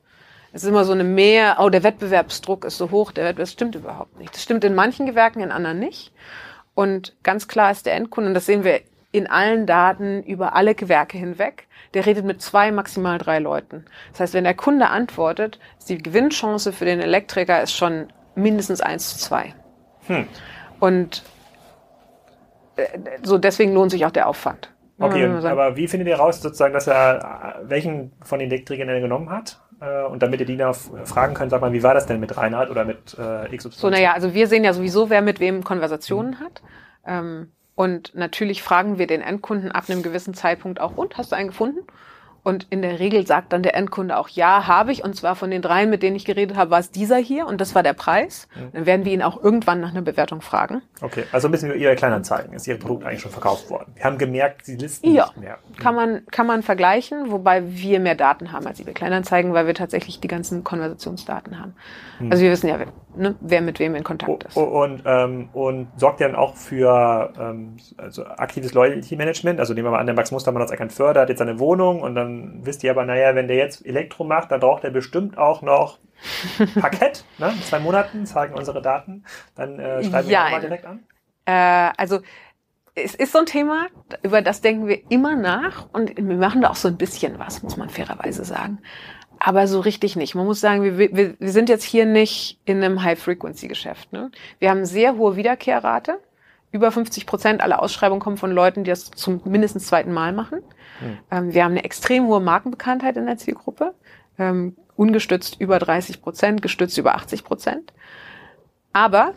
Es 0.51 0.63
ist 0.63 0.69
immer 0.69 0.85
so 0.85 0.93
eine 0.93 1.03
Mehr, 1.03 1.57
oh, 1.59 1.69
der 1.69 1.83
Wettbewerbsdruck 1.83 2.65
ist 2.65 2.77
so 2.77 2.91
hoch, 2.91 3.11
der 3.11 3.25
Wettbewerb, 3.25 3.43
das 3.43 3.51
stimmt 3.51 3.75
überhaupt 3.75 4.17
nicht. 4.17 4.33
Das 4.33 4.43
stimmt 4.43 4.63
in 4.63 4.75
manchen 4.75 5.05
Gewerken, 5.05 5.41
in 5.41 5.51
anderen 5.51 5.79
nicht. 5.79 6.13
Und 6.73 7.15
ganz 7.23 7.47
klar 7.47 7.71
ist 7.71 7.85
der 7.85 7.95
Endkunde, 7.95 8.29
und 8.29 8.33
das 8.33 8.45
sehen 8.45 8.63
wir 8.63 8.81
in 9.15 9.27
allen 9.27 9.65
Daten 9.65 10.23
über 10.23 10.55
alle 10.55 10.75
Gewerke 10.75 11.17
hinweg, 11.17 11.67
der 11.93 12.05
redet 12.05 12.25
mit 12.25 12.41
zwei, 12.41 12.71
maximal 12.71 13.17
drei 13.17 13.39
Leuten. 13.39 13.85
Das 14.11 14.19
heißt, 14.19 14.33
wenn 14.33 14.43
der 14.43 14.53
Kunde 14.53 14.89
antwortet, 14.89 15.59
ist 15.77 15.89
die 15.89 15.97
Gewinnchance 15.97 16.73
für 16.73 16.85
den 16.85 16.99
Elektriker 16.99 17.61
ist 17.61 17.73
schon 17.73 18.07
mindestens 18.35 18.81
eins 18.81 19.11
zu 19.11 19.19
zwei. 19.19 19.53
Hm. 20.07 20.27
Und 20.79 21.23
äh, 22.75 22.85
so 23.23 23.37
deswegen 23.37 23.73
lohnt 23.73 23.91
sich 23.91 24.05
auch 24.05 24.11
der 24.11 24.27
Aufwand. 24.27 24.71
Okay, 24.97 25.25
und, 25.25 25.45
aber 25.45 25.75
wie 25.75 25.87
findet 25.87 26.07
ihr 26.07 26.15
raus, 26.15 26.41
sozusagen, 26.41 26.73
dass 26.73 26.87
er 26.87 27.59
welchen 27.63 28.13
von 28.21 28.39
den 28.39 28.49
Elektrikern 28.49 28.87
er 28.87 29.01
genommen 29.01 29.29
hat? 29.29 29.59
Äh, 29.81 30.03
und 30.03 30.23
damit 30.23 30.39
ihr 30.39 30.45
die 30.45 30.57
da 30.57 30.73
fragen 30.73 31.33
könnt, 31.33 31.51
sagt 31.51 31.61
mal, 31.61 31.73
wie 31.73 31.83
war 31.83 31.93
das 31.93 32.05
denn 32.05 32.19
mit 32.19 32.37
Reinhard 32.37 32.69
oder 32.69 32.85
mit 32.85 33.17
äh, 33.17 33.55
XY? 33.55 33.69
So, 33.71 33.89
naja, 33.89 34.13
also 34.13 34.33
wir 34.33 34.47
sehen 34.47 34.63
ja 34.63 34.73
sowieso, 34.73 35.09
wer 35.09 35.21
mit 35.21 35.39
wem 35.39 35.63
Konversationen 35.63 36.39
hm. 36.39 36.45
hat. 36.45 36.61
Ähm, 37.05 37.51
und 37.75 38.15
natürlich 38.15 38.63
fragen 38.63 38.97
wir 38.97 39.07
den 39.07 39.21
Endkunden 39.21 39.71
ab 39.71 39.89
einem 39.89 40.03
gewissen 40.03 40.33
Zeitpunkt 40.33 40.79
auch, 40.79 40.97
und 40.97 41.17
hast 41.17 41.31
du 41.31 41.35
einen 41.35 41.49
gefunden? 41.49 41.85
Und 42.45 42.67
in 42.69 42.83
der 42.83 42.99
Regel 42.99 43.25
sagt 43.25 43.53
dann 43.53 43.63
der 43.63 43.75
Endkunde 43.75 44.15
auch, 44.15 44.29
ja, 44.29 44.67
habe 44.67 44.91
ich. 44.91 45.03
Und 45.03 45.15
zwar 45.15 45.35
von 45.35 45.49
den 45.49 45.63
dreien, 45.63 45.89
mit 45.89 46.03
denen 46.03 46.15
ich 46.15 46.25
geredet 46.25 46.55
habe, 46.55 46.69
war 46.69 46.79
es 46.79 46.91
dieser 46.91 47.17
hier 47.17 47.47
und 47.47 47.59
das 47.59 47.73
war 47.73 47.81
der 47.81 47.93
Preis. 47.93 48.47
Mhm. 48.53 48.71
Dann 48.71 48.85
werden 48.85 49.03
wir 49.03 49.13
ihn 49.13 49.23
auch 49.23 49.43
irgendwann 49.43 49.81
nach 49.81 49.89
einer 49.89 50.03
Bewertung 50.03 50.41
fragen. 50.41 50.83
Okay, 51.01 51.23
also 51.31 51.47
ein 51.47 51.51
bisschen 51.51 51.69
über 51.69 51.77
Ihre 51.77 51.95
Kleinanzeigen. 51.95 52.53
Ist 52.53 52.67
Ihr 52.67 52.77
Produkt 52.77 53.03
eigentlich 53.03 53.21
schon 53.21 53.31
verkauft 53.31 53.71
worden? 53.71 53.93
Wir 53.95 54.03
haben 54.03 54.19
gemerkt, 54.19 54.63
Sie 54.63 54.75
listen 54.75 55.11
ja, 55.11 55.25
nicht 55.25 55.37
mehr. 55.37 55.57
Mhm. 55.57 55.75
Kann 55.81 55.95
man, 55.95 56.25
kann 56.27 56.45
man 56.45 56.61
vergleichen, 56.61 57.31
wobei 57.31 57.63
wir 57.65 57.99
mehr 57.99 58.13
Daten 58.13 58.51
haben 58.51 58.67
als 58.67 58.79
Ihre 58.79 58.93
Kleinanzeigen, 58.93 59.53
weil 59.53 59.65
wir 59.65 59.73
tatsächlich 59.73 60.19
die 60.19 60.27
ganzen 60.27 60.63
Konversationsdaten 60.63 61.59
haben. 61.59 61.73
Mhm. 62.19 62.31
Also 62.31 62.43
wir 62.43 62.51
wissen 62.51 62.67
ja, 62.67 62.77
ne, 63.15 63.33
wer 63.41 63.61
mit 63.61 63.79
wem 63.79 63.95
in 63.95 64.03
Kontakt 64.03 64.43
ist. 64.43 64.55
Und, 64.55 65.01
ähm, 65.05 65.49
und 65.53 65.87
sorgt 65.97 66.19
ja 66.19 66.27
dann 66.27 66.35
auch 66.35 66.55
für 66.55 67.33
ähm, 67.39 67.77
also 67.97 68.23
aktives 68.25 68.75
Loyalty 68.75 69.15
Management. 69.15 69.59
Also 69.59 69.73
nehmen 69.73 69.87
wir 69.87 69.91
mal 69.91 69.99
an, 69.99 70.05
der 70.05 70.15
Max 70.15 70.31
Mustermann 70.31 70.61
aus 70.61 70.69
Eckernförde 70.69 71.19
hat 71.21 71.29
jetzt 71.29 71.41
eine 71.41 71.57
Wohnung 71.57 72.01
und 72.01 72.13
dann 72.13 72.34
wisst 72.63 72.83
ihr 72.83 72.91
aber, 72.91 73.05
naja, 73.05 73.35
wenn 73.35 73.47
der 73.47 73.57
jetzt 73.57 73.85
Elektro 73.85 74.23
macht, 74.23 74.51
dann 74.51 74.59
braucht 74.59 74.83
er 74.83 74.91
bestimmt 74.91 75.37
auch 75.37 75.61
noch 75.61 75.99
Parkett. 76.79 77.25
ne? 77.37 77.49
In 77.55 77.61
zwei 77.63 77.79
Monaten 77.79 78.25
zeigen 78.25 78.53
unsere 78.53 78.81
Daten. 78.81 79.23
Dann 79.55 79.79
äh, 79.79 80.03
schreiben 80.03 80.27
wir 80.27 80.33
ja, 80.33 80.49
mal 80.49 80.61
direkt 80.61 80.85
an. 80.85 81.03
Äh, 81.45 81.91
also 81.97 82.19
es 82.95 83.13
ist 83.13 83.33
so 83.33 83.39
ein 83.39 83.45
Thema, 83.45 83.87
über 84.23 84.41
das 84.41 84.61
denken 84.61 84.87
wir 84.87 84.99
immer 85.09 85.35
nach 85.35 85.87
und 85.91 86.15
wir 86.15 86.37
machen 86.37 86.61
da 86.61 86.69
auch 86.69 86.75
so 86.75 86.87
ein 86.87 86.97
bisschen 86.97 87.37
was, 87.39 87.61
muss 87.61 87.75
man 87.75 87.89
fairerweise 87.89 88.45
sagen. 88.45 88.79
Aber 89.37 89.67
so 89.67 89.81
richtig 89.81 90.15
nicht. 90.15 90.33
Man 90.33 90.45
muss 90.45 90.61
sagen, 90.61 90.83
wir, 90.83 90.97
wir, 90.97 91.35
wir 91.37 91.51
sind 91.51 91.67
jetzt 91.67 91.83
hier 91.83 92.05
nicht 92.05 92.57
in 92.63 92.81
einem 92.81 93.03
High-Frequency-Geschäft. 93.03 94.13
Ne? 94.13 94.31
Wir 94.59 94.69
haben 94.69 94.85
sehr 94.85 95.17
hohe 95.17 95.35
Wiederkehrrate. 95.35 96.19
Über 96.71 96.91
50 96.91 97.25
Prozent 97.25 97.61
aller 97.61 97.81
Ausschreibungen 97.81 98.21
kommen 98.21 98.37
von 98.37 98.51
Leuten, 98.51 98.85
die 98.85 98.89
das 98.89 99.11
zum 99.11 99.41
mindestens 99.45 99.87
zweiten 99.87 100.13
Mal 100.13 100.31
machen. 100.31 100.61
Hm. 100.99 101.17
Ähm, 101.31 101.53
wir 101.53 101.63
haben 101.63 101.71
eine 101.71 101.83
extrem 101.83 102.27
hohe 102.27 102.39
Markenbekanntheit 102.39 103.17
in 103.17 103.25
der 103.25 103.37
Zielgruppe. 103.37 103.93
Ähm, 104.37 104.75
ungestützt 104.95 105.59
über 105.59 105.79
30 105.79 106.21
Prozent, 106.21 106.61
gestützt 106.61 106.97
über 106.97 107.15
80 107.15 107.43
Prozent. 107.43 107.93
Aber 108.93 109.33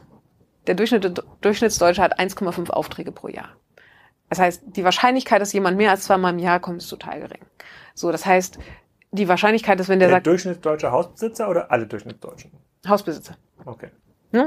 der 0.67 0.75
Durchschnitt, 0.75 1.23
Durchschnittsdeutsche 1.41 2.03
hat 2.03 2.21
1,5 2.21 2.71
Aufträge 2.71 3.13
pro 3.13 3.29
Jahr. 3.29 3.51
Das 4.29 4.39
heißt, 4.39 4.63
die 4.67 4.85
Wahrscheinlichkeit, 4.85 5.41
dass 5.41 5.53
jemand 5.53 5.77
mehr 5.77 5.91
als 5.91 6.05
zweimal 6.05 6.33
im 6.33 6.39
Jahr 6.39 6.61
kommt, 6.61 6.79
ist 6.79 6.89
total 6.89 7.21
gering. 7.21 7.41
So, 7.95 8.13
das 8.13 8.27
heißt, 8.27 8.59
die 9.11 9.27
Wahrscheinlichkeit 9.27 9.81
ist, 9.81 9.89
wenn 9.89 9.99
der, 9.99 10.09
der 10.09 10.17
sagt. 10.17 10.27
Durchschnittsdeutsche 10.27 10.93
Hausbesitzer 10.93 11.49
oder 11.49 11.71
alle 11.73 11.87
Durchschnittsdeutschen? 11.87 12.53
Hausbesitzer. 12.87 13.37
Okay. 13.65 13.89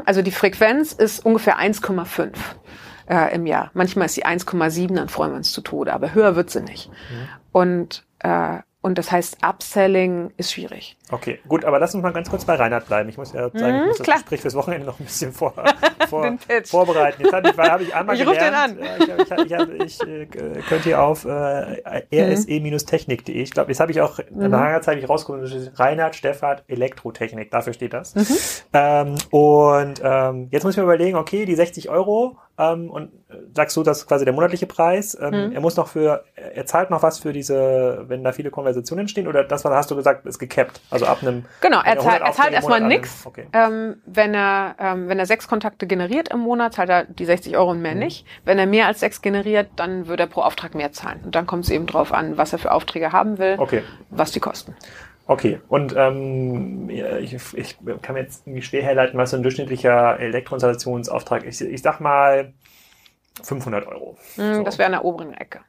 Also 0.06 0.22
die 0.22 0.32
Frequenz 0.32 0.94
ist 0.94 1.26
ungefähr 1.26 1.58
1,5 1.58 2.34
äh, 3.10 3.34
im 3.36 3.46
Jahr. 3.46 3.72
Manchmal 3.74 4.06
ist 4.06 4.16
sie 4.16 4.26
1,7, 4.26 4.96
dann 4.96 5.10
freuen 5.10 5.32
wir 5.32 5.38
uns 5.38 5.52
zu 5.52 5.62
Tode, 5.62 5.94
aber 5.94 6.14
höher 6.14 6.36
wird 6.36 6.50
sie 6.50 6.62
nicht. 6.62 6.90
Mhm. 6.90 7.28
Und 7.52 8.06
äh, 8.20 8.60
und 8.82 8.98
das 8.98 9.12
heißt, 9.12 9.44
Upselling 9.44 10.34
ist 10.38 10.54
schwierig. 10.54 10.98
Okay, 11.12 11.40
gut, 11.48 11.66
aber 11.66 11.78
lass 11.78 11.94
uns 11.94 12.02
mal 12.02 12.14
ganz 12.14 12.30
kurz 12.30 12.46
bei 12.46 12.56
Reinhard 12.56 12.88
bleiben. 12.88 13.10
Ich 13.10 13.18
muss 13.18 13.34
ja 13.34 13.50
sagen, 13.50 13.58
ich 13.58 13.82
mhm, 13.82 13.88
muss 13.88 13.98
das 13.98 14.06
klar. 14.06 14.18
Gespräch 14.18 14.42
fürs 14.42 14.56
Wochenende 14.56 14.88
noch 14.88 15.00
ein 15.00 15.06
bisschen 15.06 15.34
vor, 15.34 15.54
vor, 16.10 16.38
vorbereiten. 16.66 17.22
Jetzt 17.22 17.34
habe 17.34 17.50
ich, 17.50 17.58
hab 17.58 17.82
ich 17.82 17.96
einmal 17.96 18.16
ich 18.16 18.26
gelernt. 18.26 18.78
Ich 18.80 19.10
ruf 19.10 19.18
den 19.38 19.54
an. 19.54 19.68
Ich, 19.70 19.82
ich, 19.82 19.82
ich, 19.82 20.02
ich 20.02 20.08
äh, 20.08 20.62
könnt 20.70 20.86
ihr 20.86 21.02
auf 21.04 21.26
äh, 21.26 22.04
rse-technik.de. 22.14 23.42
Ich 23.42 23.52
glaube, 23.52 23.72
jetzt 23.72 23.80
habe 23.80 23.92
ich 23.92 24.00
auch 24.02 24.20
mhm. 24.30 24.42
in 24.42 24.52
langer 24.52 24.82
Zeit 24.82 25.08
rausgefunden, 25.08 25.72
Reinhard 25.76 26.16
Steffert 26.16 26.64
Elektrotechnik. 26.68 27.52
Dafür 27.52 27.74
steht 27.74 27.94
das. 27.94 28.16
Mhm. 28.16 28.38
Ähm, 28.74 29.16
und 29.32 30.02
ähm, 30.04 30.48
jetzt 30.52 30.64
muss 30.64 30.74
ich 30.74 30.78
mir 30.78 30.84
überlegen, 30.84 31.18
okay, 31.18 31.46
die 31.46 31.56
60 31.56 31.90
Euro 31.90 32.38
ähm, 32.62 32.90
und 32.90 33.12
äh, 33.30 33.36
sagst 33.56 33.76
du, 33.78 33.84
das 33.84 34.00
ist 34.00 34.08
quasi 34.08 34.26
der 34.26 34.34
monatliche 34.34 34.68
Preis. 34.68 35.18
Ähm, 35.20 35.48
mhm. 35.48 35.52
Er 35.54 35.62
muss 35.62 35.76
noch 35.76 35.88
für, 35.88 36.24
er 36.36 36.66
zahlt 36.66 36.90
noch 36.90 37.02
was 37.02 37.20
für 37.20 37.34
diese, 37.34 38.06
wenn 38.08 38.24
da 38.24 38.32
viele 38.32 38.52
Konversationen 38.52 39.02
entstehen 39.02 39.28
oder 39.28 39.44
das, 39.44 39.66
was 39.66 39.74
hast 39.74 39.92
du 39.92 39.96
gesagt, 39.96 40.26
ist 40.26 40.40
gecapped, 40.40 40.82
also 40.90 41.01
ab 41.06 41.20
einem. 41.22 41.46
Genau, 41.62 41.82
er 41.82 42.00
zahlt, 42.00 42.22
er 42.22 42.32
zahlt 42.32 42.54
erstmal 42.54 42.82
nichts. 42.82 43.26
Okay. 43.26 43.46
Ähm, 43.54 44.02
wenn 44.06 44.34
er, 44.34 44.76
ähm, 44.80 45.10
wenn 45.10 45.20
er 45.20 45.26
sechs 45.26 45.48
Kontakte 45.48 45.88
generiert 45.88 46.30
im 46.30 46.40
Monat, 46.40 46.74
zahlt 46.74 46.90
er 46.90 47.06
die 47.06 47.26
60 47.26 47.58
Euro 47.58 47.72
und 47.72 47.82
mehr 47.82 47.94
mhm. 47.94 48.00
nicht. 48.00 48.26
Wenn 48.46 48.60
er 48.60 48.66
mehr 48.66 48.88
als 48.88 49.00
sechs 49.00 49.22
generiert, 49.22 49.70
dann 49.76 50.08
würde 50.08 50.24
er 50.24 50.28
pro 50.28 50.42
Auftrag 50.42 50.76
mehr 50.76 50.92
zahlen. 50.92 51.22
Und 51.24 51.36
dann 51.36 51.48
kommt 51.48 51.66
es 51.66 51.70
eben 51.70 51.86
drauf 51.86 52.14
an, 52.14 52.38
was 52.38 52.54
er 52.54 52.60
für 52.60 52.72
Aufträge 52.72 53.12
haben 53.12 53.38
will, 53.38 53.56
okay. 53.58 53.84
was 54.10 54.32
die 54.32 54.40
kosten. 54.40 54.76
Okay, 55.28 55.62
und 55.70 55.96
ähm, 55.96 56.90
ich, 56.90 57.36
ich 57.54 57.78
kann 58.02 58.16
mir 58.16 58.22
jetzt 58.22 58.46
irgendwie 58.46 58.64
schwer 58.64 58.84
herleiten, 58.84 59.18
was 59.18 59.32
so 59.32 59.38
ein 59.38 59.44
durchschnittlicher 59.44 60.20
Elektroinstallationsauftrag 60.20 61.46
ist. 61.46 61.62
Ich, 61.62 61.72
ich 61.72 61.82
sag 61.82 62.00
mal 62.00 62.54
500 63.44 63.88
Euro. 63.88 64.18
Mm, 64.36 64.56
so. 64.56 64.64
Das 64.64 64.78
wäre 64.78 64.88
an 64.88 64.92
der 64.94 65.06
oberen 65.06 65.34
Ecke. 65.34 65.62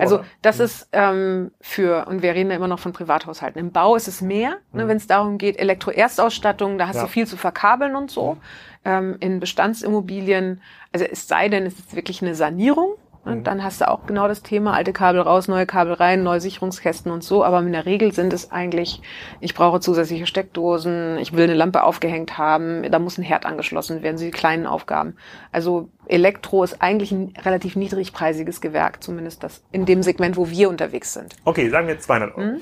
Also 0.00 0.24
das 0.42 0.58
mhm. 0.58 0.64
ist 0.64 0.88
ähm, 0.92 1.50
für, 1.60 2.06
und 2.08 2.22
wir 2.22 2.34
reden 2.34 2.50
ja 2.50 2.56
immer 2.56 2.68
noch 2.68 2.78
von 2.78 2.92
Privathaushalten. 2.92 3.60
Im 3.60 3.72
Bau 3.72 3.96
ist 3.96 4.08
es 4.08 4.20
mehr, 4.20 4.56
ne, 4.72 4.84
mhm. 4.84 4.88
wenn 4.88 4.96
es 4.96 5.06
darum 5.06 5.38
geht, 5.38 5.58
Elektroerstausstattung, 5.58 6.78
da 6.78 6.88
hast 6.88 6.96
ja. 6.96 7.02
du 7.02 7.08
viel 7.08 7.26
zu 7.26 7.36
verkabeln 7.36 7.96
und 7.96 8.10
so. 8.10 8.34
Mhm. 8.34 8.40
Ähm, 8.84 9.16
in 9.20 9.40
Bestandsimmobilien, 9.40 10.62
also 10.92 11.04
es 11.04 11.26
sei 11.26 11.48
denn, 11.48 11.66
es 11.66 11.78
ist 11.78 11.96
wirklich 11.96 12.22
eine 12.22 12.34
Sanierung, 12.34 12.94
und 13.26 13.38
mhm. 13.38 13.44
dann 13.44 13.64
hast 13.64 13.80
du 13.80 13.88
auch 13.88 14.06
genau 14.06 14.28
das 14.28 14.42
Thema, 14.42 14.72
alte 14.72 14.92
Kabel 14.92 15.20
raus, 15.20 15.48
neue 15.48 15.66
Kabel 15.66 15.94
rein, 15.94 16.22
neue 16.22 16.40
Sicherungskästen 16.40 17.10
und 17.10 17.24
so. 17.24 17.44
Aber 17.44 17.58
in 17.58 17.72
der 17.72 17.84
Regel 17.84 18.12
sind 18.12 18.32
es 18.32 18.52
eigentlich, 18.52 19.02
ich 19.40 19.54
brauche 19.54 19.80
zusätzliche 19.80 20.26
Steckdosen, 20.26 21.18
ich 21.18 21.32
will 21.32 21.44
eine 21.44 21.54
Lampe 21.54 21.82
aufgehängt 21.82 22.38
haben, 22.38 22.88
da 22.88 22.98
muss 23.00 23.18
ein 23.18 23.22
Herd 23.22 23.44
angeschlossen 23.44 24.02
werden, 24.02 24.16
die 24.16 24.30
kleinen 24.30 24.66
Aufgaben. 24.66 25.16
Also 25.50 25.88
Elektro 26.06 26.62
ist 26.62 26.80
eigentlich 26.80 27.10
ein 27.10 27.34
relativ 27.44 27.74
niedrigpreisiges 27.74 28.60
Gewerk, 28.60 29.02
zumindest 29.02 29.42
das 29.42 29.64
in 29.72 29.86
dem 29.86 30.04
Segment, 30.04 30.36
wo 30.36 30.48
wir 30.48 30.68
unterwegs 30.68 31.12
sind. 31.12 31.34
Okay, 31.44 31.68
sagen 31.68 31.88
wir 31.88 31.98
200 31.98 32.36
Euro. 32.36 32.46
Mhm. 32.46 32.60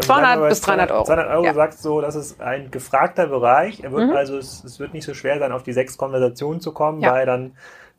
200 0.00 0.48
bis 0.48 0.60
300 0.62 0.90
Euro. 0.92 1.04
200 1.04 1.30
Euro 1.30 1.44
ja. 1.44 1.54
sagt 1.54 1.74
so, 1.74 2.00
das 2.00 2.14
ist 2.14 2.40
ein 2.40 2.70
gefragter 2.70 3.26
Bereich. 3.26 3.80
Er 3.80 3.92
wird 3.92 4.08
mhm. 4.08 4.16
also, 4.16 4.38
es, 4.38 4.64
es, 4.64 4.80
wird 4.80 4.94
nicht 4.94 5.04
so 5.04 5.12
schwer 5.12 5.38
sein, 5.38 5.52
auf 5.52 5.62
die 5.62 5.74
sechs 5.74 5.98
Konversationen 5.98 6.62
zu 6.62 6.72
kommen, 6.72 7.00
ja. 7.00 7.12
weil 7.12 7.26
dann 7.26 7.52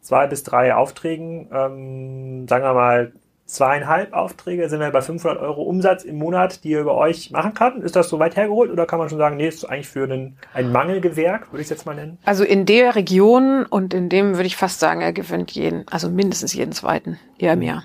zwei 0.05 0.27
bis 0.27 0.43
drei 0.43 0.75
Aufträgen, 0.75 1.49
ähm, 1.51 2.47
sagen 2.47 2.63
wir 2.63 2.73
mal 2.73 3.11
zweieinhalb 3.45 4.13
Aufträge, 4.13 4.69
sind 4.69 4.79
wir 4.79 4.89
bei 4.89 5.01
500 5.01 5.39
Euro 5.39 5.63
Umsatz 5.63 6.03
im 6.03 6.17
Monat, 6.17 6.63
die 6.63 6.69
ihr 6.69 6.81
über 6.81 6.95
euch 6.95 7.31
machen 7.31 7.53
kann. 7.53 7.81
Ist 7.81 7.95
das 7.95 8.09
so 8.09 8.17
weit 8.19 8.35
hergeholt 8.35 8.71
oder 8.71 8.85
kann 8.85 8.99
man 8.99 9.09
schon 9.09 9.19
sagen, 9.19 9.37
nee, 9.37 9.47
ist 9.47 9.65
eigentlich 9.65 9.87
für 9.87 10.03
einen, 10.03 10.37
ein 10.53 10.71
Mangelgewerk, 10.71 11.51
würde 11.51 11.61
ich 11.61 11.65
es 11.65 11.69
jetzt 11.69 11.85
mal 11.85 11.95
nennen? 11.95 12.17
Also 12.25 12.43
in 12.43 12.65
der 12.65 12.95
Region 12.95 13.65
und 13.65 13.93
in 13.93 14.09
dem 14.09 14.35
würde 14.35 14.47
ich 14.47 14.57
fast 14.57 14.79
sagen, 14.79 15.01
er 15.01 15.13
gewinnt 15.13 15.51
jeden, 15.51 15.87
also 15.89 16.09
mindestens 16.09 16.53
jeden 16.53 16.71
zweiten, 16.71 17.19
eher 17.37 17.55
mehr. 17.55 17.83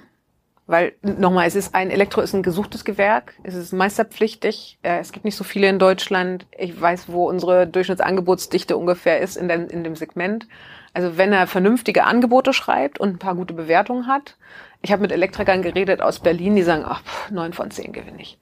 Weil 0.67 0.93
nochmal, 1.03 1.49
es 1.49 1.57
ist 1.57 1.75
ein 1.75 1.91
Elektro 1.91 2.21
ist 2.21 2.33
ein 2.33 2.45
gesuchtes 2.45 2.85
Gewerk, 2.85 3.35
es 3.43 3.55
ist 3.55 3.73
meisterpflichtig, 3.73 4.79
äh, 4.83 5.01
es 5.01 5.11
gibt 5.11 5.25
nicht 5.25 5.37
so 5.37 5.43
viele 5.43 5.69
in 5.69 5.81
Deutschland. 5.81 6.47
Ich 6.57 6.81
weiß, 6.81 7.07
wo 7.09 7.29
unsere 7.29 7.67
Durchschnittsangebotsdichte 7.67 8.77
ungefähr 8.77 9.21
ist 9.21 9.37
in, 9.37 9.49
dem, 9.49 9.67
in 9.69 9.83
dem 9.83 9.97
Segment. 9.97 10.47
Also 10.93 11.17
wenn 11.17 11.33
er 11.33 11.47
vernünftige 11.47 12.05
Angebote 12.05 12.53
schreibt 12.53 12.99
und 12.99 13.11
ein 13.11 13.19
paar 13.19 13.35
gute 13.35 13.55
Bewertungen 13.55 14.07
hat. 14.07 14.37
Ich 14.83 14.93
habe 14.93 15.03
mit 15.03 15.13
Elektrikern 15.13 15.63
geredet 15.63 16.01
aus 16.01 16.21
Berlin, 16.21 16.57
die 16.57 16.63
sagen, 16.63 16.85
ach, 16.87 17.03
neun 17.31 17.53
von 17.53 17.71
zehn 17.71 17.93
gewinne 17.93 18.21
ich. 18.21 18.39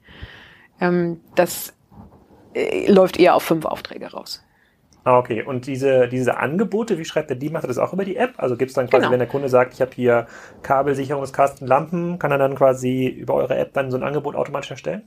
Ähm, 0.79 1.19
das 1.35 1.75
äh, 2.53 2.89
läuft 2.91 3.19
eher 3.19 3.35
auf 3.35 3.43
fünf 3.43 3.65
Aufträge 3.65 4.11
raus. 4.11 4.43
Ah, 5.03 5.17
okay. 5.17 5.43
Und 5.43 5.65
diese, 5.65 6.07
diese 6.07 6.37
Angebote, 6.37 6.97
wie 6.97 7.05
schreibt 7.05 7.29
er 7.29 7.35
die? 7.35 7.49
Macht 7.49 7.63
er 7.63 7.67
das 7.67 7.77
auch 7.77 7.93
über 7.93 8.05
die 8.05 8.15
App? 8.15 8.33
Also 8.37 8.57
gibt 8.57 8.69
es 8.69 8.75
dann 8.75 8.89
quasi, 8.89 9.01
genau. 9.01 9.11
wenn 9.11 9.19
der 9.19 9.27
Kunde 9.27 9.49
sagt, 9.49 9.73
ich 9.73 9.81
habe 9.81 9.91
hier 9.95 10.27
Kabelsicherungskasten, 10.61 11.67
Lampen, 11.67 12.19
kann 12.19 12.31
er 12.31 12.37
dann 12.37 12.55
quasi 12.55 13.07
über 13.07 13.35
eure 13.35 13.57
App 13.57 13.73
dann 13.73 13.91
so 13.91 13.97
ein 13.97 14.03
Angebot 14.03 14.35
automatisch 14.35 14.71
erstellen? 14.71 15.03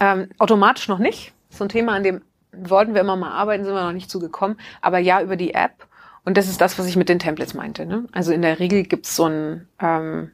Ähm, 0.00 0.28
automatisch 0.38 0.88
noch 0.88 0.98
nicht. 0.98 1.32
So 1.50 1.64
ein 1.64 1.68
Thema, 1.68 1.94
an 1.94 2.02
dem 2.02 2.22
wollten 2.52 2.94
wir 2.94 3.00
immer 3.00 3.16
mal 3.16 3.30
arbeiten, 3.32 3.64
sind 3.64 3.74
wir 3.74 3.82
noch 3.82 3.92
nicht 3.92 4.10
zugekommen. 4.10 4.58
Aber 4.80 4.98
ja, 4.98 5.22
über 5.22 5.36
die 5.36 5.54
App. 5.54 5.87
Und 6.28 6.36
das 6.36 6.46
ist 6.46 6.60
das, 6.60 6.78
was 6.78 6.84
ich 6.86 6.94
mit 6.94 7.08
den 7.08 7.18
Templates 7.18 7.54
meinte. 7.54 7.86
Ne? 7.86 8.04
Also 8.12 8.32
in 8.34 8.42
der 8.42 8.58
Regel 8.58 8.82
gibt's 8.82 9.16
so 9.16 9.24
ein, 9.24 9.66
ähm, 9.80 10.30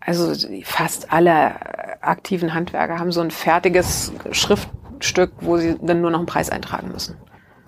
also 0.00 0.32
fast 0.64 1.12
alle 1.12 2.02
aktiven 2.02 2.54
Handwerker 2.54 2.98
haben 2.98 3.12
so 3.12 3.20
ein 3.20 3.30
fertiges 3.30 4.10
Schriftstück, 4.30 5.32
wo 5.42 5.58
sie 5.58 5.76
dann 5.82 6.00
nur 6.00 6.10
noch 6.10 6.20
einen 6.20 6.26
Preis 6.26 6.48
eintragen 6.48 6.92
müssen. 6.92 7.18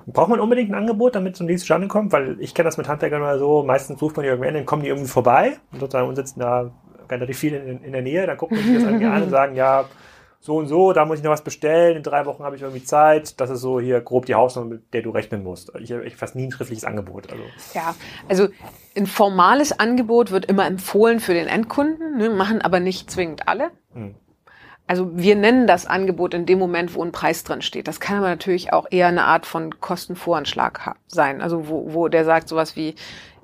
Braucht 0.06 0.30
man 0.30 0.40
unbedingt 0.40 0.70
ein 0.70 0.74
Angebot, 0.74 1.16
damit 1.16 1.36
so 1.36 1.44
ein 1.44 1.48
Dienst 1.48 1.64
zustande 1.64 1.86
kommt? 1.86 2.12
Weil 2.12 2.40
ich 2.40 2.54
kenne 2.54 2.64
das 2.64 2.78
mit 2.78 2.88
Handwerkern 2.88 3.20
mal 3.20 3.38
so, 3.38 3.62
meistens 3.62 4.00
ruft 4.00 4.16
man 4.16 4.22
die 4.22 4.30
irgendwann, 4.30 4.54
dann 4.54 4.64
kommen 4.64 4.82
die 4.82 4.88
irgendwie 4.88 5.10
vorbei 5.10 5.58
und 5.70 5.80
sozusagen 5.80 6.08
und 6.08 6.16
sitzen 6.16 6.40
da 6.40 6.70
relativ 7.10 7.36
viel 7.36 7.52
in, 7.52 7.84
in 7.84 7.92
der 7.92 8.00
Nähe, 8.00 8.26
dann 8.26 8.38
gucken 8.38 8.56
die 8.56 8.62
sich 8.62 8.74
das 8.76 8.84
irgendwie 8.84 9.04
an 9.04 9.24
und 9.24 9.30
sagen, 9.38 9.54
ja, 9.54 9.84
so 10.40 10.57
und 10.57 10.66
so, 10.66 10.92
da 10.92 11.05
muss 11.05 11.18
ich 11.18 11.24
noch 11.24 11.33
was 11.33 11.42
bestellen, 11.42 11.96
in 11.96 12.03
drei 12.03 12.24
Wochen 12.24 12.44
habe 12.44 12.57
ich 12.57 12.62
irgendwie 12.62 12.85
Zeit. 12.85 13.40
Das 13.40 13.51
ist 13.51 13.61
so 13.61 13.81
hier 13.81 14.01
grob 14.01 14.27
die 14.27 14.35
Hausnummer, 14.35 14.70
mit 14.70 14.94
der 14.94 15.03
du 15.03 15.11
rechnen 15.11 15.42
musst. 15.42 15.72
Ich 15.81 15.90
habe 15.92 16.09
fast 16.11 16.37
nie 16.37 16.44
ein 16.44 16.53
schriftliches 16.53 16.85
Angebot. 16.85 17.31
Also. 17.31 17.42
Ja, 17.74 17.94
also 18.29 18.48
ein 18.96 19.07
formales 19.07 19.79
Angebot 19.79 20.31
wird 20.31 20.44
immer 20.44 20.66
empfohlen 20.66 21.20
für 21.20 21.35
den 21.35 21.48
Endkunden, 21.48 22.18
ne, 22.18 22.31
machen 22.31 22.62
aber 22.62 22.79
nicht 22.81 23.11
zwingend 23.11 23.48
alle. 23.48 23.70
Hm. 23.94 24.14
Also 24.88 25.16
wir 25.16 25.37
nennen 25.37 25.66
das 25.66 25.87
Angebot 25.87 26.33
in 26.33 26.46
dem 26.46 26.59
Moment, 26.59 26.94
wo 26.94 27.05
ein 27.05 27.12
Preis 27.12 27.44
drin 27.44 27.61
steht. 27.61 27.87
Das 27.87 28.01
kann 28.01 28.16
aber 28.16 28.29
natürlich 28.29 28.72
auch 28.72 28.87
eher 28.90 29.09
eine 29.09 29.24
Art 29.24 29.44
von 29.44 29.79
Kostenvoranschlag 29.81 30.94
sein. 31.07 31.42
Also 31.42 31.68
wo, 31.68 31.92
wo 31.92 32.09
der 32.09 32.24
sagt 32.24 32.48
sowas 32.48 32.74
wie, 32.74 32.94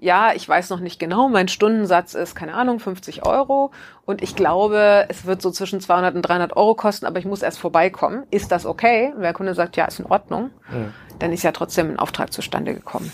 ja, 0.01 0.33
ich 0.35 0.49
weiß 0.49 0.71
noch 0.71 0.81
nicht 0.81 0.99
genau, 0.99 1.29
mein 1.29 1.49
Stundensatz 1.49 2.15
ist, 2.15 2.35
keine 2.35 2.55
Ahnung, 2.55 2.79
50 2.79 3.25
Euro 3.25 3.73
und 4.05 4.23
ich 4.23 4.37
glaube, 4.37 5.07
es 5.09 5.25
wird 5.25 5.41
so 5.41 5.51
zwischen 5.51 5.81
200 5.81 6.15
und 6.15 6.23
300 6.23 6.57
Euro 6.57 6.75
kosten, 6.75 7.07
aber 7.07 7.19
ich 7.19 7.25
muss 7.25 7.43
erst 7.43 7.59
vorbeikommen. 7.59 8.25
Ist 8.31 8.51
das 8.51 8.67
okay? 8.67 9.13
Und 9.15 9.23
der 9.23 9.33
Kunde 9.33 9.55
sagt, 9.55 9.77
ja, 9.77 9.85
ist 9.85 10.01
in 10.01 10.07
Ordnung, 10.07 10.51
mhm. 10.71 10.93
dann 11.19 11.33
ist 11.33 11.43
ja 11.43 11.53
trotzdem 11.53 11.91
ein 11.91 11.99
Auftrag 11.99 12.33
zustande 12.33 12.75
gekommen. 12.75 13.13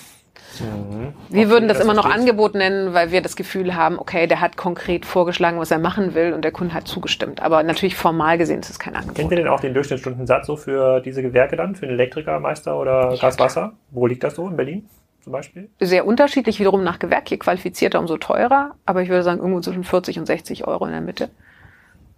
Mhm. 0.59 1.13
Wir 1.29 1.43
okay, 1.43 1.51
würden 1.51 1.69
das, 1.69 1.79
das 1.79 1.85
immer 1.85 1.95
noch 1.95 2.05
Angebot 2.05 2.55
nennen, 2.55 2.93
weil 2.93 3.13
wir 3.13 3.23
das 3.23 3.37
Gefühl 3.37 3.75
haben, 3.75 3.99
okay, 3.99 4.27
der 4.27 4.41
hat 4.41 4.57
konkret 4.57 5.07
vorgeschlagen, 5.07 5.59
was 5.59 5.71
er 5.71 5.79
machen 5.79 6.15
will 6.15 6.33
und 6.33 6.43
der 6.43 6.53
Kunde 6.53 6.75
hat 6.75 6.89
zugestimmt. 6.89 7.41
Aber 7.41 7.63
natürlich 7.63 7.95
formal 7.95 8.39
gesehen 8.39 8.61
ist 8.61 8.71
es 8.71 8.79
kein 8.79 8.97
Angebot. 8.97 9.17
Kennt 9.17 9.31
ihr 9.31 9.37
denn 9.37 9.49
auch 9.49 9.61
den 9.61 9.75
Durchschnittsstundensatz 9.75 10.47
so 10.47 10.57
für 10.57 11.01
diese 11.01 11.23
Gewerke 11.23 11.57
dann, 11.57 11.77
für 11.77 11.87
einen 11.87 11.95
Elektrikermeister 11.95 12.79
oder 12.79 13.13
ja, 13.15 13.21
Gaswasser? 13.21 13.73
Wo 13.91 14.07
liegt 14.07 14.25
das 14.25 14.35
so 14.35 14.49
in 14.49 14.57
Berlin? 14.57 14.89
zum 15.23 15.33
Beispiel? 15.33 15.69
Sehr 15.81 16.07
unterschiedlich 16.07 16.59
wiederum 16.61 16.83
nach 16.83 16.99
Gewerk. 16.99 17.31
Je 17.31 17.37
qualifizierter, 17.37 18.01
umso 18.01 18.17
teurer. 18.17 18.75
Aber 18.87 19.03
ich 19.03 19.09
würde 19.09 19.23
sagen, 19.23 19.41
irgendwo 19.41 19.61
zwischen 19.61 19.85
40 19.85 20.19
und 20.19 20.27
60 20.27 20.67
Euro 20.67 20.87
in 20.87 20.93
der 20.93 21.01
Mitte. 21.01 21.31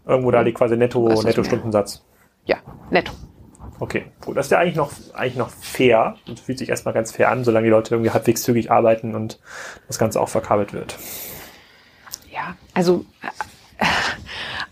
Irgendwo 0.07 0.31
da 0.31 0.41
liegt 0.41 0.59
quasi 0.59 0.77
Netto, 0.77 1.09
Netto-Stundensatz. 1.23 2.05
Ja, 2.45 2.57
netto. 2.91 3.13
Okay, 3.79 4.05
gut. 4.21 4.37
Das 4.37 4.47
ist 4.47 4.53
ja 4.53 4.59
eigentlich 4.59 4.77
noch, 4.77 4.93
eigentlich 5.15 5.37
noch 5.37 5.51
fair 5.51 6.17
und 6.29 6.39
fühlt 6.39 6.59
sich 6.59 6.69
erstmal 6.69 6.95
ganz 6.95 7.13
fair 7.13 7.31
an, 7.31 7.45
solange 7.45 7.65
die 7.65 7.71
Leute 7.71 7.95
irgendwie 7.95 8.11
halbwegs 8.11 8.43
zügig 8.43 8.71
arbeiten 8.71 9.15
und 9.15 9.41
das 9.89 9.99
Ganze 9.99 10.21
auch 10.21 10.29
verkabelt 10.29 10.73
wird. 10.73 10.99
Ja, 12.31 12.57
also 12.75 13.05
äh, 13.23 13.85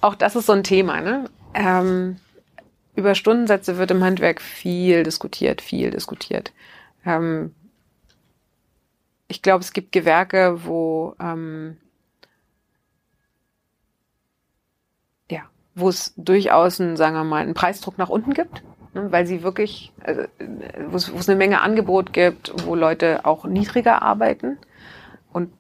auch 0.01 0.15
das 0.15 0.37
ist 0.37 0.47
so 0.47 0.53
ein 0.53 0.65
Thema. 0.65 1.01
Ne? 1.01 1.29
Ähm, 1.55 2.17
über 2.95 3.15
Stundensätze 3.15 3.79
wird 3.79 3.91
im 3.91 4.05
Handwerk 4.05 4.41
viel 4.41 5.03
diskutiert, 5.03 5.61
viel 5.61 5.91
diskutiert. 5.91 6.53
Ähm, 7.05 7.55
ich 9.29 9.43
glaube, 9.43 9.63
es 9.63 9.73
gibt 9.73 9.93
Gewerke, 9.93 10.65
wo 10.65 11.15
ähm, 11.21 11.77
ja, 15.31 15.43
wo 15.75 15.89
es 15.89 16.13
durchaus 16.17 16.81
einen, 16.81 16.97
sagen 16.97 17.15
wir 17.15 17.25
mal, 17.25 17.43
einen 17.43 17.55
Preisdruck 17.55 17.97
nach 17.97 18.09
unten 18.09 18.35
gibt, 18.35 18.63
ne, 18.95 19.11
weil 19.11 19.27
sie 19.27 19.43
wirklich, 19.43 19.93
äh, 20.05 20.27
wo 20.89 20.97
es, 20.97 21.29
eine 21.29 21.37
Menge 21.37 21.61
Angebot 21.61 22.13
gibt, 22.13 22.53
wo 22.67 22.75
Leute 22.75 23.25
auch 23.25 23.45
niedriger 23.45 24.03
arbeiten 24.03 24.59
und 25.33 25.53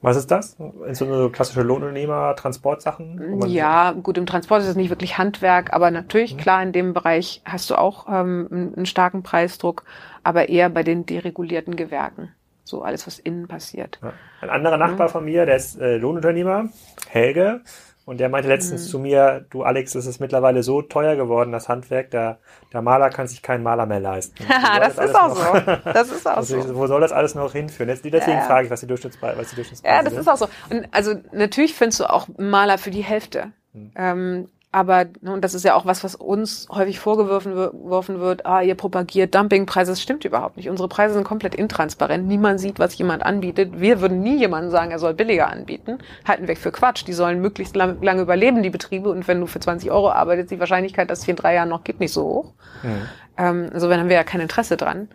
was 0.00 0.16
ist 0.16 0.30
das? 0.30 0.56
So 0.92 1.04
eine 1.04 1.30
klassische 1.30 1.62
Lohnunternehmer, 1.62 2.36
Transportsachen? 2.36 3.42
Ja, 3.48 3.92
gut, 3.92 4.16
im 4.16 4.26
Transport 4.26 4.62
ist 4.62 4.68
es 4.68 4.76
nicht 4.76 4.90
wirklich 4.90 5.18
Handwerk, 5.18 5.72
aber 5.72 5.90
natürlich, 5.90 6.34
mhm. 6.34 6.38
klar, 6.38 6.62
in 6.62 6.72
dem 6.72 6.94
Bereich 6.94 7.42
hast 7.44 7.68
du 7.70 7.74
auch 7.74 8.06
ähm, 8.08 8.72
einen 8.76 8.86
starken 8.86 9.22
Preisdruck, 9.22 9.84
aber 10.22 10.48
eher 10.48 10.70
bei 10.70 10.84
den 10.84 11.04
deregulierten 11.04 11.76
Gewerken. 11.76 12.32
So 12.64 12.82
alles, 12.82 13.06
was 13.06 13.18
innen 13.18 13.48
passiert. 13.48 13.98
Ja. 14.02 14.12
Ein 14.40 14.50
anderer 14.50 14.76
Nachbar 14.76 15.06
ja. 15.06 15.12
von 15.12 15.24
mir, 15.24 15.46
der 15.46 15.56
ist 15.56 15.80
äh, 15.80 15.96
Lohnunternehmer, 15.96 16.68
Helge, 17.08 17.62
und 18.08 18.20
der 18.20 18.30
meinte 18.30 18.48
letztens 18.48 18.86
mhm. 18.86 18.90
zu 18.90 18.98
mir, 19.00 19.44
du 19.50 19.64
Alex, 19.64 19.94
es 19.94 20.06
ist 20.06 20.18
mittlerweile 20.18 20.62
so 20.62 20.80
teuer 20.80 21.14
geworden, 21.14 21.52
das 21.52 21.68
Handwerk, 21.68 22.10
der, 22.10 22.38
der 22.72 22.80
Maler 22.80 23.10
kann 23.10 23.28
sich 23.28 23.42
keinen 23.42 23.62
Maler 23.62 23.84
mehr 23.84 24.00
leisten. 24.00 24.46
das, 24.78 24.96
das 24.96 25.10
ist 25.10 25.14
auch 25.14 25.28
noch, 25.28 25.54
so. 25.54 25.90
Das 25.92 26.10
ist 26.10 26.26
auch 26.26 26.36
also, 26.38 26.58
so. 26.62 26.74
Wo 26.74 26.86
soll 26.86 27.02
das 27.02 27.12
alles 27.12 27.34
noch 27.34 27.52
hinführen? 27.52 27.88
Deswegen 27.88 28.38
ja. 28.38 28.44
frage 28.44 28.64
ich, 28.64 28.70
was 28.70 28.80
die 28.80 28.86
Durchschnittspreise 28.86 29.38
was 29.38 29.50
die 29.50 29.56
Durchschnittspreise 29.56 29.94
Ja, 29.94 30.02
das 30.02 30.14
sind. 30.14 30.22
ist 30.22 30.28
auch 30.28 30.38
so. 30.38 30.48
Und 30.70 30.88
also 30.90 31.16
natürlich 31.32 31.74
findest 31.74 32.00
du 32.00 32.08
auch 32.08 32.28
Maler 32.38 32.78
für 32.78 32.90
die 32.90 33.04
Hälfte. 33.04 33.52
Mhm. 33.74 33.90
Ähm, 33.94 34.48
aber, 34.70 35.06
ne, 35.22 35.32
und 35.32 35.42
das 35.42 35.54
ist 35.54 35.64
ja 35.64 35.74
auch 35.74 35.86
was, 35.86 36.04
was 36.04 36.14
uns 36.14 36.68
häufig 36.70 36.98
vorgeworfen 36.98 38.20
wird, 38.20 38.44
ah, 38.44 38.60
ihr 38.60 38.74
propagiert 38.74 39.34
Dumpingpreise. 39.34 39.92
Das 39.92 40.02
stimmt 40.02 40.26
überhaupt 40.26 40.58
nicht. 40.58 40.68
Unsere 40.68 40.88
Preise 40.88 41.14
sind 41.14 41.24
komplett 41.24 41.54
intransparent. 41.54 42.26
Niemand 42.26 42.60
sieht, 42.60 42.78
was 42.78 42.96
jemand 42.98 43.22
anbietet. 43.22 43.80
Wir 43.80 44.02
würden 44.02 44.20
nie 44.20 44.36
jemandem 44.36 44.70
sagen, 44.70 44.90
er 44.90 44.98
soll 44.98 45.14
billiger 45.14 45.48
anbieten. 45.48 45.98
Halten 46.26 46.48
wir 46.48 46.56
für 46.56 46.70
Quatsch. 46.70 47.06
Die 47.06 47.14
sollen 47.14 47.40
möglichst 47.40 47.76
lang, 47.76 48.02
lange 48.02 48.20
überleben, 48.20 48.62
die 48.62 48.68
Betriebe. 48.68 49.08
Und 49.08 49.26
wenn 49.26 49.40
du 49.40 49.46
für 49.46 49.58
20 49.58 49.90
Euro 49.90 50.10
arbeitest, 50.10 50.50
die 50.50 50.60
Wahrscheinlichkeit, 50.60 51.08
dass 51.08 51.20
es 51.20 51.24
hier 51.24 51.32
in 51.32 51.36
drei 51.36 51.54
Jahren 51.54 51.70
noch 51.70 51.84
gibt, 51.84 52.00
nicht 52.00 52.12
so 52.12 52.24
hoch. 52.24 52.52
Mhm. 52.82 53.08
Ähm, 53.38 53.70
insofern 53.72 54.00
haben 54.00 54.08
wir 54.10 54.16
ja 54.16 54.24
kein 54.24 54.42
Interesse 54.42 54.76
dran. 54.76 55.08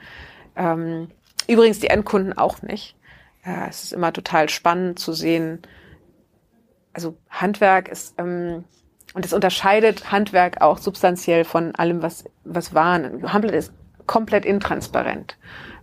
Ähm, 0.55 1.09
übrigens 1.47 1.79
die 1.79 1.87
Endkunden 1.87 2.35
auch 2.35 2.63
nicht. 2.63 2.95
Äh, 3.45 3.69
es 3.69 3.83
ist 3.83 3.93
immer 3.93 4.11
total 4.13 4.49
spannend 4.49 4.97
zu 4.97 5.13
sehen. 5.13 5.61
Also 6.91 7.17
Handwerk 7.29 7.87
ist, 7.87 8.15
ähm, 8.17 8.63
und 9.13 9.25
es 9.25 9.33
unterscheidet 9.33 10.11
Handwerk 10.11 10.61
auch 10.61 10.77
substanziell 10.77 11.45
von 11.45 11.75
allem, 11.75 12.01
was, 12.01 12.25
was 12.43 12.73
Waren. 12.73 13.31
Handel 13.31 13.51
ist 13.51 13.71
komplett 14.07 14.45
intransparent. 14.45 15.37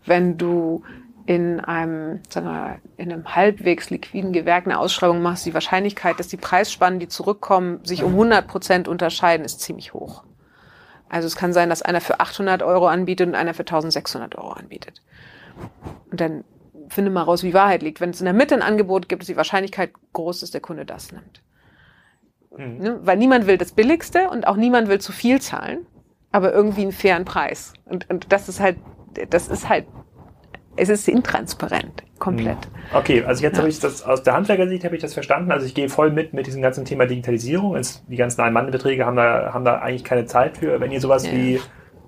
Wenn 0.04 0.36
du 0.36 0.82
in 1.26 1.60
einem, 1.60 2.20
sagen 2.28 2.46
wir, 2.46 2.78
in 2.96 3.12
einem 3.12 3.36
halbwegs 3.36 3.90
liquiden 3.90 4.32
Gewerk 4.32 4.66
eine 4.66 4.78
Ausschreibung 4.78 5.22
machst, 5.22 5.46
die 5.46 5.54
Wahrscheinlichkeit, 5.54 6.18
dass 6.18 6.28
die 6.28 6.36
Preisspannen, 6.36 6.98
die 6.98 7.08
zurückkommen, 7.08 7.84
sich 7.84 8.02
um 8.02 8.12
100 8.12 8.48
Prozent 8.48 8.88
unterscheiden, 8.88 9.44
ist 9.44 9.60
ziemlich 9.60 9.94
hoch. 9.94 10.24
Also 11.08 11.26
es 11.26 11.36
kann 11.36 11.52
sein, 11.52 11.68
dass 11.68 11.82
einer 11.82 12.00
für 12.00 12.20
800 12.20 12.62
Euro 12.62 12.88
anbietet 12.88 13.28
und 13.28 13.34
einer 13.34 13.54
für 13.54 13.62
1600 13.62 14.36
Euro 14.36 14.50
anbietet. 14.50 15.02
Und 16.10 16.20
dann 16.20 16.44
finde 16.88 17.10
mal 17.10 17.22
raus, 17.22 17.42
wie 17.42 17.54
Wahrheit 17.54 17.82
liegt. 17.82 18.00
Wenn 18.00 18.10
es 18.10 18.20
in 18.20 18.24
der 18.24 18.34
Mitte 18.34 18.54
ein 18.54 18.62
Angebot 18.62 19.08
gibt, 19.08 19.22
ist 19.22 19.28
die 19.28 19.36
Wahrscheinlichkeit 19.36 19.92
groß, 20.12 20.40
dass 20.40 20.50
der 20.50 20.60
Kunde 20.60 20.84
das 20.84 21.12
nimmt. 21.12 21.42
Mhm. 22.56 22.78
Ne? 22.78 23.00
Weil 23.02 23.16
niemand 23.16 23.46
will 23.46 23.58
das 23.58 23.72
Billigste 23.72 24.28
und 24.30 24.46
auch 24.46 24.56
niemand 24.56 24.88
will 24.88 25.00
zu 25.00 25.12
viel 25.12 25.40
zahlen, 25.40 25.86
aber 26.32 26.52
irgendwie 26.52 26.82
einen 26.82 26.92
fairen 26.92 27.24
Preis. 27.24 27.74
Und, 27.84 28.08
und 28.10 28.32
das 28.32 28.48
ist 28.48 28.60
halt, 28.60 28.76
das 29.30 29.48
ist 29.48 29.68
halt, 29.68 29.86
es 30.76 30.88
ist 30.88 31.08
intransparent, 31.08 32.04
komplett. 32.18 32.56
Mhm. 32.56 32.96
Okay, 32.96 33.24
also 33.24 33.42
jetzt 33.42 33.54
ja. 33.54 33.58
habe 33.58 33.68
ich 33.68 33.80
das 33.80 34.02
aus 34.02 34.22
der 34.22 34.34
Handwerkersicht 34.34 34.84
habe 34.84 34.94
ich 34.96 35.02
das 35.02 35.14
verstanden. 35.14 35.52
Also 35.52 35.66
ich 35.66 35.74
gehe 35.74 35.88
voll 35.88 36.10
mit 36.10 36.32
mit 36.32 36.46
diesem 36.46 36.62
ganzen 36.62 36.84
Thema 36.84 37.06
Digitalisierung. 37.06 37.78
Die 38.08 38.16
ganzen 38.16 38.40
Ein-Mann-Beträge 38.40 39.04
haben 39.04 39.16
da, 39.16 39.52
haben 39.52 39.64
da 39.64 39.78
eigentlich 39.78 40.04
keine 40.04 40.26
Zeit 40.26 40.58
für. 40.58 40.80
Wenn 40.80 40.92
ihr 40.92 41.00
sowas 41.00 41.26
ja. 41.26 41.32
wie 41.32 41.60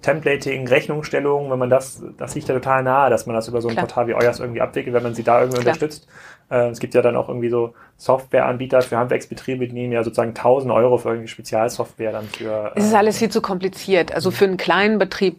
Templating, 0.03 0.67
Rechnungsstellung, 0.67 1.51
wenn 1.51 1.59
man 1.59 1.71
das, 1.71 2.03
das 2.19 2.35
liegt 2.35 2.49
ja 2.49 2.55
total 2.55 2.83
nahe, 2.83 3.09
dass 3.09 3.27
man 3.27 3.35
das 3.37 3.49
über 3.49 3.61
so 3.61 3.69
ein 3.69 3.75
Klar. 3.75 3.87
Portal 3.87 4.09
wie 4.09 4.15
euers 4.15 4.41
irgendwie 4.41 4.61
abwickelt, 4.61 4.95
wenn 4.95 5.05
man 5.05 5.15
sie 5.15 5.23
da 5.23 5.41
irgendwie 5.41 5.61
Klar. 5.61 5.75
unterstützt. 5.75 6.09
Äh, 6.51 6.71
es 6.71 6.81
gibt 6.81 6.95
ja 6.95 7.03
dann 7.03 7.17
auch 7.17 7.29
irgendwie 7.29 7.49
so 7.49 7.75
Softwareanbieter 7.97 8.83
für 8.83 8.99
Handwerksbetriebe, 8.99 9.67
die 9.69 9.73
nehmen 9.73 9.93
ja 9.93 10.03
sozusagen 10.03 10.31
1000 10.31 10.73
Euro 10.73 10.99
für 10.99 11.11
irgendwie 11.11 11.29
Spezialsoftware 11.29 12.13
dann 12.13 12.25
für. 12.25 12.73
Äh, 12.75 12.81
es 12.81 12.87
ist 12.87 12.95
alles 12.95 13.19
viel 13.19 13.31
zu 13.31 13.41
kompliziert. 13.41 14.13
Also 14.13 14.33
für 14.33 14.45
einen 14.45 14.57
kleinen 14.57 14.99
Betrieb, 14.99 15.37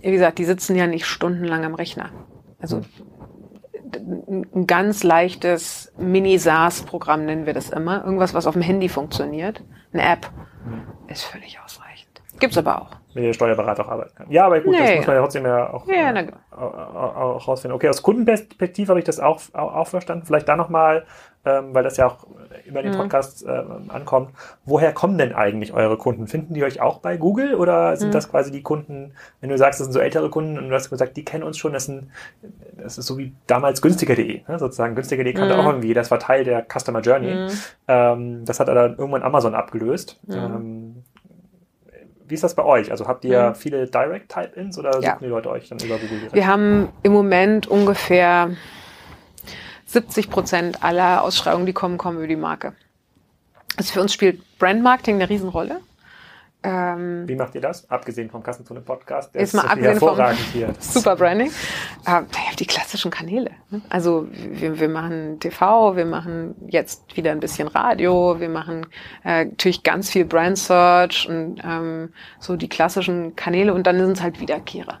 wie 0.00 0.12
gesagt, 0.12 0.38
die 0.38 0.44
sitzen 0.44 0.74
ja 0.74 0.86
nicht 0.86 1.04
stundenlang 1.04 1.64
am 1.64 1.74
Rechner. 1.74 2.10
Also 2.58 2.80
ein 3.94 4.66
ganz 4.66 5.04
leichtes 5.04 5.92
Mini-SaaS-Programm 5.98 7.24
nennen 7.24 7.46
wir 7.46 7.52
das 7.52 7.70
immer. 7.70 8.02
Irgendwas, 8.04 8.34
was 8.34 8.46
auf 8.46 8.54
dem 8.54 8.62
Handy 8.62 8.88
funktioniert. 8.88 9.62
Eine 9.92 10.02
App. 10.02 10.30
Mhm. 10.64 10.82
Ist 11.08 11.24
völlig 11.24 11.58
ausreichend. 11.64 12.22
Gibt's 12.40 12.58
aber 12.58 12.82
auch 12.82 12.96
mit 13.16 13.24
der 13.24 13.32
Steuerberater 13.32 13.84
auch 13.84 13.88
arbeiten 13.88 14.14
kann. 14.14 14.30
Ja, 14.30 14.44
aber 14.44 14.60
gut, 14.60 14.72
nee, 14.72 14.78
das 14.78 14.96
muss 14.96 15.06
man 15.06 15.16
ja 15.16 15.22
trotzdem 15.22 15.46
ja 15.46 15.72
auch, 15.72 15.88
ja, 15.88 16.10
äh, 16.12 16.32
auch, 16.52 17.48
rausfinden. 17.48 17.74
Okay, 17.74 17.88
aus 17.88 18.02
Kundenperspektive 18.02 18.90
habe 18.90 18.98
ich 18.98 19.06
das 19.06 19.20
auch, 19.20 19.40
auch, 19.54 19.74
auch 19.74 19.88
verstanden. 19.88 20.26
Vielleicht 20.26 20.46
da 20.48 20.54
nochmal, 20.54 21.06
ähm, 21.46 21.72
weil 21.72 21.82
das 21.82 21.96
ja 21.96 22.08
auch 22.08 22.26
über 22.66 22.82
den 22.82 22.92
mhm. 22.92 22.98
Podcast 22.98 23.46
äh, 23.46 23.62
ankommt. 23.88 24.32
Woher 24.66 24.92
kommen 24.92 25.16
denn 25.16 25.32
eigentlich 25.32 25.72
eure 25.72 25.96
Kunden? 25.96 26.26
Finden 26.26 26.52
die 26.52 26.62
euch 26.62 26.82
auch 26.82 26.98
bei 26.98 27.16
Google 27.16 27.54
oder 27.54 27.96
sind 27.96 28.08
mhm. 28.08 28.12
das 28.12 28.30
quasi 28.30 28.52
die 28.52 28.62
Kunden, 28.62 29.14
wenn 29.40 29.48
du 29.48 29.56
sagst, 29.56 29.80
das 29.80 29.86
sind 29.86 29.94
so 29.94 30.00
ältere 30.00 30.28
Kunden 30.28 30.58
und 30.58 30.68
du 30.68 30.74
hast 30.74 30.90
gesagt, 30.90 31.16
die 31.16 31.24
kennen 31.24 31.42
uns 31.42 31.56
schon, 31.56 31.72
das, 31.72 31.86
sind, 31.86 32.10
das 32.76 32.98
ist 32.98 33.06
so 33.06 33.16
wie 33.16 33.32
damals 33.46 33.80
günstiger.de, 33.80 34.42
ne, 34.46 34.58
sozusagen. 34.58 34.94
Günstiger.de 34.94 35.32
kannte 35.32 35.54
mhm. 35.54 35.60
auch 35.60 35.66
irgendwie, 35.66 35.94
das 35.94 36.10
war 36.10 36.18
Teil 36.18 36.44
der 36.44 36.66
Customer 36.70 37.00
Journey. 37.00 37.34
Mhm. 37.34 37.50
Ähm, 37.88 38.44
das 38.44 38.60
hat 38.60 38.68
dann 38.68 38.98
irgendwann 38.98 39.22
Amazon 39.22 39.54
abgelöst. 39.54 40.20
Mhm. 40.26 40.34
Ähm, 40.34 41.04
wie 42.28 42.34
ist 42.34 42.44
das 42.44 42.54
bei 42.54 42.64
euch? 42.64 42.90
Also 42.90 43.06
habt 43.06 43.24
ihr 43.24 43.50
mhm. 43.50 43.54
viele 43.54 43.86
Direct-Type-Ins 43.86 44.78
oder 44.78 44.94
suchen 44.94 45.04
ja. 45.04 45.18
die 45.20 45.26
Leute 45.26 45.50
euch 45.50 45.68
dann 45.68 45.78
über 45.78 45.96
Google 45.96 46.18
direkt? 46.18 46.34
Wir 46.34 46.46
haben 46.46 46.88
im 47.02 47.12
Moment 47.12 47.66
ungefähr 47.66 48.50
70 49.86 50.30
Prozent 50.30 50.82
aller 50.82 51.22
Ausschreibungen, 51.22 51.66
die 51.66 51.72
kommen, 51.72 51.98
kommen 51.98 52.18
über 52.18 52.26
die 52.26 52.36
Marke. 52.36 52.74
Also 53.76 53.92
für 53.92 54.00
uns 54.00 54.12
spielt 54.12 54.40
Brandmarketing 54.58 55.16
eine 55.16 55.28
Riesenrolle. 55.28 55.80
Ähm, 56.68 57.28
Wie 57.28 57.36
macht 57.36 57.54
ihr 57.54 57.60
das? 57.60 57.88
Abgesehen 57.88 58.28
vom 58.28 58.42
Kassenzone 58.42 58.80
Podcast, 58.80 59.32
der 59.32 59.40
ist, 59.42 59.54
mal 59.54 59.62
abgesehen 59.62 59.92
hervorragend 59.92 60.40
vom 60.40 60.52
hier. 60.52 60.74
Super 60.80 61.14
Branding. 61.14 61.52
Äh, 62.04 62.22
die 62.58 62.66
klassischen 62.66 63.12
Kanäle. 63.12 63.52
Ne? 63.70 63.82
Also 63.88 64.26
wir, 64.32 64.80
wir 64.80 64.88
machen 64.88 65.38
TV, 65.38 65.94
wir 65.94 66.06
machen 66.06 66.56
jetzt 66.66 67.16
wieder 67.16 67.30
ein 67.30 67.38
bisschen 67.38 67.68
Radio, 67.68 68.40
wir 68.40 68.48
machen 68.48 68.84
äh, 69.24 69.44
natürlich 69.44 69.84
ganz 69.84 70.10
viel 70.10 70.24
Brand 70.24 70.58
Search 70.58 71.28
und 71.28 71.62
ähm, 71.64 72.12
so 72.40 72.56
die 72.56 72.68
klassischen 72.68 73.36
Kanäle 73.36 73.72
und 73.72 73.86
dann 73.86 73.98
sind 73.98 74.16
es 74.16 74.22
halt 74.22 74.40
Wiederkehrer. 74.40 74.98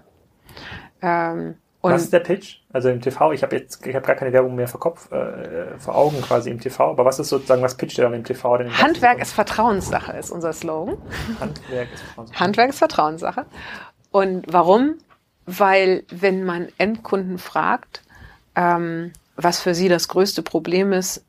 Ähm, 1.02 1.56
und 1.80 1.92
was 1.92 2.02
ist 2.02 2.12
der 2.12 2.20
Pitch? 2.20 2.58
Also 2.72 2.88
im 2.88 3.00
TV, 3.00 3.32
ich 3.32 3.42
habe 3.42 3.56
jetzt, 3.56 3.84
ich 3.86 3.94
habe 3.94 4.06
gar 4.06 4.16
keine 4.16 4.32
Werbung 4.32 4.54
mehr 4.54 4.68
vor 4.68 4.80
Kopf, 4.80 5.10
äh, 5.12 5.78
vor 5.78 5.94
Augen 5.94 6.20
quasi 6.20 6.50
im 6.50 6.60
TV, 6.60 6.90
aber 6.90 7.04
was 7.04 7.18
ist 7.18 7.28
sozusagen, 7.28 7.62
was 7.62 7.76
pitcht 7.76 7.98
ihr 7.98 8.04
dann 8.04 8.14
im 8.14 8.24
TV? 8.24 8.58
Denn 8.58 8.76
Handwerk 8.76 9.20
ist 9.20 9.32
Vertrauenssache, 9.32 10.12
ist 10.16 10.30
unser 10.30 10.52
Slogan. 10.52 10.96
Handwerk 11.40 11.92
ist 11.92 12.02
Vertrauenssache. 12.02 12.40
Handwerk 12.40 12.70
ist 12.70 12.78
Vertrauenssache. 12.78 13.46
Und 14.10 14.46
warum? 14.48 14.96
Weil 15.44 16.04
wenn 16.10 16.44
man 16.44 16.68
Endkunden 16.78 17.38
fragt, 17.38 18.02
ähm, 18.56 19.12
was 19.36 19.60
für 19.60 19.74
sie 19.74 19.88
das 19.88 20.08
größte 20.08 20.42
Problem 20.42 20.92
ist 20.92 21.24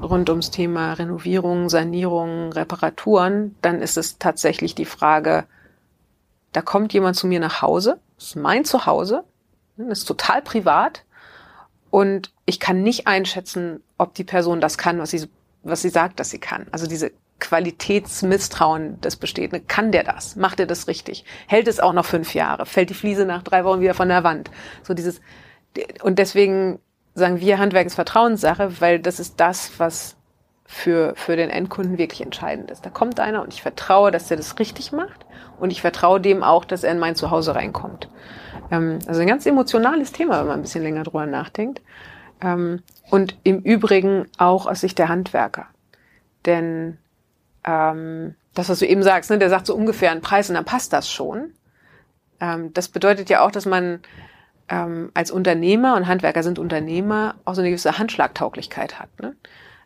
rund 0.00 0.28
ums 0.28 0.50
Thema 0.50 0.94
Renovierung, 0.94 1.68
Sanierung, 1.68 2.52
Reparaturen, 2.52 3.54
dann 3.62 3.80
ist 3.80 3.96
es 3.96 4.18
tatsächlich 4.18 4.74
die 4.74 4.84
Frage, 4.84 5.44
da 6.52 6.62
kommt 6.62 6.92
jemand 6.92 7.16
zu 7.16 7.26
mir 7.26 7.40
nach 7.40 7.62
Hause, 7.62 7.98
das 8.16 8.28
ist 8.28 8.36
mein 8.36 8.64
Zuhause, 8.64 9.24
das 9.76 10.00
ist 10.00 10.04
total 10.04 10.42
privat. 10.42 11.04
Und 11.90 12.32
ich 12.44 12.58
kann 12.58 12.82
nicht 12.82 13.06
einschätzen, 13.06 13.82
ob 13.98 14.14
die 14.14 14.24
Person 14.24 14.60
das 14.60 14.78
kann, 14.78 14.98
was 14.98 15.10
sie, 15.10 15.28
was 15.62 15.82
sie 15.82 15.90
sagt, 15.90 16.18
dass 16.18 16.30
sie 16.30 16.40
kann. 16.40 16.66
Also 16.72 16.86
diese 16.86 17.12
Qualitätsmisstrauen, 17.40 19.00
das 19.00 19.16
besteht. 19.16 19.52
Ne, 19.52 19.60
kann 19.60 19.92
der 19.92 20.02
das? 20.02 20.36
Macht 20.36 20.60
er 20.60 20.66
das 20.66 20.88
richtig? 20.88 21.24
Hält 21.46 21.68
es 21.68 21.80
auch 21.80 21.92
noch 21.92 22.04
fünf 22.04 22.34
Jahre? 22.34 22.66
Fällt 22.66 22.90
die 22.90 22.94
Fliese 22.94 23.26
nach 23.26 23.42
drei 23.42 23.64
Wochen 23.64 23.80
wieder 23.80 23.94
von 23.94 24.08
der 24.08 24.24
Wand? 24.24 24.50
So 24.82 24.94
dieses, 24.94 25.20
und 26.02 26.18
deswegen 26.18 26.80
sagen 27.14 27.40
wir 27.40 27.58
Handwerk 27.58 27.86
ist 27.86 27.94
Vertrauenssache, 27.94 28.80
weil 28.80 28.98
das 28.98 29.20
ist 29.20 29.38
das, 29.38 29.72
was 29.78 30.16
für, 30.64 31.14
für 31.16 31.36
den 31.36 31.50
Endkunden 31.50 31.98
wirklich 31.98 32.22
entscheidend 32.22 32.70
ist. 32.70 32.84
Da 32.84 32.90
kommt 32.90 33.20
einer 33.20 33.42
und 33.42 33.52
ich 33.52 33.62
vertraue, 33.62 34.10
dass 34.10 34.30
er 34.30 34.36
das 34.36 34.58
richtig 34.58 34.92
macht 34.92 35.26
und 35.60 35.70
ich 35.70 35.80
vertraue 35.80 36.20
dem 36.20 36.42
auch, 36.42 36.64
dass 36.64 36.82
er 36.82 36.92
in 36.92 36.98
mein 36.98 37.16
Zuhause 37.16 37.54
reinkommt. 37.54 38.08
Ähm, 38.70 38.98
also 39.06 39.20
ein 39.20 39.26
ganz 39.26 39.46
emotionales 39.46 40.12
Thema, 40.12 40.40
wenn 40.40 40.46
man 40.46 40.58
ein 40.60 40.62
bisschen 40.62 40.82
länger 40.82 41.04
drüber 41.04 41.26
nachdenkt. 41.26 41.82
Ähm, 42.40 42.82
und 43.10 43.36
im 43.44 43.60
Übrigen 43.60 44.26
auch 44.38 44.66
aus 44.66 44.80
Sicht 44.80 44.98
der 44.98 45.08
Handwerker. 45.08 45.66
Denn 46.46 46.98
ähm, 47.64 48.34
das, 48.54 48.68
was 48.68 48.78
du 48.78 48.86
eben 48.86 49.02
sagst, 49.02 49.30
ne, 49.30 49.38
der 49.38 49.50
sagt 49.50 49.66
so 49.66 49.74
ungefähr 49.74 50.10
einen 50.10 50.20
Preis 50.20 50.48
und 50.48 50.54
dann 50.54 50.64
passt 50.64 50.92
das 50.92 51.10
schon. 51.10 51.52
Ähm, 52.40 52.72
das 52.74 52.88
bedeutet 52.88 53.30
ja 53.30 53.44
auch, 53.44 53.50
dass 53.50 53.66
man 53.66 54.00
ähm, 54.68 55.10
als 55.14 55.30
Unternehmer, 55.30 55.96
und 55.96 56.06
Handwerker 56.06 56.42
sind 56.42 56.58
Unternehmer, 56.58 57.36
auch 57.44 57.54
so 57.54 57.60
eine 57.60 57.70
gewisse 57.70 57.98
Handschlagtauglichkeit 57.98 58.98
hat. 58.98 59.08
Ne? 59.20 59.36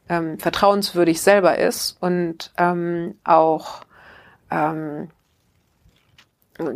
Ähm, 0.09 0.39
vertrauenswürdig 0.39 1.21
selber 1.21 1.59
ist 1.59 1.97
und 2.01 2.53
auch 3.25 3.83
ähm, 4.51 5.11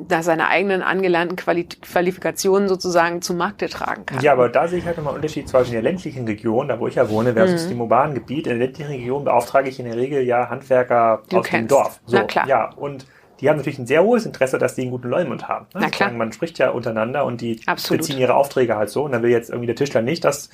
da 0.07 0.23
seine 0.23 0.49
eigenen 0.49 0.83
angelernten 0.83 1.37
Quali 1.37 1.65
Qualifikationen 1.65 2.69
sozusagen 2.69 3.21
zum 3.21 3.37
Markte 3.37 3.69
tragen 3.69 4.07
kann. 4.07 4.21
Ja, 4.21 4.33
aber 4.33 4.49
da 4.49 4.69
sehe 4.69 4.79
ich 4.79 4.87
halt 4.87 4.97
nochmal 4.97 5.15
Unterschied 5.15 5.49
zwischen 5.49 5.73
der 5.73 5.83
ländlichen 5.83 6.25
Region, 6.27 6.69
da 6.69 6.79
wo 6.79 6.87
ich 6.87 6.95
ja 6.95 7.09
wohne, 7.09 7.33
versus 7.33 7.65
mhm. 7.65 7.71
dem 7.71 7.81
urbanen 7.81 8.15
Gebiet. 8.15 8.47
In 8.47 8.59
der 8.59 8.67
ländlichen 8.67 8.91
Region 8.91 9.25
beauftrage 9.25 9.69
ich 9.69 9.81
in 9.81 9.87
der 9.87 9.97
Regel 9.97 10.23
ja 10.23 10.49
Handwerker 10.49 11.23
du 11.29 11.39
aus 11.39 11.47
kennst. 11.47 11.71
dem 11.71 11.77
Dorf. 11.77 12.01
So, 12.07 12.17
Na 12.17 12.25
klar. 12.25 12.47
Ja, 12.47 12.71
und 12.77 13.07
die 13.41 13.49
haben 13.49 13.57
natürlich 13.57 13.81
ein 13.81 13.89
sehr 13.89 14.05
hohes 14.05 14.25
Interesse, 14.25 14.57
dass 14.57 14.77
die 14.77 14.83
einen 14.83 14.93
guten 14.93 15.09
Leumund 15.09 15.49
haben. 15.49 15.67
Ne? 15.75 15.81
Na 15.81 15.91
klar. 15.91 16.13
Man 16.13 16.33
spricht 16.33 16.59
ja 16.59 16.71
untereinander 16.71 17.25
und 17.25 17.41
die 17.41 17.61
Absolut. 17.67 18.03
beziehen 18.03 18.19
ihre 18.21 18.35
Aufträge 18.35 18.77
halt 18.77 18.89
so. 18.89 19.03
Und 19.03 19.11
dann 19.11 19.23
will 19.23 19.31
jetzt 19.31 19.51
irgendwie 19.51 19.67
der 19.67 19.75
Tischler 19.75 20.01
nicht, 20.01 20.25
dass 20.25 20.49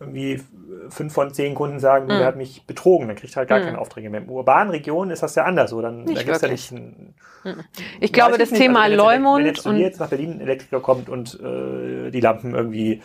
irgendwie 0.00 0.42
fünf 0.88 1.12
von 1.12 1.32
zehn 1.32 1.54
Kunden 1.54 1.78
sagen, 1.78 2.06
mhm. 2.06 2.18
der 2.18 2.26
hat 2.26 2.36
mich 2.36 2.66
betrogen, 2.66 3.08
dann 3.08 3.16
kriegt 3.16 3.36
halt 3.36 3.48
gar 3.48 3.60
mhm. 3.60 3.64
keine 3.64 3.78
Aufträge 3.78 4.10
mehr. 4.10 4.20
In 4.20 4.28
urbanen 4.28 4.70
Regionen 4.70 5.10
ist 5.10 5.22
das 5.22 5.34
ja 5.34 5.44
anders 5.44 5.70
so. 5.70 5.80
Dann, 5.80 6.04
nicht 6.04 6.18
da 6.18 6.22
gibt's 6.22 6.42
wirklich. 6.42 6.70
ja 6.70 6.78
nicht 6.78 6.88
ein, 6.88 7.14
mhm. 7.44 7.64
Ich 8.00 8.12
glaube, 8.12 8.38
das 8.38 8.50
nicht. 8.50 8.60
Thema 8.60 8.82
also, 8.82 8.96
Leumund. 8.96 9.44
Wenn 9.44 9.46
jetzt, 9.46 9.64
wenn 9.64 9.76
jetzt 9.76 10.00
nach 10.00 10.08
Berlin 10.08 10.32
ein 10.32 10.40
Elektriker 10.40 10.80
kommt 10.80 11.08
und 11.08 11.38
äh, 11.40 12.10
die 12.10 12.20
Lampen 12.20 12.54
irgendwie 12.54 13.02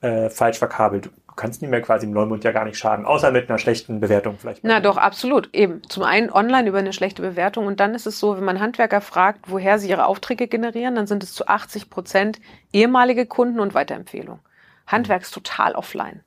äh, 0.00 0.28
falsch 0.30 0.58
verkabelt, 0.58 1.06
du 1.06 1.36
kannst 1.36 1.62
nicht 1.62 1.70
mehr 1.70 1.80
quasi 1.80 2.06
im 2.06 2.12
Leumund 2.12 2.44
ja 2.44 2.52
gar 2.52 2.64
nicht 2.64 2.76
schaden, 2.76 3.06
außer 3.06 3.30
mit 3.30 3.48
einer 3.48 3.58
schlechten 3.58 4.00
Bewertung 4.00 4.36
vielleicht. 4.38 4.64
Na 4.64 4.80
doch, 4.80 4.96
absolut. 4.96 5.48
Eben. 5.54 5.82
Zum 5.88 6.02
einen 6.02 6.30
online 6.30 6.68
über 6.68 6.78
eine 6.78 6.92
schlechte 6.92 7.22
Bewertung 7.22 7.66
und 7.66 7.80
dann 7.80 7.94
ist 7.94 8.06
es 8.06 8.18
so, 8.18 8.36
wenn 8.36 8.44
man 8.44 8.60
Handwerker 8.60 9.00
fragt, 9.00 9.50
woher 9.50 9.78
sie 9.78 9.88
ihre 9.88 10.06
Aufträge 10.06 10.48
generieren, 10.48 10.94
dann 10.94 11.06
sind 11.06 11.22
es 11.22 11.32
zu 11.32 11.46
80 11.46 11.88
Prozent 11.88 12.40
ehemalige 12.72 13.26
Kunden 13.26 13.60
und 13.60 13.74
Weiterempfehlung. 13.74 14.40
Handwerk 14.86 15.22
ist 15.22 15.32
total 15.32 15.74
offline. 15.74 16.20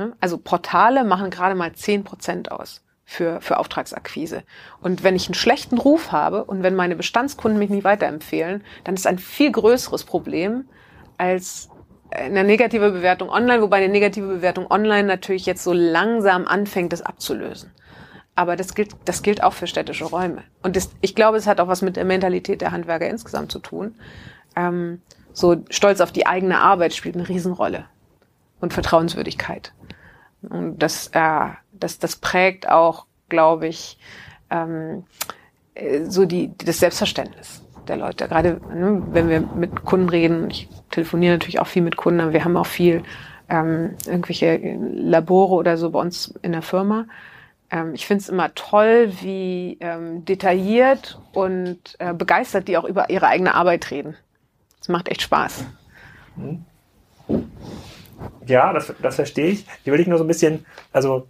Ne? 0.00 0.16
Also 0.18 0.38
Portale 0.38 1.04
machen 1.04 1.28
gerade 1.28 1.54
mal 1.54 1.74
10 1.74 2.04
Prozent 2.04 2.50
aus 2.50 2.82
für, 3.04 3.42
für 3.42 3.58
Auftragsakquise. 3.58 4.44
Und 4.80 5.04
wenn 5.04 5.14
ich 5.14 5.26
einen 5.26 5.34
schlechten 5.34 5.76
Ruf 5.76 6.10
habe 6.10 6.44
und 6.44 6.62
wenn 6.62 6.74
meine 6.74 6.96
Bestandskunden 6.96 7.58
mich 7.58 7.68
nicht 7.68 7.84
weiterempfehlen, 7.84 8.64
dann 8.84 8.94
ist 8.94 9.06
ein 9.06 9.18
viel 9.18 9.52
größeres 9.52 10.04
Problem 10.04 10.64
als 11.18 11.68
eine 12.10 12.44
negative 12.44 12.92
Bewertung 12.92 13.28
online, 13.28 13.60
wobei 13.60 13.76
eine 13.76 13.90
negative 13.92 14.26
Bewertung 14.26 14.70
online 14.70 15.06
natürlich 15.06 15.44
jetzt 15.44 15.62
so 15.62 15.74
langsam 15.74 16.46
anfängt, 16.46 16.94
das 16.94 17.02
abzulösen. 17.02 17.70
Aber 18.34 18.56
das 18.56 18.74
gilt, 18.74 18.92
das 19.04 19.20
gilt 19.20 19.42
auch 19.42 19.52
für 19.52 19.66
städtische 19.66 20.06
Räume. 20.06 20.44
Und 20.62 20.76
das, 20.76 20.88
ich 21.02 21.14
glaube, 21.14 21.36
es 21.36 21.46
hat 21.46 21.60
auch 21.60 21.68
was 21.68 21.82
mit 21.82 21.96
der 21.96 22.06
Mentalität 22.06 22.62
der 22.62 22.72
Handwerker 22.72 23.06
insgesamt 23.06 23.52
zu 23.52 23.58
tun. 23.58 23.96
Ähm, 24.56 25.02
so 25.34 25.62
Stolz 25.68 26.00
auf 26.00 26.10
die 26.10 26.26
eigene 26.26 26.58
Arbeit 26.58 26.94
spielt 26.94 27.16
eine 27.16 27.28
Riesenrolle. 27.28 27.84
Und 28.60 28.72
Vertrauenswürdigkeit. 28.72 29.72
Und 30.42 30.78
das, 30.78 31.08
äh, 31.08 31.48
das, 31.72 31.98
das 31.98 32.16
prägt 32.16 32.68
auch, 32.68 33.06
glaube 33.28 33.66
ich, 33.66 33.98
ähm, 34.50 35.04
äh, 35.74 36.04
so 36.04 36.24
die, 36.24 36.52
das 36.58 36.78
Selbstverständnis 36.78 37.62
der 37.88 37.96
Leute. 37.96 38.28
Gerade 38.28 38.60
ne, 38.74 39.02
wenn 39.10 39.28
wir 39.28 39.40
mit 39.40 39.84
Kunden 39.84 40.08
reden, 40.08 40.50
ich 40.50 40.68
telefoniere 40.90 41.34
natürlich 41.34 41.60
auch 41.60 41.66
viel 41.66 41.82
mit 41.82 41.96
Kunden, 41.96 42.20
aber 42.20 42.32
wir 42.32 42.44
haben 42.44 42.56
auch 42.56 42.66
viel 42.66 43.02
ähm, 43.48 43.96
irgendwelche 44.06 44.56
Labore 44.56 45.54
oder 45.54 45.76
so 45.76 45.90
bei 45.90 46.00
uns 46.00 46.34
in 46.42 46.52
der 46.52 46.62
Firma. 46.62 47.06
Ähm, 47.70 47.94
ich 47.94 48.06
finde 48.06 48.22
es 48.22 48.28
immer 48.28 48.54
toll, 48.54 49.12
wie 49.20 49.76
ähm, 49.80 50.24
detailliert 50.24 51.20
und 51.32 51.96
äh, 51.98 52.14
begeistert 52.14 52.68
die 52.68 52.76
auch 52.76 52.84
über 52.84 53.10
ihre 53.10 53.26
eigene 53.26 53.54
Arbeit 53.54 53.90
reden. 53.90 54.16
Das 54.78 54.88
macht 54.88 55.08
echt 55.08 55.22
Spaß. 55.22 55.64
Mhm. 56.36 56.64
Ja, 58.46 58.72
das, 58.72 58.92
das 59.00 59.16
verstehe 59.16 59.48
ich. 59.48 59.66
Hier 59.84 59.92
will 59.92 60.00
ich 60.00 60.06
nur 60.06 60.18
so 60.18 60.24
ein 60.24 60.28
bisschen, 60.28 60.66
also 60.92 61.26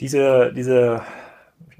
diese, 0.00 0.52
diese 0.52 1.02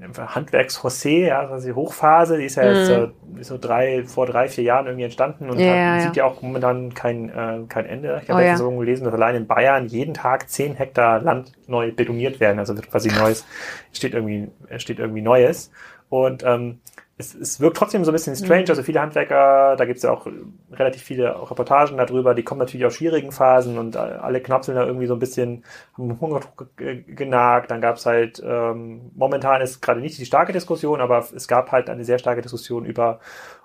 Handwerks-José, 0.01 1.27
ja, 1.27 1.47
also 1.47 1.67
die 1.67 1.73
Hochphase, 1.73 2.37
die 2.37 2.45
ist 2.45 2.55
ja 2.55 2.71
jetzt 2.71 2.89
mhm. 2.89 3.39
äh, 3.39 3.43
so 3.43 3.57
drei, 3.59 4.03
vor 4.03 4.25
drei, 4.25 4.47
vier 4.47 4.63
Jahren 4.63 4.87
irgendwie 4.87 5.05
entstanden 5.05 5.49
und 5.49 5.59
ja, 5.59 5.95
hat, 5.95 6.01
sieht 6.01 6.15
ja 6.15 6.25
auch 6.25 6.41
momentan 6.41 6.93
kein, 6.93 7.29
äh, 7.29 7.59
kein 7.69 7.85
Ende. 7.85 8.19
Ich 8.23 8.29
habe 8.29 8.41
oh, 8.41 8.45
ja. 8.45 8.57
so 8.57 8.71
gelesen, 8.71 9.03
dass 9.05 9.13
allein 9.13 9.35
in 9.35 9.47
Bayern 9.47 9.85
jeden 9.85 10.13
Tag 10.13 10.49
zehn 10.49 10.75
Hektar 10.75 11.21
Land 11.21 11.51
neu 11.67 11.91
betoniert 11.91 12.39
werden, 12.39 12.57
also 12.57 12.75
wird 12.75 12.89
quasi 12.89 13.09
neues, 13.09 13.45
steht 13.93 14.13
irgendwie, 14.13 14.49
steht 14.77 14.99
irgendwie 14.99 15.21
Neues. 15.21 15.71
Und 16.09 16.43
ähm, 16.43 16.79
es, 17.21 17.35
es 17.35 17.59
wirkt 17.59 17.77
trotzdem 17.77 18.03
so 18.03 18.11
ein 18.11 18.13
bisschen 18.13 18.35
strange. 18.35 18.63
Mhm. 18.63 18.69
Also 18.69 18.83
viele 18.83 19.01
Handwerker, 19.01 19.75
da 19.77 19.85
gibt 19.85 19.97
es 19.97 20.03
ja 20.03 20.11
auch 20.11 20.27
relativ 20.71 21.01
viele 21.01 21.29
Reportagen 21.49 21.97
darüber, 21.97 22.33
die 22.33 22.43
kommen 22.43 22.59
natürlich 22.59 22.85
aus 22.85 22.95
schwierigen 22.95 23.31
Phasen 23.31 23.77
und 23.77 23.95
alle 23.95 24.41
knapseln 24.41 24.75
da 24.75 24.85
irgendwie 24.85 25.07
so 25.07 25.13
ein 25.13 25.19
bisschen, 25.19 25.63
haben 25.97 26.19
Hungerdruck 26.19 26.69
genagt. 26.75 27.71
Dann 27.71 27.81
gab 27.81 27.97
es 27.97 28.05
halt, 28.05 28.41
ähm, 28.45 29.11
momentan 29.15 29.61
ist 29.61 29.81
gerade 29.81 30.01
nicht 30.01 30.17
die 30.17 30.25
starke 30.25 30.51
Diskussion, 30.51 30.99
aber 31.01 31.19
es 31.19 31.47
gab 31.47 31.71
halt 31.71 31.89
eine 31.89 32.03
sehr 32.03 32.19
starke 32.19 32.41
Diskussion 32.41 32.85
über 32.85 33.19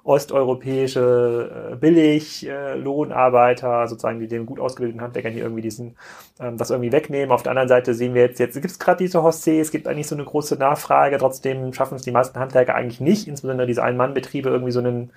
osteuropäische 0.06 1.72
äh, 1.72 1.76
Billiglohnarbeiter, 1.76 3.82
äh, 3.82 3.88
sozusagen, 3.88 4.20
die 4.20 4.28
den 4.28 4.46
gut 4.46 4.60
ausgebildeten 4.60 5.02
Handwerkern 5.02 5.32
hier 5.32 5.42
irgendwie 5.42 5.62
diesen, 5.62 5.96
ähm, 6.38 6.56
das 6.56 6.70
irgendwie 6.70 6.92
wegnehmen. 6.92 7.32
Auf 7.32 7.42
der 7.42 7.50
anderen 7.50 7.68
Seite 7.68 7.92
sehen 7.92 8.14
wir 8.14 8.22
jetzt, 8.22 8.38
jetzt 8.38 8.54
gibt 8.54 8.66
es 8.66 8.78
gerade 8.78 8.98
diese 8.98 9.22
Hostsee, 9.22 9.58
es 9.58 9.72
gibt 9.72 9.88
eigentlich 9.88 10.06
so 10.06 10.14
eine 10.14 10.24
große 10.24 10.56
Nachfrage, 10.56 11.18
trotzdem 11.18 11.72
schaffen 11.72 11.96
es 11.96 12.02
die 12.02 12.12
meisten 12.12 12.38
Handwerker 12.38 12.76
eigentlich 12.76 13.00
nicht, 13.00 13.26
insbesondere 13.26 13.66
diese 13.66 13.82
Ein-Mann-Betriebe 13.82 14.48
irgendwie 14.48 14.72
so 14.72 14.78
einen 14.78 15.10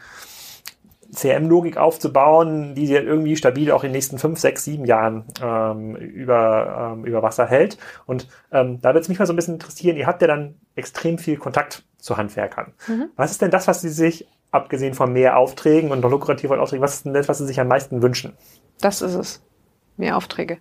CM-Logik 1.11 1.77
aufzubauen, 1.77 2.75
die 2.75 2.87
sie 2.87 2.95
irgendwie 2.95 3.35
stabil 3.35 3.71
auch 3.71 3.83
in 3.83 3.89
den 3.89 3.93
nächsten 3.93 4.17
fünf, 4.17 4.39
sechs, 4.39 4.63
sieben 4.63 4.85
Jahren 4.85 5.25
ähm, 5.41 5.95
über, 5.95 6.93
ähm, 6.93 7.05
über 7.05 7.23
Wasser 7.23 7.47
hält. 7.47 7.77
Und 8.05 8.27
ähm, 8.51 8.79
da 8.81 8.93
wird 8.93 9.03
es 9.03 9.09
mich 9.09 9.19
mal 9.19 9.25
so 9.25 9.33
ein 9.33 9.35
bisschen 9.35 9.55
interessieren, 9.55 9.97
ihr 9.97 10.07
habt 10.07 10.21
ja 10.21 10.27
dann 10.27 10.55
extrem 10.75 11.17
viel 11.17 11.37
Kontakt 11.37 11.83
zu 11.97 12.17
Handwerkern. 12.17 12.73
Mhm. 12.87 13.09
Was 13.15 13.31
ist 13.31 13.41
denn 13.41 13.51
das, 13.51 13.67
was 13.67 13.81
sie 13.81 13.89
sich 13.89 14.27
abgesehen 14.51 14.93
von 14.93 15.13
mehr 15.13 15.37
Aufträgen 15.37 15.91
und 15.91 16.01
noch 16.01 16.09
lukrativeren 16.09 16.59
Aufträgen, 16.59 16.83
was 16.83 16.95
ist 16.95 17.05
denn 17.05 17.13
das, 17.13 17.27
was 17.27 17.37
Sie 17.37 17.45
sich 17.45 17.59
am 17.59 17.67
meisten 17.67 18.01
wünschen? 18.01 18.33
Das 18.81 19.01
ist 19.01 19.15
es. 19.15 19.41
Mehr 19.97 20.17
Aufträge. 20.17 20.57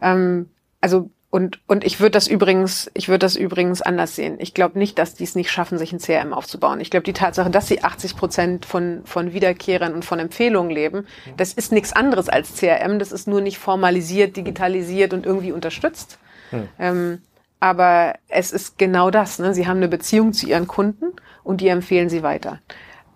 Ähm, 0.00 0.50
also 0.80 1.10
und, 1.32 1.60
und 1.68 1.84
ich 1.84 2.00
würde 2.00 2.10
das 2.10 2.26
übrigens, 2.26 2.90
ich 2.92 3.08
würde 3.08 3.20
das 3.20 3.36
übrigens 3.36 3.82
anders 3.82 4.16
sehen. 4.16 4.36
Ich 4.40 4.52
glaube 4.52 4.76
nicht, 4.78 4.98
dass 4.98 5.14
die 5.14 5.22
es 5.22 5.36
nicht 5.36 5.52
schaffen, 5.52 5.78
sich 5.78 5.92
ein 5.92 6.00
CRM 6.00 6.32
aufzubauen. 6.32 6.80
Ich 6.80 6.90
glaube, 6.90 7.04
die 7.04 7.12
Tatsache, 7.12 7.50
dass 7.50 7.68
sie 7.68 7.84
80 7.84 8.16
Prozent 8.16 8.66
von, 8.66 9.02
von 9.04 9.32
Wiederkehrern 9.32 9.94
und 9.94 10.04
von 10.04 10.18
Empfehlungen 10.18 10.72
leben, 10.72 11.06
das 11.36 11.52
ist 11.52 11.70
nichts 11.70 11.92
anderes 11.92 12.28
als 12.28 12.56
CRM. 12.56 12.98
Das 12.98 13.12
ist 13.12 13.28
nur 13.28 13.40
nicht 13.40 13.58
formalisiert, 13.58 14.36
digitalisiert 14.36 15.12
und 15.12 15.24
irgendwie 15.24 15.52
unterstützt. 15.52 16.18
Hm. 16.50 16.68
Ähm, 16.80 17.22
aber 17.60 18.14
es 18.26 18.50
ist 18.50 18.76
genau 18.76 19.12
das. 19.12 19.38
Ne? 19.38 19.54
Sie 19.54 19.68
haben 19.68 19.76
eine 19.76 19.88
Beziehung 19.88 20.32
zu 20.32 20.48
ihren 20.48 20.66
Kunden 20.66 21.12
und 21.44 21.60
die 21.60 21.68
empfehlen 21.68 22.08
sie 22.08 22.24
weiter. 22.24 22.58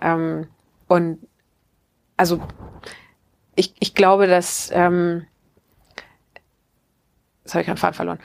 Ähm, 0.04 0.46
und 0.86 1.18
also 2.16 2.40
ich, 3.56 3.74
ich 3.80 3.94
glaube, 3.94 4.26
dass 4.26 4.70
ähm, 4.72 5.26
jetzt 7.42 7.54
habe 7.54 7.62
ich 7.62 7.66
keinen 7.66 7.78
Faden 7.78 7.94
verloren. 7.94 8.18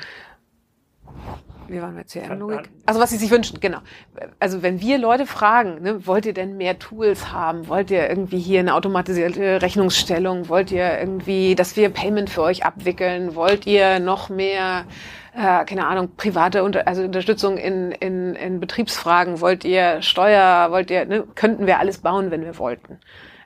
Wie 1.69 1.81
waren 1.81 1.93
wir 1.93 2.01
jetzt 2.01 2.13
hier? 2.13 2.27
Logik? 2.35 2.69
Also 2.85 2.99
was 2.99 3.11
sie 3.11 3.17
sich 3.17 3.29
wünschen, 3.29 3.59
genau. 3.59 3.79
Also 4.39 4.63
wenn 4.63 4.81
wir 4.81 4.97
Leute 4.97 5.27
fragen, 5.27 5.81
ne, 5.83 6.05
wollt 6.07 6.25
ihr 6.25 6.33
denn 6.33 6.57
mehr 6.57 6.79
Tools 6.79 7.31
haben? 7.31 7.67
Wollt 7.67 7.91
ihr 7.91 8.09
irgendwie 8.09 8.39
hier 8.39 8.59
eine 8.59 8.73
automatisierte 8.73 9.61
Rechnungsstellung? 9.61 10.49
Wollt 10.49 10.71
ihr 10.71 10.99
irgendwie, 10.99 11.53
dass 11.53 11.75
wir 11.75 11.89
Payment 11.89 12.29
für 12.29 12.41
euch 12.41 12.65
abwickeln? 12.65 13.35
Wollt 13.35 13.67
ihr 13.67 13.99
noch 13.99 14.29
mehr 14.29 14.85
äh, 15.39 15.63
keine 15.63 15.87
Ahnung, 15.87 16.11
private 16.17 16.63
Unter 16.63 16.85
also 16.87 17.01
Unterstützung 17.03 17.57
in, 17.57 17.91
in, 17.91 18.35
in 18.35 18.59
Betriebsfragen, 18.59 19.39
wollt 19.39 19.63
ihr 19.63 20.01
Steuer, 20.01 20.71
wollt 20.71 20.91
ihr, 20.91 21.05
ne, 21.05 21.23
könnten 21.35 21.65
wir 21.65 21.79
alles 21.79 21.99
bauen, 21.99 22.29
wenn 22.29 22.43
wir 22.43 22.57
wollten. 22.57 22.99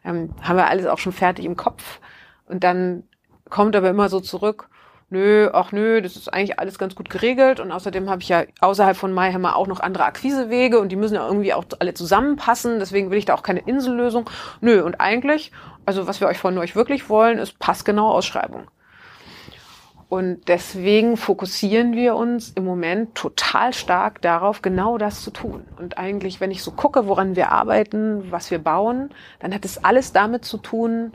Ähm, 0.04 0.34
haben 0.42 0.58
wir 0.58 0.68
alles 0.68 0.88
auch 0.88 0.98
schon 0.98 1.14
fertig 1.14 1.46
im 1.46 1.56
Kopf. 1.56 2.00
Und 2.48 2.64
dann 2.64 3.04
kommt 3.50 3.76
aber 3.76 3.90
immer 3.90 4.10
so 4.10 4.20
zurück, 4.20 4.70
nö, 5.12 5.50
ach 5.54 5.72
nö, 5.72 6.02
das 6.02 6.16
ist 6.16 6.34
eigentlich 6.34 6.60
alles 6.60 6.80
ganz 6.80 6.96
gut 6.96 7.12
geregelt 7.12 7.60
und 7.60 7.72
außerdem 7.72 8.10
habe 8.10 8.24
ich 8.24 8.30
ja 8.30 8.44
außerhalb 8.60 8.98
von 8.98 9.14
MyHammer 9.14 9.56
auch 9.56 9.68
noch 9.68 9.80
andere 9.80 10.06
Akquisewege 10.06 10.80
und 10.80 10.90
die 10.90 10.96
müssen 10.96 11.14
ja 11.14 11.28
irgendwie 11.28 11.54
auch 11.54 11.66
alle 11.78 11.94
zusammenpassen, 11.94 12.80
deswegen 12.80 13.12
will 13.12 13.20
ich 13.20 13.26
da 13.26 13.36
auch 13.36 13.44
keine 13.44 13.60
Insellösung. 13.60 14.28
Nö, 14.62 14.82
und 14.82 15.00
eigentlich, 15.00 15.52
also 15.86 16.08
was 16.08 16.20
wir 16.20 16.28
euch 16.28 16.40
von 16.40 16.58
euch 16.58 16.76
wirklich 16.76 17.08
wollen, 17.10 17.38
ist 17.38 17.60
passgenaue 17.60 18.14
Ausschreibung. 18.14 18.68
Und 20.14 20.48
deswegen 20.48 21.18
fokussieren 21.18 21.94
wir 21.94 22.16
uns 22.16 22.52
im 22.52 22.66
Moment 22.66 23.16
total 23.16 23.74
stark 23.74 24.22
darauf, 24.22 24.62
genau 24.62 25.00
das 25.00 25.24
zu 25.24 25.32
tun. 25.32 25.66
Und 25.80 25.98
eigentlich, 25.98 26.40
wenn 26.40 26.52
ich 26.52 26.62
so 26.62 26.70
gucke, 26.70 27.08
woran 27.08 27.36
wir 27.36 27.52
arbeiten, 27.52 28.32
was 28.32 28.52
wir 28.52 28.60
bauen, 28.60 29.10
dann 29.40 29.56
hat 29.56 29.66
es 29.66 29.84
alles 29.84 30.14
damit 30.14 30.46
zu 30.46 30.60
tun, 30.60 31.14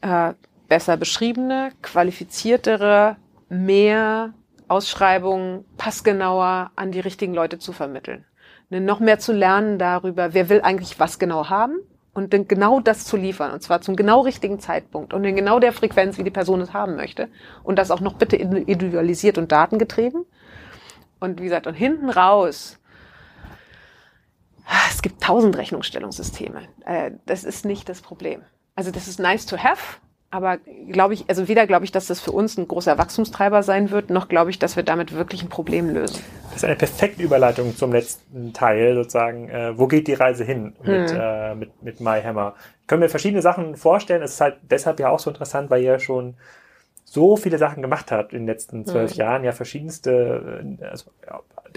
äh, 0.00 0.32
besser 0.66 0.96
beschriebene, 0.96 1.70
qualifiziertere, 1.82 3.16
mehr 3.48 4.34
Ausschreibungen 4.66 5.64
passgenauer 5.76 6.72
an 6.74 6.90
die 6.90 6.98
richtigen 6.98 7.32
Leute 7.32 7.60
zu 7.60 7.70
vermitteln. 7.70 8.24
Noch 8.70 8.98
mehr 8.98 9.20
zu 9.20 9.34
lernen 9.34 9.78
darüber, 9.78 10.34
wer 10.34 10.48
will 10.48 10.62
eigentlich 10.62 10.98
was 10.98 11.20
genau 11.20 11.48
haben 11.48 11.76
und 12.16 12.32
dann 12.32 12.48
genau 12.48 12.80
das 12.80 13.04
zu 13.04 13.18
liefern 13.18 13.52
und 13.52 13.62
zwar 13.62 13.82
zum 13.82 13.94
genau 13.94 14.22
richtigen 14.22 14.58
Zeitpunkt 14.58 15.12
und 15.12 15.22
in 15.24 15.36
genau 15.36 15.60
der 15.60 15.74
Frequenz, 15.74 16.16
wie 16.16 16.24
die 16.24 16.30
Person 16.30 16.62
es 16.62 16.72
haben 16.72 16.96
möchte 16.96 17.28
und 17.62 17.78
das 17.78 17.90
auch 17.90 18.00
noch 18.00 18.14
bitte 18.14 18.36
individualisiert 18.36 19.36
und 19.36 19.52
datengetrieben. 19.52 20.24
Und 21.20 21.40
wie 21.40 21.44
gesagt, 21.44 21.66
und 21.66 21.74
hinten 21.74 22.08
raus, 22.08 22.78
es 24.90 25.02
gibt 25.02 25.22
tausend 25.22 25.58
Rechnungsstellungssysteme. 25.58 26.62
Äh, 26.86 27.12
das 27.26 27.44
ist 27.44 27.66
nicht 27.66 27.86
das 27.88 28.00
Problem. 28.00 28.42
Also 28.74 28.90
das 28.90 29.08
ist 29.08 29.20
nice 29.20 29.44
to 29.44 29.58
have, 29.58 29.98
aber 30.30 30.58
glaube 30.90 31.14
ich, 31.14 31.24
also 31.28 31.48
weder 31.48 31.66
glaube 31.66 31.84
ich, 31.84 31.92
dass 31.92 32.06
das 32.06 32.20
für 32.20 32.32
uns 32.32 32.58
ein 32.58 32.66
großer 32.68 32.98
Wachstumstreiber 32.98 33.62
sein 33.62 33.90
wird, 33.90 34.10
noch 34.10 34.28
glaube 34.28 34.50
ich, 34.50 34.58
dass 34.58 34.76
wir 34.76 34.82
damit 34.82 35.12
wirklich 35.12 35.42
ein 35.42 35.48
Problem 35.48 35.90
lösen. 35.90 36.20
Das 36.50 36.56
ist 36.56 36.64
eine 36.64 36.76
perfekte 36.76 37.22
Überleitung 37.22 37.76
zum 37.76 37.92
letzten 37.92 38.52
Teil 38.52 38.94
sozusagen. 38.94 39.48
Äh, 39.48 39.78
wo 39.78 39.86
geht 39.86 40.08
die 40.08 40.14
Reise 40.14 40.44
hin 40.44 40.74
mit, 40.82 41.10
hm. 41.10 41.18
äh, 41.20 41.54
mit, 41.54 41.82
mit 41.82 42.00
MyHammer? 42.00 42.54
Kann 42.86 43.00
mir 43.00 43.08
verschiedene 43.08 43.42
Sachen 43.42 43.76
vorstellen. 43.76 44.22
Es 44.22 44.34
ist 44.34 44.40
halt 44.40 44.56
deshalb 44.62 45.00
ja 45.00 45.10
auch 45.10 45.18
so 45.18 45.30
interessant, 45.30 45.70
weil 45.70 45.82
ihr 45.82 45.98
schon 45.98 46.34
so 47.16 47.36
viele 47.36 47.56
Sachen 47.56 47.80
gemacht 47.80 48.12
habt 48.12 48.34
in 48.34 48.40
den 48.40 48.46
letzten 48.46 48.84
zwölf 48.84 49.12
hm. 49.12 49.18
Jahren. 49.18 49.44
Ja, 49.44 49.52
verschiedenste, 49.52 50.66
äh, 50.80 50.84
also 50.84 51.10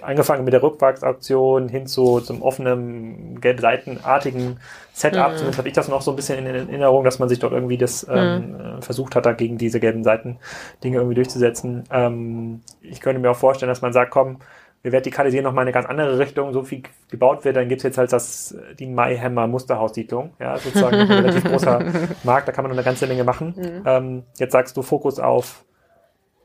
angefangen 0.02 0.44
mit 0.44 0.54
der 0.54 0.62
Rückwachsauktion 0.62 1.70
hin 1.70 1.88
zu 1.88 2.20
zum 2.20 2.42
offenen, 2.42 3.40
gelbseitenartigen 3.40 4.60
Setup. 4.92 5.32
Mhm. 5.32 5.38
Zumindest 5.38 5.58
habe 5.58 5.68
ich 5.70 5.74
das 5.74 5.88
noch 5.88 6.02
so 6.02 6.12
ein 6.12 6.16
bisschen 6.18 6.46
in 6.46 6.54
Erinnerung, 6.54 7.06
dass 7.06 7.20
man 7.20 7.30
sich 7.30 7.40
dort 7.40 7.54
irgendwie 7.54 7.78
das 7.78 8.06
ähm, 8.10 8.52
mhm. 8.52 8.82
versucht 8.82 9.16
hat, 9.16 9.26
dagegen 9.26 9.58
diese 9.58 9.80
gelben 9.80 10.04
Seiten 10.04 10.38
Dinge 10.84 10.98
irgendwie 10.98 11.16
durchzusetzen. 11.16 11.86
Ähm, 11.90 12.62
ich 12.82 13.00
könnte 13.00 13.22
mir 13.22 13.32
auch 13.32 13.38
vorstellen, 13.38 13.70
dass 13.70 13.82
man 13.82 13.94
sagt, 13.94 14.12
komm, 14.12 14.40
wir 14.82 14.92
vertikalisieren 14.92 15.44
noch 15.44 15.54
mal 15.54 15.62
eine 15.62 15.72
ganz 15.72 15.88
andere 15.88 16.20
Richtung, 16.20 16.54
so 16.54 16.64
viel 16.64 16.84
gebaut 17.10 17.44
wird, 17.44 17.58
dann 17.58 17.68
gibt's 17.68 17.84
jetzt 17.84 17.98
halt 17.98 18.14
das, 18.14 18.56
die 18.80 18.88
Mayhammer 18.88 19.48
Musterhaussiedlung, 19.48 20.32
ja, 20.40 20.58
sozusagen 20.58 20.96
ein 20.96 21.12
relativ 21.12 21.44
großer 21.44 21.84
Markt, 22.24 22.48
da 22.48 22.52
kann 22.52 22.64
man 22.64 22.72
noch 22.72 22.78
eine 22.78 22.86
ganze 22.86 23.08
Menge 23.08 23.24
machen. 23.24 23.56
Mhm. 23.58 23.84
Ähm, 23.86 24.24
jetzt 24.38 24.54
sagst 24.54 24.78
du 24.78 24.82
Fokus 24.82 25.20
auf 25.20 25.66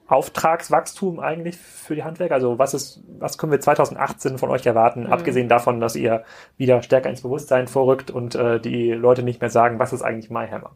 Auftragswachstum 0.06 1.18
eigentlich 1.18 1.56
für 1.56 1.94
die 1.94 2.04
Handwerker? 2.04 2.34
Also 2.34 2.58
was 2.58 2.74
ist, 2.74 3.02
was 3.18 3.38
können 3.38 3.52
wir 3.52 3.60
2018 3.60 4.38
von 4.38 4.50
euch 4.50 4.66
erwarten, 4.66 5.04
mhm. 5.04 5.12
abgesehen 5.12 5.48
davon, 5.48 5.80
dass 5.80 5.96
ihr 5.96 6.24
wieder 6.56 6.82
stärker 6.82 7.10
ins 7.10 7.22
Bewusstsein 7.22 7.68
vorrückt 7.68 8.10
und 8.10 8.34
äh, 8.34 8.60
die 8.60 8.90
Leute 8.90 9.22
nicht 9.22 9.40
mehr 9.40 9.50
sagen, 9.50 9.78
was 9.78 9.92
ist 9.92 10.02
eigentlich 10.02 10.30
MyHammer? 10.30 10.72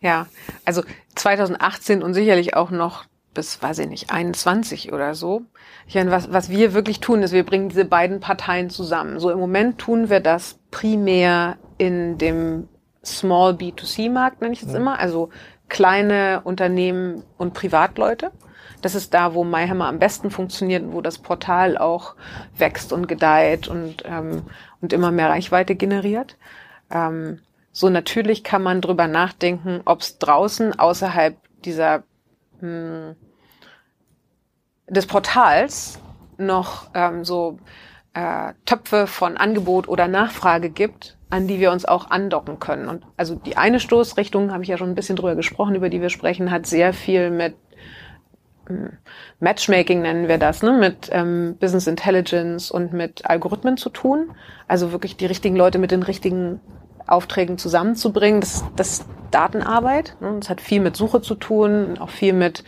Ja, 0.00 0.26
also 0.64 0.82
2018 1.14 2.02
und 2.02 2.14
sicherlich 2.14 2.54
auch 2.54 2.70
noch 2.70 3.04
bis, 3.38 3.62
weiß 3.62 3.78
ich 3.78 3.88
nicht, 3.88 4.10
21 4.10 4.92
oder 4.92 5.14
so. 5.14 5.42
Ich 5.86 5.94
meine, 5.94 6.10
was, 6.10 6.32
was 6.32 6.50
wir 6.50 6.74
wirklich 6.74 6.98
tun, 6.98 7.22
ist, 7.22 7.30
wir 7.30 7.46
bringen 7.46 7.68
diese 7.68 7.84
beiden 7.84 8.18
Parteien 8.18 8.68
zusammen. 8.68 9.20
So 9.20 9.30
im 9.30 9.38
Moment 9.38 9.78
tun 9.78 10.10
wir 10.10 10.18
das 10.18 10.58
primär 10.72 11.56
in 11.76 12.18
dem 12.18 12.68
Small 13.04 13.52
B2C-Markt, 13.52 14.40
nenne 14.40 14.54
ich 14.54 14.62
es 14.62 14.70
mhm. 14.70 14.74
immer, 14.74 14.98
also 14.98 15.28
kleine 15.68 16.40
Unternehmen 16.42 17.22
und 17.36 17.54
Privatleute. 17.54 18.32
Das 18.82 18.96
ist 18.96 19.14
da, 19.14 19.34
wo 19.34 19.44
MyHammer 19.44 19.86
am 19.86 20.00
besten 20.00 20.32
funktioniert, 20.32 20.82
wo 20.90 21.00
das 21.00 21.18
Portal 21.18 21.78
auch 21.78 22.16
wächst 22.56 22.92
und 22.92 23.06
gedeiht 23.06 23.68
und, 23.68 24.02
ähm, 24.04 24.46
und 24.80 24.92
immer 24.92 25.12
mehr 25.12 25.28
Reichweite 25.28 25.76
generiert. 25.76 26.36
Ähm, 26.90 27.38
so 27.70 27.88
natürlich 27.88 28.42
kann 28.42 28.64
man 28.64 28.80
drüber 28.80 29.06
nachdenken, 29.06 29.80
ob 29.84 30.00
es 30.00 30.18
draußen 30.18 30.76
außerhalb 30.76 31.36
dieser 31.64 32.02
mh, 32.60 33.10
hm, 33.10 33.16
des 34.88 35.06
Portals 35.06 35.98
noch 36.36 36.90
ähm, 36.94 37.24
so 37.24 37.58
äh, 38.14 38.52
Töpfe 38.64 39.06
von 39.06 39.36
Angebot 39.36 39.88
oder 39.88 40.08
Nachfrage 40.08 40.70
gibt, 40.70 41.16
an 41.30 41.46
die 41.46 41.60
wir 41.60 41.72
uns 41.72 41.84
auch 41.84 42.10
andocken 42.10 42.58
können. 42.58 42.88
Und 42.88 43.04
also 43.16 43.34
die 43.34 43.56
eine 43.56 43.80
Stoßrichtung, 43.80 44.52
habe 44.52 44.62
ich 44.62 44.68
ja 44.68 44.78
schon 44.78 44.90
ein 44.90 44.94
bisschen 44.94 45.16
drüber 45.16 45.34
gesprochen, 45.34 45.74
über 45.74 45.88
die 45.88 46.00
wir 46.00 46.10
sprechen, 46.10 46.50
hat 46.50 46.66
sehr 46.66 46.92
viel 46.92 47.30
mit 47.30 47.54
Matchmaking 49.40 50.02
nennen 50.02 50.28
wir 50.28 50.38
das, 50.38 50.62
ne, 50.62 50.72
mit 50.72 51.08
ähm, 51.10 51.56
Business 51.58 51.86
Intelligence 51.86 52.70
und 52.70 52.92
mit 52.92 53.24
Algorithmen 53.24 53.76
zu 53.76 53.90
tun. 53.90 54.32
Also 54.66 54.92
wirklich 54.92 55.16
die 55.16 55.26
richtigen 55.26 55.56
Leute 55.56 55.78
mit 55.78 55.90
den 55.90 56.02
richtigen 56.02 56.60
Aufträgen 57.06 57.58
zusammenzubringen. 57.58 58.40
Das, 58.40 58.64
das 58.76 58.90
ist 58.90 59.06
Datenarbeit. 59.30 60.16
Ne? 60.20 60.36
Das 60.40 60.50
hat 60.50 60.60
viel 60.60 60.80
mit 60.80 60.96
Suche 60.96 61.22
zu 61.22 61.34
tun, 61.34 61.98
auch 61.98 62.10
viel 62.10 62.32
mit, 62.32 62.64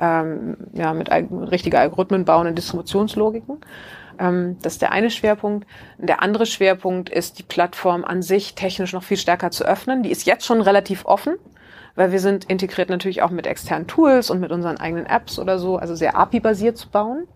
ähm, 0.00 0.56
ja, 0.72 0.92
mit 0.94 1.10
richtiger 1.10 1.80
Algorithmen 1.80 2.24
bauen 2.24 2.46
und 2.46 2.56
Distributionslogiken. 2.56 3.58
Ähm, 4.18 4.56
das 4.62 4.74
ist 4.74 4.82
der 4.82 4.92
eine 4.92 5.10
Schwerpunkt. 5.10 5.68
Der 5.98 6.22
andere 6.22 6.46
Schwerpunkt 6.46 7.10
ist, 7.10 7.38
die 7.38 7.42
Plattform 7.42 8.04
an 8.04 8.22
sich 8.22 8.54
technisch 8.54 8.92
noch 8.92 9.02
viel 9.02 9.16
stärker 9.16 9.50
zu 9.50 9.64
öffnen. 9.64 10.02
Die 10.02 10.10
ist 10.10 10.26
jetzt 10.26 10.46
schon 10.46 10.60
relativ 10.60 11.04
offen 11.04 11.34
weil 11.96 12.12
wir 12.12 12.20
sind 12.20 12.44
integriert 12.44 12.88
natürlich 12.88 13.20
auch 13.20 13.30
mit 13.30 13.46
externen 13.46 13.86
Tools 13.86 14.30
und 14.30 14.40
mit 14.40 14.52
unseren 14.52 14.78
eigenen 14.78 15.06
Apps 15.06 15.38
oder 15.38 15.58
so, 15.58 15.76
also 15.76 15.94
sehr 15.94 16.16
API-basiert 16.16 16.78
zu 16.78 16.88
bauen. 16.88 17.26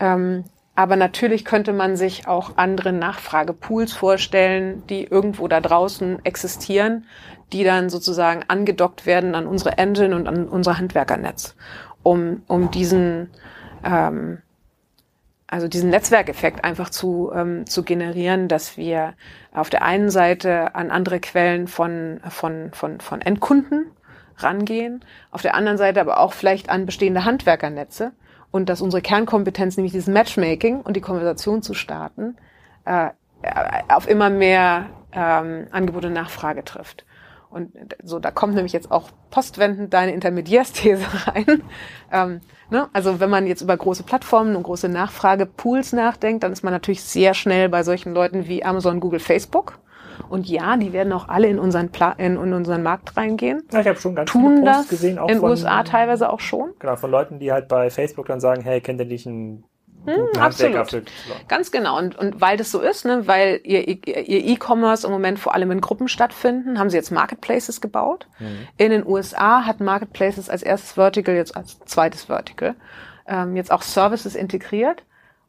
Ähm, 0.00 0.44
aber 0.74 0.96
natürlich 0.96 1.46
könnte 1.46 1.72
man 1.72 1.96
sich 1.96 2.28
auch 2.28 2.52
andere 2.56 2.92
Nachfragepools 2.92 3.94
vorstellen, 3.94 4.82
die 4.88 5.04
irgendwo 5.04 5.48
da 5.48 5.60
draußen 5.60 6.24
existieren, 6.24 7.06
die 7.52 7.64
dann 7.64 7.90
sozusagen 7.90 8.44
angedockt 8.48 9.06
werden 9.06 9.34
an 9.34 9.46
unsere 9.46 9.78
Engine 9.78 10.14
und 10.14 10.26
an 10.26 10.48
unser 10.48 10.78
Handwerkernetz, 10.78 11.54
um, 12.02 12.42
um 12.48 12.70
diesen, 12.70 13.30
ähm, 13.84 14.42
also 15.46 15.68
diesen 15.68 15.90
Netzwerkeffekt 15.90 16.64
einfach 16.64 16.90
zu, 16.90 17.30
ähm, 17.34 17.66
zu 17.66 17.82
generieren, 17.82 18.48
dass 18.48 18.76
wir 18.76 19.14
auf 19.52 19.70
der 19.70 19.82
einen 19.82 20.10
Seite 20.10 20.74
an 20.74 20.90
andere 20.90 21.20
Quellen 21.20 21.68
von, 21.68 22.20
von, 22.28 22.70
von, 22.72 23.00
von 23.00 23.20
Endkunden 23.22 23.86
rangehen, 24.38 25.04
auf 25.30 25.42
der 25.42 25.54
anderen 25.54 25.78
Seite 25.78 26.00
aber 26.00 26.20
auch 26.20 26.32
vielleicht 26.32 26.68
an 26.68 26.84
bestehende 26.84 27.24
Handwerkernetze 27.24 28.12
und 28.50 28.68
dass 28.68 28.80
unsere 28.80 29.02
Kernkompetenz, 29.02 29.76
nämlich 29.76 29.92
dieses 29.92 30.12
Matchmaking 30.12 30.80
und 30.80 30.96
die 30.96 31.00
Konversation 31.00 31.62
zu 31.62 31.74
starten, 31.74 32.36
äh, 32.84 33.10
auf 33.88 34.08
immer 34.08 34.30
mehr 34.30 34.86
ähm, 35.12 35.66
Angebot 35.70 36.04
und 36.04 36.12
Nachfrage 36.12 36.64
trifft. 36.64 37.04
Und 37.50 37.72
so, 38.02 38.18
da 38.18 38.30
kommt 38.30 38.54
nämlich 38.54 38.72
jetzt 38.72 38.90
auch 38.90 39.10
postwendend 39.30 39.94
deine 39.94 40.12
Intermediärsthese 40.12 41.04
rein. 41.26 41.62
Ähm, 42.12 42.40
ne? 42.70 42.88
Also 42.92 43.20
wenn 43.20 43.30
man 43.30 43.46
jetzt 43.46 43.62
über 43.62 43.76
große 43.76 44.02
Plattformen 44.02 44.56
und 44.56 44.62
große 44.64 44.88
Nachfragepools 44.88 45.92
nachdenkt, 45.92 46.42
dann 46.42 46.52
ist 46.52 46.64
man 46.64 46.72
natürlich 46.72 47.02
sehr 47.02 47.34
schnell 47.34 47.68
bei 47.68 47.82
solchen 47.82 48.12
Leuten 48.12 48.46
wie 48.48 48.64
Amazon, 48.64 49.00
Google, 49.00 49.20
Facebook. 49.20 49.78
Und 50.28 50.48
ja, 50.48 50.76
die 50.76 50.92
werden 50.92 51.12
auch 51.12 51.28
alle 51.28 51.48
in 51.48 51.58
unseren, 51.58 51.90
Pla 51.90 52.12
in, 52.12 52.36
in 52.36 52.52
unseren 52.52 52.82
Markt 52.82 53.16
reingehen. 53.16 53.62
Ja, 53.72 53.80
ich 53.80 53.86
habe 53.86 53.98
schon 53.98 54.14
ganz 54.14 54.30
Tun 54.30 54.56
viele 54.56 54.72
Posts 54.72 54.88
gesehen, 54.88 55.18
auch 55.18 55.28
in 55.28 55.36
den 55.36 55.44
USA 55.44 55.82
teilweise 55.82 56.30
auch 56.30 56.40
schon. 56.40 56.72
Genau, 56.78 56.96
von 56.96 57.10
Leuten, 57.10 57.38
die 57.38 57.52
halt 57.52 57.68
bei 57.68 57.90
Facebook 57.90 58.26
dann 58.26 58.40
sagen, 58.40 58.62
hey, 58.62 58.80
kennt 58.80 59.00
ihr 59.00 59.06
nicht 59.06 59.26
einen 59.26 59.64
hm, 60.06 60.40
absolut. 60.40 61.10
Ganz 61.48 61.70
genau. 61.70 61.98
Und, 61.98 62.16
und 62.16 62.40
weil 62.40 62.56
das 62.56 62.70
so 62.70 62.80
ist, 62.80 63.04
ne, 63.04 63.26
weil 63.26 63.60
ihr, 63.64 63.86
ihr 63.86 64.44
E-Commerce 64.44 65.06
im 65.06 65.12
Moment 65.12 65.38
vor 65.38 65.54
allem 65.54 65.70
in 65.70 65.80
Gruppen 65.80 66.08
stattfinden, 66.08 66.78
haben 66.78 66.90
sie 66.90 66.96
jetzt 66.96 67.10
Marketplaces 67.10 67.80
gebaut. 67.80 68.26
Mhm. 68.38 68.68
In 68.76 68.90
den 68.90 69.06
USA 69.06 69.64
hat 69.64 69.80
Marketplaces 69.80 70.48
als 70.48 70.62
erstes 70.62 70.92
Vertical, 70.92 71.34
jetzt 71.34 71.56
als 71.56 71.78
zweites 71.80 72.24
Vertical, 72.24 72.74
ähm, 73.26 73.56
jetzt 73.56 73.72
auch 73.72 73.82
Services 73.82 74.34
integriert 74.34 75.02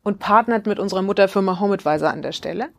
und 0.03 0.19
partnert 0.19 0.65
mit 0.65 0.79
unserer 0.79 1.01
Mutterfirma 1.01 1.59
HomeAdvisor 1.59 2.09
an 2.09 2.21
der 2.21 2.31
Stelle. 2.31 2.69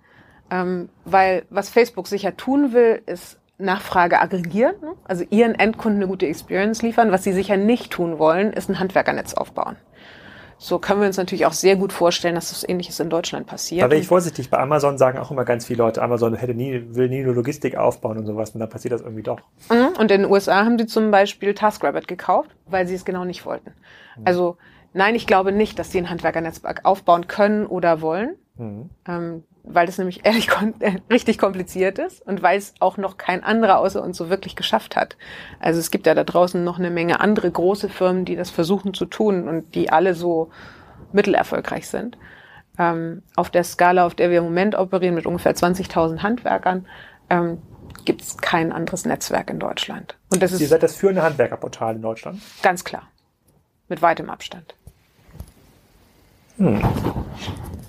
Ähm, 0.50 0.88
weil 1.04 1.44
was 1.50 1.68
Facebook 1.68 2.06
sicher 2.06 2.36
tun 2.36 2.72
will, 2.72 3.02
ist 3.06 3.38
Nachfrage 3.58 4.20
aggregieren, 4.20 4.76
ne? 4.80 4.94
also 5.04 5.24
ihren 5.30 5.54
Endkunden 5.56 6.00
eine 6.00 6.08
gute 6.08 6.26
Experience 6.26 6.80
liefern. 6.82 7.10
Was 7.10 7.24
sie 7.24 7.32
sicher 7.32 7.56
nicht 7.56 7.90
tun 7.90 8.18
wollen, 8.18 8.52
ist 8.52 8.70
ein 8.70 8.78
Handwerkernetz 8.78 9.34
aufbauen. 9.34 9.76
So 10.58 10.80
können 10.80 11.00
wir 11.00 11.06
uns 11.06 11.16
natürlich 11.16 11.46
auch 11.46 11.52
sehr 11.52 11.76
gut 11.76 11.92
vorstellen, 11.92 12.34
dass 12.34 12.50
das 12.50 12.68
Ähnliches 12.68 12.98
in 12.98 13.08
Deutschland 13.08 13.46
passiert. 13.46 13.82
Da 13.82 13.86
bin 13.86 14.00
ich 14.00 14.08
vorsichtig. 14.08 14.50
Bei 14.50 14.58
Amazon 14.58 14.98
sagen 14.98 15.18
auch 15.18 15.30
immer 15.30 15.44
ganz 15.44 15.64
viele 15.64 15.78
Leute, 15.78 16.02
Amazon 16.02 16.34
hätte 16.34 16.52
nie, 16.52 16.82
will 16.90 17.08
nie 17.08 17.20
eine 17.20 17.32
Logistik 17.32 17.76
aufbauen 17.76 18.18
und 18.18 18.26
sowas. 18.26 18.50
Und 18.50 18.60
dann 18.60 18.68
passiert 18.68 18.92
das 18.92 19.00
irgendwie 19.00 19.22
doch. 19.22 19.40
Mhm. 19.70 19.96
Und 19.98 20.10
in 20.10 20.22
den 20.22 20.30
USA 20.30 20.64
haben 20.64 20.76
sie 20.78 20.86
zum 20.86 21.12
Beispiel 21.12 21.54
TaskRabbit 21.54 22.08
gekauft, 22.08 22.50
weil 22.66 22.88
sie 22.88 22.94
es 22.94 23.04
genau 23.04 23.24
nicht 23.24 23.46
wollten. 23.46 23.70
Mhm. 24.16 24.22
Also 24.24 24.56
nein, 24.92 25.14
ich 25.14 25.28
glaube 25.28 25.52
nicht, 25.52 25.78
dass 25.78 25.92
sie 25.92 25.98
ein 25.98 26.10
Handwerkernetzwerk 26.10 26.84
aufbauen 26.84 27.28
können 27.28 27.64
oder 27.64 28.00
wollen. 28.00 28.34
Mhm. 28.56 28.90
Ähm, 29.06 29.44
weil 29.68 29.86
das 29.86 29.98
nämlich 29.98 30.20
ehrlich 30.24 30.48
äh, 30.80 30.96
richtig 31.10 31.38
kompliziert 31.38 31.98
ist 31.98 32.26
und 32.26 32.42
weil 32.42 32.58
es 32.58 32.74
auch 32.80 32.96
noch 32.96 33.16
kein 33.16 33.44
anderer 33.44 33.78
außer 33.78 34.02
uns 34.02 34.16
so 34.16 34.30
wirklich 34.30 34.56
geschafft 34.56 34.96
hat. 34.96 35.16
Also 35.60 35.78
es 35.78 35.90
gibt 35.90 36.06
ja 36.06 36.14
da 36.14 36.24
draußen 36.24 36.62
noch 36.62 36.78
eine 36.78 36.90
Menge 36.90 37.20
andere 37.20 37.50
große 37.50 37.88
Firmen, 37.88 38.24
die 38.24 38.36
das 38.36 38.50
versuchen 38.50 38.94
zu 38.94 39.04
tun 39.04 39.48
und 39.48 39.74
die 39.74 39.90
alle 39.90 40.14
so 40.14 40.50
mittelerfolgreich 41.12 41.88
sind. 41.88 42.18
Ähm, 42.78 43.22
auf 43.34 43.50
der 43.50 43.64
Skala, 43.64 44.06
auf 44.06 44.14
der 44.14 44.30
wir 44.30 44.38
im 44.38 44.44
Moment 44.44 44.76
operieren, 44.76 45.14
mit 45.14 45.26
ungefähr 45.26 45.54
20.000 45.54 46.22
Handwerkern, 46.22 46.86
ähm, 47.28 47.58
gibt 48.04 48.22
es 48.22 48.36
kein 48.38 48.72
anderes 48.72 49.04
Netzwerk 49.04 49.50
in 49.50 49.58
Deutschland. 49.58 50.16
Und 50.30 50.42
das 50.42 50.52
ist 50.52 50.60
Ihr 50.60 50.68
seid 50.68 50.82
das 50.82 50.94
führende 50.94 51.22
Handwerkerportal 51.22 51.96
in 51.96 52.02
Deutschland? 52.02 52.40
Ganz 52.62 52.84
klar. 52.84 53.02
Mit 53.88 54.00
weitem 54.00 54.30
Abstand. 54.30 54.74
Hm. 56.58 56.80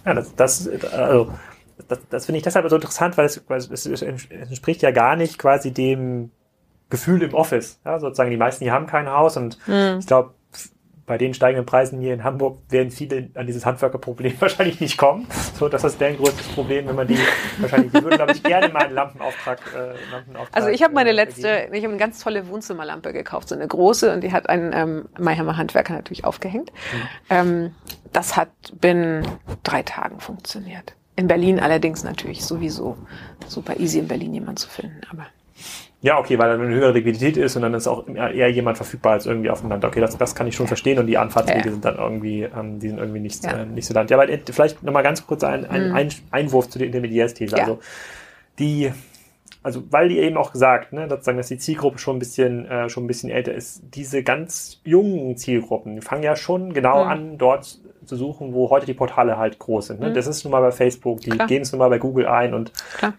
Ja, 0.05 0.13
das, 0.13 0.35
das, 0.35 0.67
also, 0.91 1.33
das, 1.89 1.99
das 2.09 2.25
finde 2.25 2.37
ich 2.37 2.43
deshalb 2.43 2.69
so 2.69 2.75
interessant, 2.75 3.17
weil 3.17 3.25
es, 3.25 3.43
weil 3.47 3.57
es, 3.57 4.01
entspricht 4.01 4.81
ja 4.81 4.91
gar 4.91 5.15
nicht 5.15 5.37
quasi 5.37 5.71
dem 5.71 6.31
Gefühl 6.89 7.21
im 7.23 7.33
Office. 7.33 7.79
Ja, 7.83 7.99
sozusagen 7.99 8.31
die 8.31 8.37
meisten 8.37 8.63
hier 8.63 8.73
haben 8.73 8.87
kein 8.87 9.09
Haus 9.09 9.35
und 9.37 9.57
hm. 9.65 9.99
ich 9.99 10.07
glaube, 10.07 10.33
bei 11.09 11.17
den 11.17 11.33
steigenden 11.33 11.65
Preisen 11.65 11.99
hier 11.99 12.13
in 12.13 12.23
Hamburg 12.23 12.59
werden 12.69 12.91
viele 12.91 13.31
an 13.33 13.47
dieses 13.47 13.65
Handwerkerproblem 13.65 14.33
wahrscheinlich 14.39 14.79
nicht 14.79 14.95
kommen. 14.95 15.27
So, 15.57 15.67
das 15.67 15.83
ist 15.83 15.99
deren 15.99 16.17
größtes 16.17 16.49
Problem, 16.49 16.87
wenn 16.87 16.95
man 16.95 17.07
die 17.07 17.17
wahrscheinlich, 17.57 17.91
die 17.91 18.03
würden, 18.03 18.17
glaube 18.17 18.33
ich, 18.33 18.43
gerne 18.43 18.69
mal 18.69 18.83
einen 18.83 18.93
Lampenauftrag, 18.93 19.59
äh, 19.75 20.11
Lampenauftrag 20.11 20.55
Also 20.55 20.69
ich 20.69 20.83
habe 20.83 20.93
meine 20.93 21.09
äh, 21.09 21.13
letzte, 21.13 21.41
vergeben. 21.41 21.73
ich 21.73 21.83
habe 21.83 21.93
eine 21.93 21.99
ganz 21.99 22.23
tolle 22.23 22.47
Wohnzimmerlampe 22.47 23.11
gekauft, 23.11 23.49
so 23.49 23.55
eine 23.55 23.67
große, 23.67 24.13
und 24.13 24.21
die 24.21 24.31
hat 24.31 24.49
ein 24.49 24.71
ähm, 24.71 25.09
Mayhammer 25.17 25.57
Handwerker 25.57 25.93
natürlich 25.93 26.25
aufgehängt. 26.25 26.71
Mhm. 26.71 27.07
Ähm, 27.31 27.75
das 28.13 28.37
hat 28.37 28.51
binnen 28.79 29.27
drei 29.63 29.81
Tagen 29.81 30.19
funktioniert. 30.19 30.93
In 31.19 31.27
Berlin 31.27 31.59
allerdings 31.59 32.05
natürlich 32.05 32.45
sowieso 32.45 32.95
super 33.45 33.77
easy 33.77 33.99
in 33.99 34.07
Berlin 34.07 34.33
jemand 34.33 34.57
zu 34.57 34.69
finden, 34.69 35.01
aber 35.11 35.27
ja, 36.01 36.17
okay, 36.17 36.39
weil 36.39 36.49
dann 36.49 36.61
eine 36.61 36.73
höhere 36.73 36.93
Liquidität 36.93 37.35
ist 37.35 37.57
und 37.57 37.61
dann 37.61 37.73
ist 37.73 37.85
auch 37.85 38.07
eher 38.07 38.49
jemand 38.49 38.77
verfügbar 38.77 39.13
als 39.13 39.25
irgendwie 39.25 39.49
auf 39.49 39.59
dem 39.59 39.69
Land. 39.69 39.83
Okay, 39.83 39.99
das, 39.99 40.17
das 40.17 40.33
kann 40.33 40.47
ich 40.47 40.55
schon 40.55 40.67
verstehen 40.67 40.97
und 40.97 41.07
die 41.07 41.17
Anfahrtswege 41.17 41.65
ja. 41.65 41.71
sind 41.71 41.83
dann 41.83 41.97
irgendwie, 41.97 42.43
ähm, 42.43 42.79
die 42.79 42.87
sind 42.87 42.99
irgendwie 42.99 43.19
nicht, 43.19 43.43
ja. 43.43 43.63
äh, 43.63 43.65
nicht 43.65 43.85
so 43.85 43.93
land. 43.93 44.09
Ja, 44.09 44.17
aber 44.17 44.31
vielleicht 44.49 44.81
nochmal 44.81 45.03
ganz 45.03 45.27
kurz 45.27 45.43
ein, 45.43 45.69
ein, 45.69 45.91
ein 45.91 46.09
Einwurf 46.31 46.69
zu 46.69 46.79
der 46.79 46.87
Intermediärsthese. 46.87 47.57
Ja. 47.57 47.63
Also 47.63 47.79
die, 48.59 48.93
also 49.61 49.83
weil 49.91 50.07
die 50.07 50.19
eben 50.19 50.37
auch 50.37 50.53
gesagt, 50.53 50.93
ne, 50.93 51.09
sozusagen, 51.09 51.37
dass 51.37 51.49
die 51.49 51.57
Zielgruppe 51.57 51.97
schon 51.97 52.15
ein 52.15 52.19
bisschen, 52.19 52.65
äh, 52.65 52.87
schon 52.87 53.03
ein 53.03 53.07
bisschen 53.07 53.29
älter 53.29 53.53
ist. 53.53 53.81
Diese 53.93 54.23
ganz 54.23 54.79
jungen 54.85 55.35
Zielgruppen, 55.35 55.95
die 55.95 56.01
fangen 56.01 56.23
ja 56.23 56.37
schon 56.37 56.71
genau 56.71 57.03
mhm. 57.03 57.11
an, 57.11 57.37
dort 57.37 57.77
zu 58.09 58.15
suchen, 58.15 58.53
wo 58.53 58.69
heute 58.69 58.85
die 58.85 58.93
Portale 58.93 59.37
halt 59.37 59.59
groß 59.59 59.87
sind. 59.87 60.01
Ne? 60.01 60.09
Mhm. 60.09 60.13
Das 60.13 60.27
ist 60.27 60.43
nun 60.43 60.51
mal 60.51 60.61
bei 60.61 60.71
Facebook, 60.71 61.21
die 61.21 61.29
geben 61.29 61.61
es 61.61 61.71
nun 61.71 61.79
mal 61.79 61.89
bei 61.89 61.99
Google 61.99 62.27
ein 62.27 62.53
und 62.53 62.73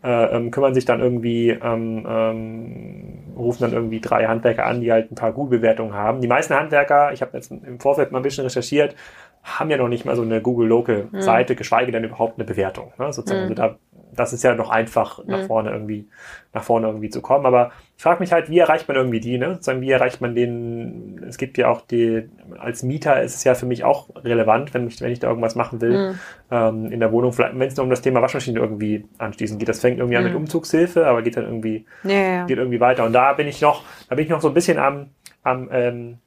äh, 0.04 0.36
ähm, 0.36 0.50
kümmern 0.50 0.74
sich 0.74 0.84
dann 0.84 1.00
irgendwie, 1.00 1.50
ähm, 1.50 2.06
ähm, 2.08 3.34
rufen 3.36 3.62
dann 3.62 3.72
irgendwie 3.72 4.00
drei 4.00 4.26
Handwerker 4.26 4.66
an, 4.66 4.80
die 4.80 4.92
halt 4.92 5.10
ein 5.10 5.14
paar 5.14 5.32
Google-Bewertungen 5.32 5.94
haben. 5.94 6.20
Die 6.20 6.28
meisten 6.28 6.54
Handwerker, 6.54 7.12
ich 7.12 7.22
habe 7.22 7.36
jetzt 7.36 7.50
im 7.50 7.80
Vorfeld 7.80 8.12
mal 8.12 8.18
ein 8.18 8.22
bisschen 8.22 8.44
recherchiert, 8.44 8.94
haben 9.42 9.70
ja 9.70 9.78
noch 9.78 9.88
nicht 9.88 10.04
mal 10.04 10.16
so 10.16 10.22
eine 10.22 10.42
Google 10.42 10.68
Local 10.68 11.08
Seite, 11.12 11.54
mhm. 11.54 11.56
geschweige 11.56 11.92
denn 11.92 12.04
überhaupt 12.04 12.38
eine 12.38 12.44
Bewertung. 12.44 12.92
Ne? 12.98 13.12
Sozusagen. 13.12 13.46
Mhm. 13.46 13.50
Also 13.50 13.62
da 13.62 13.76
das 14.14 14.32
ist 14.32 14.42
ja 14.42 14.54
noch 14.54 14.70
einfach 14.70 15.24
nach 15.26 15.42
mhm. 15.42 15.46
vorne 15.46 15.70
irgendwie, 15.70 16.08
nach 16.52 16.62
vorne 16.62 16.86
irgendwie 16.88 17.10
zu 17.10 17.22
kommen. 17.22 17.46
Aber 17.46 17.70
ich 18.00 18.02
frage 18.02 18.20
mich 18.20 18.32
halt, 18.32 18.48
wie 18.48 18.58
erreicht 18.58 18.88
man 18.88 18.96
irgendwie 18.96 19.20
die, 19.20 19.36
ne? 19.36 19.50
Sozusagen, 19.52 19.82
wie 19.82 19.90
erreicht 19.90 20.22
man 20.22 20.34
den, 20.34 21.22
es 21.28 21.36
gibt 21.36 21.58
ja 21.58 21.68
auch 21.68 21.82
die, 21.82 22.30
als 22.58 22.82
Mieter 22.82 23.22
ist 23.22 23.34
es 23.34 23.44
ja 23.44 23.54
für 23.54 23.66
mich 23.66 23.84
auch 23.84 24.08
relevant, 24.24 24.72
wenn 24.72 24.86
ich, 24.86 25.02
wenn 25.02 25.12
ich 25.12 25.18
da 25.18 25.28
irgendwas 25.28 25.54
machen 25.54 25.82
will, 25.82 26.12
mhm. 26.12 26.18
ähm, 26.50 26.92
in 26.92 27.00
der 27.00 27.12
Wohnung, 27.12 27.34
vielleicht, 27.34 27.58
wenn 27.58 27.68
es 27.68 27.76
nur 27.76 27.84
um 27.84 27.90
das 27.90 28.00
Thema 28.00 28.22
Waschmaschine 28.22 28.58
irgendwie 28.58 29.04
anschließen 29.18 29.58
geht. 29.58 29.68
Das 29.68 29.80
fängt 29.80 29.98
irgendwie 29.98 30.14
mhm. 30.14 30.18
an 30.20 30.24
mit 30.24 30.32
mhm. 30.32 30.38
Umzugshilfe, 30.38 31.06
aber 31.06 31.20
geht 31.20 31.36
dann 31.36 31.44
irgendwie, 31.44 31.84
ja, 32.04 32.12
ja. 32.12 32.46
geht 32.46 32.56
irgendwie 32.56 32.80
weiter. 32.80 33.04
Und 33.04 33.12
da 33.12 33.34
bin 33.34 33.46
ich 33.46 33.60
noch, 33.60 33.84
da 34.08 34.14
bin 34.14 34.24
ich 34.24 34.30
noch 34.30 34.40
so 34.40 34.48
ein 34.48 34.54
bisschen 34.54 34.78
am, 34.78 35.10
am, 35.42 35.68
ähm, 35.70 36.18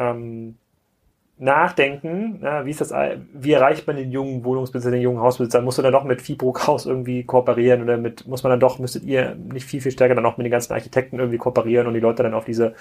ähm, 0.00 0.56
nachdenken, 1.38 2.40
ja, 2.42 2.64
wie 2.64 2.70
ist 2.70 2.80
das, 2.80 2.94
wie 3.34 3.52
erreicht 3.52 3.86
man 3.86 3.96
den 3.96 4.10
jungen 4.10 4.42
Wohnungsbesitzer, 4.42 4.90
den 4.90 5.02
jungen 5.02 5.20
Hausbesitzer? 5.20 5.60
Muss 5.60 5.76
man 5.76 5.84
dann 5.84 5.92
doch 5.92 6.04
mit 6.04 6.22
Fibrohaus 6.22 6.86
irgendwie 6.86 7.24
kooperieren 7.24 7.82
oder 7.82 7.98
mit, 7.98 8.26
muss 8.26 8.42
man 8.42 8.50
dann 8.50 8.60
doch, 8.60 8.78
müsstet 8.78 9.04
ihr 9.04 9.34
nicht 9.34 9.66
viel, 9.66 9.82
viel 9.82 9.92
stärker 9.92 10.14
dann 10.14 10.24
auch 10.24 10.38
mit 10.38 10.46
den 10.46 10.50
ganzen 10.50 10.72
Architekten 10.72 11.18
irgendwie 11.18 11.36
kooperieren 11.36 11.86
und 11.86 11.92
die 11.92 12.00
Leute 12.00 12.22
dann 12.22 12.32
auf 12.32 12.46
diese 12.46 12.74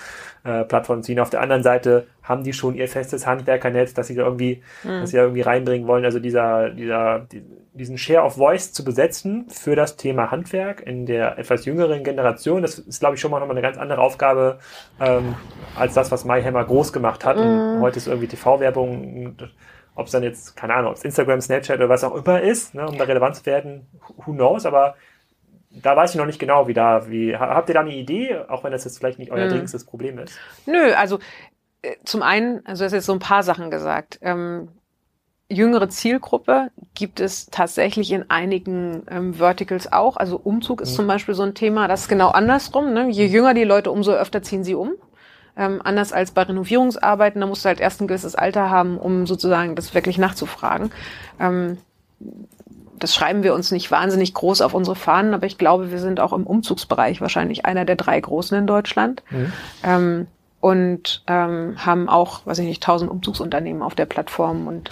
äh, 0.45 0.63
Plattform 0.63 1.03
ziehen? 1.03 1.19
Auf 1.19 1.29
der 1.29 1.41
anderen 1.41 1.63
Seite 1.63 2.07
haben 2.23 2.43
die 2.43 2.53
schon 2.53 2.75
ihr 2.75 2.87
festes 2.87 3.27
Handwerkernetz, 3.27 3.93
dass 3.93 4.07
sie 4.07 4.15
da 4.15 4.23
irgendwie, 4.23 4.61
mhm. 4.83 5.01
dass 5.01 5.09
sie 5.09 5.17
da 5.17 5.23
irgendwie 5.23 5.41
reinbringen 5.41 5.87
wollen. 5.87 6.05
Also 6.05 6.19
dieser, 6.19 6.69
dieser, 6.69 7.19
die, 7.19 7.43
diesen 7.73 7.97
Share 7.97 8.23
of 8.23 8.35
Voice 8.35 8.71
zu 8.71 8.85
besetzen 8.85 9.47
für 9.49 9.75
das 9.75 9.97
Thema 9.97 10.31
Handwerk 10.31 10.81
in 10.87 11.05
der 11.05 11.37
etwas 11.37 11.65
jüngeren 11.65 12.05
Generation. 12.05 12.61
Das 12.61 12.79
ist, 12.79 13.01
glaube 13.01 13.15
ich, 13.15 13.21
schon 13.21 13.31
mal 13.31 13.39
nochmal 13.39 13.57
eine 13.57 13.61
ganz 13.61 13.77
andere 13.77 13.99
Aufgabe 13.99 14.59
ähm, 15.01 15.35
als 15.75 15.93
das, 15.93 16.09
was 16.09 16.23
MyHammer 16.23 16.63
groß 16.63 16.93
gemacht 16.93 17.25
hat. 17.25 17.35
Und 17.35 17.77
mhm. 17.77 17.81
heute 17.81 17.97
ist 17.97 18.07
irgendwie 18.07 18.27
TV-Werbung, 18.45 19.37
ob 19.95 20.05
es 20.05 20.11
dann 20.11 20.23
jetzt, 20.23 20.55
keine 20.55 20.75
Ahnung, 20.75 20.91
ob 20.91 20.97
es 20.97 21.03
Instagram, 21.03 21.41
Snapchat 21.41 21.77
oder 21.77 21.89
was 21.89 22.03
auch 22.03 22.15
immer 22.15 22.41
ist, 22.41 22.75
ne, 22.75 22.87
um 22.87 22.97
da 22.97 23.05
relevant 23.05 23.35
zu 23.35 23.45
werden, 23.45 23.87
who 24.17 24.33
knows, 24.33 24.65
aber 24.65 24.95
da 25.71 25.95
weiß 25.95 26.11
ich 26.11 26.17
noch 26.17 26.25
nicht 26.25 26.39
genau, 26.39 26.67
wie 26.67 26.73
da, 26.73 27.09
wie, 27.09 27.35
habt 27.35 27.69
ihr 27.69 27.75
da 27.75 27.81
eine 27.81 27.93
Idee, 27.93 28.37
auch 28.47 28.63
wenn 28.63 28.71
das 28.71 28.85
jetzt 28.85 28.97
vielleicht 28.97 29.19
nicht 29.19 29.31
euer 29.31 29.45
mhm. 29.45 29.49
dringendstes 29.49 29.85
Problem 29.85 30.19
ist? 30.19 30.37
Nö, 30.65 30.93
also 30.93 31.19
äh, 31.81 31.95
zum 32.05 32.21
einen, 32.21 32.65
also 32.65 32.81
du 32.81 32.85
hast 32.85 32.93
jetzt 32.93 33.05
so 33.05 33.13
ein 33.13 33.19
paar 33.19 33.43
Sachen 33.43 33.71
gesagt. 33.71 34.19
Ähm, 34.21 34.69
jüngere 35.49 35.89
Zielgruppe 35.89 36.71
gibt 36.93 37.19
es 37.19 37.47
tatsächlich 37.47 38.11
in 38.11 38.29
einigen 38.29 39.03
ähm, 39.09 39.33
Verticals 39.33 39.91
auch. 39.91 40.17
Also 40.17 40.37
Umzug 40.37 40.81
ist 40.81 40.91
mhm. 40.91 40.95
zum 40.95 41.07
Beispiel 41.07 41.35
so 41.35 41.43
ein 41.43 41.53
Thema, 41.53 41.87
das 41.87 42.03
ist 42.03 42.07
genau 42.07 42.29
andersrum. 42.29 42.93
Ne? 42.93 43.09
Je 43.09 43.25
jünger 43.25 43.53
die 43.53 43.63
Leute, 43.63 43.91
umso 43.91 44.11
öfter 44.13 44.41
ziehen 44.41 44.63
sie 44.63 44.75
um. 44.75 44.93
Ähm, 45.57 45.81
anders 45.83 46.11
als 46.11 46.31
bei 46.31 46.43
Renovierungsarbeiten, 46.43 47.39
da 47.39 47.47
musst 47.47 47.63
du 47.63 47.69
halt 47.69 47.79
erst 47.79 48.01
ein 48.01 48.07
gewisses 48.07 48.35
Alter 48.35 48.69
haben, 48.69 48.97
um 48.97 49.25
sozusagen 49.25 49.75
das 49.75 49.93
wirklich 49.93 50.17
nachzufragen. 50.17 50.91
Ähm, 51.39 51.77
das 52.97 53.13
schreiben 53.13 53.43
wir 53.43 53.53
uns 53.53 53.71
nicht 53.71 53.91
wahnsinnig 53.91 54.33
groß 54.33 54.61
auf 54.61 54.73
unsere 54.73 54.95
Fahnen, 54.95 55.33
aber 55.33 55.45
ich 55.45 55.57
glaube, 55.57 55.91
wir 55.91 55.99
sind 55.99 56.19
auch 56.19 56.33
im 56.33 56.47
Umzugsbereich 56.47 57.21
wahrscheinlich 57.21 57.65
einer 57.65 57.85
der 57.85 57.95
drei 57.95 58.19
großen 58.19 58.57
in 58.57 58.67
Deutschland. 58.67 59.23
Mhm. 59.29 59.53
Ähm, 59.83 60.27
und 60.59 61.23
ähm, 61.27 61.75
haben 61.85 62.09
auch, 62.09 62.45
weiß 62.45 62.57
ich 62.59 62.65
nicht, 62.65 62.81
tausend 62.81 63.11
Umzugsunternehmen 63.11 63.83
auf 63.83 63.93
der 63.93 64.05
Plattform 64.05 64.67
und 64.67 64.89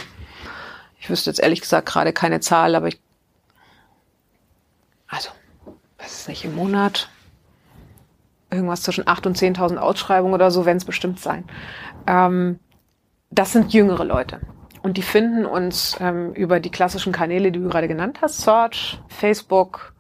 ich 1.00 1.10
wüsste 1.10 1.30
jetzt 1.30 1.40
ehrlich 1.40 1.62
gesagt 1.62 1.88
gerade 1.88 2.14
keine 2.14 2.40
Zahl, 2.40 2.76
aber 2.76 2.88
ich, 2.90 3.00
also, 5.08 5.30
was 5.98 6.12
ist 6.12 6.30
nicht 6.30 6.46
im 6.46 6.56
Monat? 6.56 7.10
Irgendwas 8.54 8.82
zwischen 8.82 9.06
8.000 9.06 9.28
und 9.28 9.38
10.000 9.38 9.78
Ausschreibungen 9.78 10.34
oder 10.34 10.52
so 10.52 10.66
werden 10.66 10.78
es 10.78 10.86
bestimmt 10.86 11.20
sein. 11.20 11.46
Ähm, 12.08 12.60
das 13.32 13.52
sind 13.52 13.74
jüngere 13.74 14.06
Leute. 14.06 14.40
Und 14.82 14.98
die 14.98 15.02
finden 15.02 15.46
uns 15.46 15.98
ähm, 16.00 16.34
über 16.34 16.60
die 16.60 16.72
klassischen 16.72 17.14
Kanäle, 17.14 17.52
die 17.52 17.60
du 17.60 17.70
gerade 17.70 17.88
genannt 17.88 18.20
hast, 18.22 18.42
Search, 18.42 19.00
Facebook, 19.08 19.94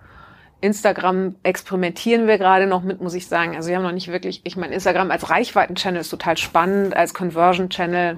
Instagram 0.61 1.35
experimentieren 1.43 2.27
wir 2.27 2.37
gerade 2.37 2.67
noch 2.67 2.83
mit, 2.83 3.01
muss 3.01 3.13
ich 3.13 3.27
sagen. 3.27 3.55
Also 3.55 3.69
wir 3.69 3.77
haben 3.77 3.83
noch 3.83 3.91
nicht 3.91 4.09
wirklich, 4.09 4.41
ich 4.43 4.55
meine, 4.55 4.73
Instagram 4.73 5.11
als 5.11 5.29
Reichweiten-Channel 5.29 6.01
ist 6.01 6.09
total 6.09 6.37
spannend, 6.37 6.95
als 6.95 7.13
Conversion-Channel 7.13 8.17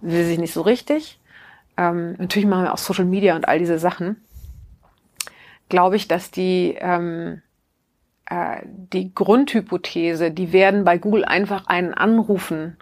will 0.00 0.24
sich 0.24 0.38
nicht 0.38 0.52
so 0.52 0.62
richtig 0.62 1.20
ähm, 1.76 2.14
natürlich 2.18 2.46
machen 2.46 2.64
wir 2.64 2.72
auch 2.72 2.78
Social 2.78 3.04
Media 3.04 3.34
und 3.34 3.48
all 3.48 3.58
diese 3.58 3.78
Sachen, 3.78 4.16
glaube 5.68 5.96
ich, 5.96 6.08
dass 6.08 6.30
die, 6.30 6.76
ähm, 6.78 7.42
äh, 8.26 8.60
die 8.64 9.14
Grundhypothese, 9.14 10.30
die 10.30 10.52
werden 10.52 10.84
bei 10.84 10.98
Google 10.98 11.24
einfach 11.24 11.66
einen 11.66 11.94
anrufen, 11.94 12.76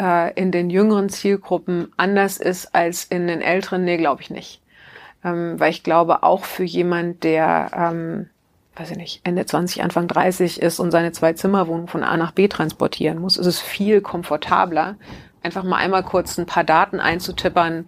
äh, 0.00 0.32
in 0.34 0.52
den 0.52 0.70
jüngeren 0.70 1.08
Zielgruppen 1.08 1.92
anders 1.96 2.36
ist 2.36 2.74
als 2.74 3.04
in 3.04 3.26
den 3.26 3.40
älteren, 3.40 3.84
nee, 3.84 3.96
glaube 3.96 4.22
ich 4.22 4.30
nicht. 4.30 4.60
Ähm, 5.24 5.58
weil 5.58 5.70
ich 5.70 5.82
glaube, 5.82 6.22
auch 6.22 6.44
für 6.44 6.64
jemand, 6.64 7.24
der, 7.24 7.70
ähm, 7.74 8.28
weiß 8.76 8.90
ich 8.92 8.96
nicht, 8.96 9.20
Ende 9.24 9.46
20, 9.46 9.82
Anfang 9.82 10.06
30 10.06 10.60
ist 10.60 10.78
und 10.78 10.90
seine 10.90 11.12
zwei 11.12 11.32
Zimmerwohnung 11.32 11.88
von 11.88 12.04
A 12.04 12.16
nach 12.16 12.32
B 12.32 12.46
transportieren 12.46 13.18
muss, 13.18 13.38
ist 13.38 13.46
es 13.46 13.60
viel 13.60 14.00
komfortabler, 14.02 14.96
einfach 15.42 15.64
mal 15.64 15.78
einmal 15.78 16.02
kurz 16.02 16.38
ein 16.38 16.46
paar 16.46 16.64
Daten 16.64 17.00
einzutippern, 17.00 17.86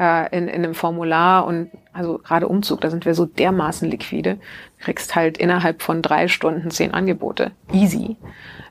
äh, 0.00 0.34
in, 0.36 0.48
in 0.48 0.64
einem 0.64 0.74
Formular 0.74 1.46
und 1.46 1.70
also 1.92 2.18
gerade 2.18 2.48
Umzug, 2.48 2.80
da 2.80 2.88
sind 2.88 3.04
wir 3.04 3.14
so 3.14 3.26
dermaßen 3.26 3.88
liquide. 3.88 4.38
Kriegst 4.78 5.14
halt 5.14 5.36
innerhalb 5.36 5.82
von 5.82 6.00
drei 6.00 6.26
Stunden 6.26 6.70
zehn 6.70 6.94
Angebote. 6.94 7.52
Easy. 7.70 8.16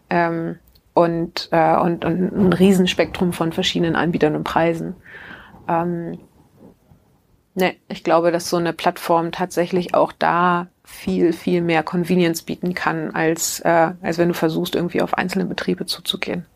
Ähm, 0.10 0.58
und, 0.96 1.50
äh, 1.52 1.78
und, 1.78 2.04
und 2.04 2.32
ein 2.36 2.52
Riesenspektrum 2.52 3.32
von 3.32 3.54
verschiedenen 3.54 3.96
Anbietern 3.96 4.36
und 4.36 4.44
Preisen. 4.44 4.96
Ähm, 5.68 6.18
ne, 7.54 7.76
ich 7.88 8.04
glaube, 8.04 8.32
dass 8.32 8.50
so 8.50 8.58
eine 8.58 8.74
Plattform 8.74 9.32
tatsächlich 9.32 9.94
auch 9.94 10.12
da 10.12 10.68
viel, 10.84 11.32
viel 11.32 11.62
mehr 11.62 11.84
Convenience 11.84 12.42
bieten 12.42 12.74
kann, 12.74 13.12
als, 13.12 13.60
äh, 13.60 13.92
als 14.02 14.18
wenn 14.18 14.30
du 14.30 14.34
versuchst, 14.34 14.74
irgendwie 14.74 15.04
auf 15.04 15.14
einzelne 15.14 15.46
Betriebe 15.46 15.86
zuzugehen. 15.86 16.48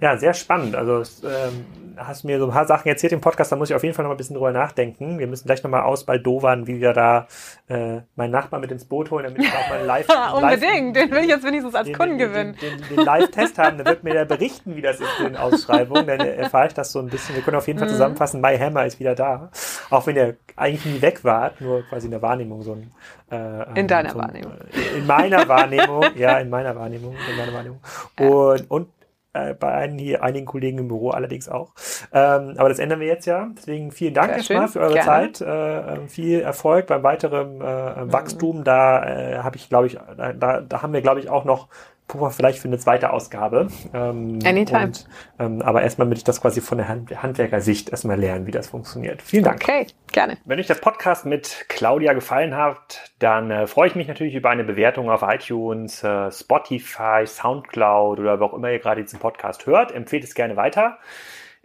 Ja, 0.00 0.16
sehr 0.16 0.34
spannend. 0.34 0.76
Also 0.76 1.02
ähm, 1.26 1.66
hast 1.96 2.24
mir 2.24 2.38
so 2.38 2.46
ein 2.46 2.52
paar 2.52 2.66
Sachen 2.66 2.88
erzählt 2.88 3.12
im 3.12 3.20
Podcast, 3.20 3.52
da 3.52 3.56
muss 3.56 3.70
ich 3.70 3.76
auf 3.76 3.82
jeden 3.82 3.94
Fall 3.94 4.04
noch 4.04 4.12
ein 4.12 4.16
bisschen 4.16 4.34
drüber 4.34 4.52
nachdenken. 4.52 5.18
Wir 5.18 5.26
müssen 5.26 5.46
gleich 5.46 5.62
nochmal 5.62 5.82
ausbaldowern, 5.82 6.66
wie 6.66 6.80
wir 6.80 6.92
da 6.92 7.26
äh, 7.68 8.00
meinen 8.16 8.30
Nachbarn 8.30 8.60
mit 8.60 8.70
ins 8.70 8.84
Boot 8.84 9.10
holen, 9.10 9.24
damit 9.24 9.42
ich 9.42 9.52
auch 9.52 9.68
mal 9.68 9.84
live... 9.84 10.06
Unbedingt, 10.34 10.96
live, 10.96 11.04
den 11.04 11.10
will 11.10 11.24
ich 11.24 11.28
jetzt 11.28 11.44
wenigstens 11.44 11.74
als 11.74 11.86
den, 11.86 11.96
Kunden 11.96 12.18
den, 12.18 12.28
gewinnen. 12.28 12.56
Den, 12.60 12.78
den, 12.78 12.96
den 12.96 13.04
Live-Test 13.04 13.58
haben, 13.58 13.78
dann 13.78 13.86
wird 13.86 14.04
mir 14.04 14.12
der 14.14 14.24
berichten, 14.24 14.76
wie 14.76 14.82
das 14.82 15.00
ist 15.00 15.08
in 15.18 15.26
den 15.26 15.36
Ausschreibungen, 15.36 16.06
dann 16.06 16.20
erfahre 16.20 16.68
ich 16.68 16.74
das 16.74 16.92
so 16.92 17.00
ein 17.00 17.08
bisschen. 17.08 17.34
Wir 17.34 17.42
können 17.42 17.56
auf 17.56 17.66
jeden 17.66 17.78
Fall 17.78 17.88
mhm. 17.88 17.92
zusammenfassen, 17.92 18.40
My 18.40 18.56
Hammer 18.56 18.86
ist 18.86 19.00
wieder 19.00 19.14
da. 19.14 19.50
Auch 19.90 20.06
wenn 20.06 20.14
der 20.14 20.36
eigentlich 20.56 20.84
nie 20.86 21.02
weg 21.02 21.24
war, 21.24 21.52
nur 21.60 21.82
quasi 21.88 22.06
in 22.06 22.12
der 22.12 22.22
Wahrnehmung 22.22 22.62
so 22.62 22.72
ein... 22.72 22.92
Äh, 23.32 23.80
in 23.80 23.88
deiner 23.88 24.10
so 24.10 24.18
ein, 24.18 24.24
Wahrnehmung. 24.26 24.52
In 24.96 25.06
meiner 25.06 25.48
Wahrnehmung, 25.48 26.04
ja, 26.16 26.38
in 26.38 26.50
meiner 26.50 26.76
Wahrnehmung, 26.76 27.14
in 27.30 27.36
meiner 27.36 27.52
Wahrnehmung. 27.52 27.80
Und, 28.20 28.70
und 28.70 28.88
äh, 29.32 29.54
bei 29.54 29.72
einigen, 29.72 30.20
einigen 30.20 30.44
Kollegen 30.44 30.78
im 30.78 30.88
Büro 30.88 31.10
allerdings 31.10 31.48
auch. 31.48 31.72
Ähm, 32.12 32.54
aber 32.58 32.68
das 32.68 32.78
ändern 32.78 33.00
wir 33.00 33.06
jetzt 33.06 33.24
ja. 33.24 33.48
Deswegen 33.56 33.90
vielen 33.90 34.12
Dank 34.12 34.32
erstmal 34.32 34.68
für 34.68 34.80
eure 34.80 34.92
Gerne. 34.92 35.32
Zeit. 35.32 35.40
Äh, 35.40 35.94
ähm, 35.94 36.08
viel 36.08 36.40
Erfolg 36.40 36.86
beim 36.86 37.02
weiteren 37.02 37.60
äh, 37.62 38.04
mhm. 38.04 38.12
Wachstum. 38.12 38.64
Da 38.64 39.04
äh, 39.04 39.38
habe 39.38 39.56
ich, 39.56 39.70
glaube 39.70 39.86
ich, 39.86 39.98
da, 40.16 40.60
da 40.60 40.82
haben 40.82 40.92
wir, 40.92 41.00
glaube 41.00 41.20
ich, 41.20 41.30
auch 41.30 41.46
noch 41.46 41.68
Puffer 42.12 42.30
vielleicht 42.30 42.58
für 42.58 42.68
eine 42.68 42.78
zweite 42.78 43.10
Ausgabe. 43.10 43.68
Ähm, 43.94 44.38
Anytime. 44.44 44.84
Und, 44.84 45.06
ähm, 45.38 45.62
aber 45.62 45.82
erstmal 45.82 46.06
möchte 46.06 46.20
ich 46.20 46.24
das 46.24 46.40
quasi 46.40 46.60
von 46.60 46.78
der 46.78 46.88
Hand 46.88 47.22
Handwerkersicht 47.22 47.90
erstmal 47.90 48.18
lernen, 48.18 48.46
wie 48.46 48.50
das 48.50 48.68
funktioniert. 48.68 49.22
Vielen 49.22 49.44
Dank. 49.44 49.62
Okay, 49.62 49.86
gerne. 50.12 50.38
Wenn 50.44 50.58
euch 50.58 50.66
das 50.66 50.80
Podcast 50.80 51.24
mit 51.26 51.66
Claudia 51.68 52.12
gefallen 52.12 52.54
hat, 52.54 53.12
dann 53.18 53.50
äh, 53.50 53.66
freue 53.66 53.88
ich 53.88 53.94
mich 53.94 54.08
natürlich 54.08 54.34
über 54.34 54.50
eine 54.50 54.64
Bewertung 54.64 55.10
auf 55.10 55.22
iTunes, 55.22 56.04
äh, 56.04 56.30
Spotify, 56.30 57.26
Soundcloud 57.26 58.20
oder 58.20 58.38
wo 58.40 58.44
auch 58.44 58.54
immer 58.54 58.70
ihr 58.70 58.78
gerade 58.78 59.02
diesen 59.02 59.18
Podcast 59.18 59.66
hört. 59.66 59.92
Empfehlt 59.92 60.24
es 60.24 60.34
gerne 60.34 60.56
weiter. 60.56 60.98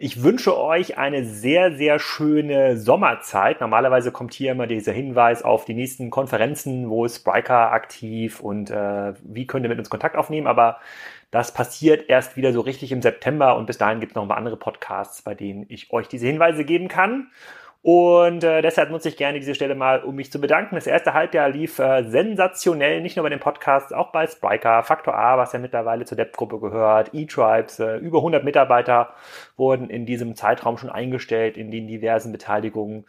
Ich 0.00 0.22
wünsche 0.22 0.56
euch 0.56 0.96
eine 0.96 1.24
sehr, 1.24 1.76
sehr 1.76 1.98
schöne 1.98 2.76
Sommerzeit. 2.76 3.60
Normalerweise 3.60 4.12
kommt 4.12 4.32
hier 4.32 4.52
immer 4.52 4.68
dieser 4.68 4.92
Hinweis 4.92 5.42
auf 5.42 5.64
die 5.64 5.74
nächsten 5.74 6.10
Konferenzen, 6.10 6.88
wo 6.88 7.04
ist 7.04 7.16
Spriker 7.16 7.72
aktiv 7.72 8.38
und 8.38 8.70
äh, 8.70 9.14
wie 9.24 9.48
könnt 9.48 9.64
ihr 9.64 9.68
mit 9.68 9.78
uns 9.80 9.90
Kontakt 9.90 10.14
aufnehmen. 10.14 10.46
Aber 10.46 10.78
das 11.32 11.52
passiert 11.52 12.08
erst 12.08 12.36
wieder 12.36 12.52
so 12.52 12.60
richtig 12.60 12.92
im 12.92 13.02
September 13.02 13.56
und 13.56 13.66
bis 13.66 13.78
dahin 13.78 13.98
gibt 13.98 14.12
es 14.12 14.14
noch 14.14 14.22
ein 14.22 14.28
paar 14.28 14.36
andere 14.36 14.56
Podcasts, 14.56 15.22
bei 15.22 15.34
denen 15.34 15.66
ich 15.68 15.92
euch 15.92 16.06
diese 16.06 16.28
Hinweise 16.28 16.64
geben 16.64 16.86
kann. 16.86 17.32
Und 17.82 18.42
äh, 18.42 18.60
deshalb 18.60 18.90
nutze 18.90 19.08
ich 19.08 19.16
gerne 19.16 19.38
diese 19.38 19.54
Stelle 19.54 19.76
mal, 19.76 20.02
um 20.02 20.16
mich 20.16 20.32
zu 20.32 20.40
bedanken. 20.40 20.74
Das 20.74 20.88
erste 20.88 21.14
Halbjahr 21.14 21.48
lief 21.48 21.78
äh, 21.78 22.02
sensationell, 22.02 23.00
nicht 23.00 23.16
nur 23.16 23.22
bei 23.22 23.28
den 23.30 23.38
Podcasts, 23.38 23.92
auch 23.92 24.10
bei 24.10 24.26
Spriker, 24.26 24.82
Faktor 24.82 25.14
A, 25.14 25.38
was 25.38 25.52
ja 25.52 25.60
mittlerweile 25.60 26.04
zur 26.04 26.16
Depp-Gruppe 26.16 26.58
gehört, 26.58 27.14
E-Tribes, 27.14 27.78
äh, 27.78 27.96
über 27.98 28.18
100 28.18 28.42
Mitarbeiter 28.42 29.14
wurden 29.56 29.90
in 29.90 30.06
diesem 30.06 30.34
Zeitraum 30.34 30.76
schon 30.76 30.90
eingestellt 30.90 31.56
in 31.56 31.70
den 31.70 31.86
diversen 31.86 32.32
Beteiligungen. 32.32 33.06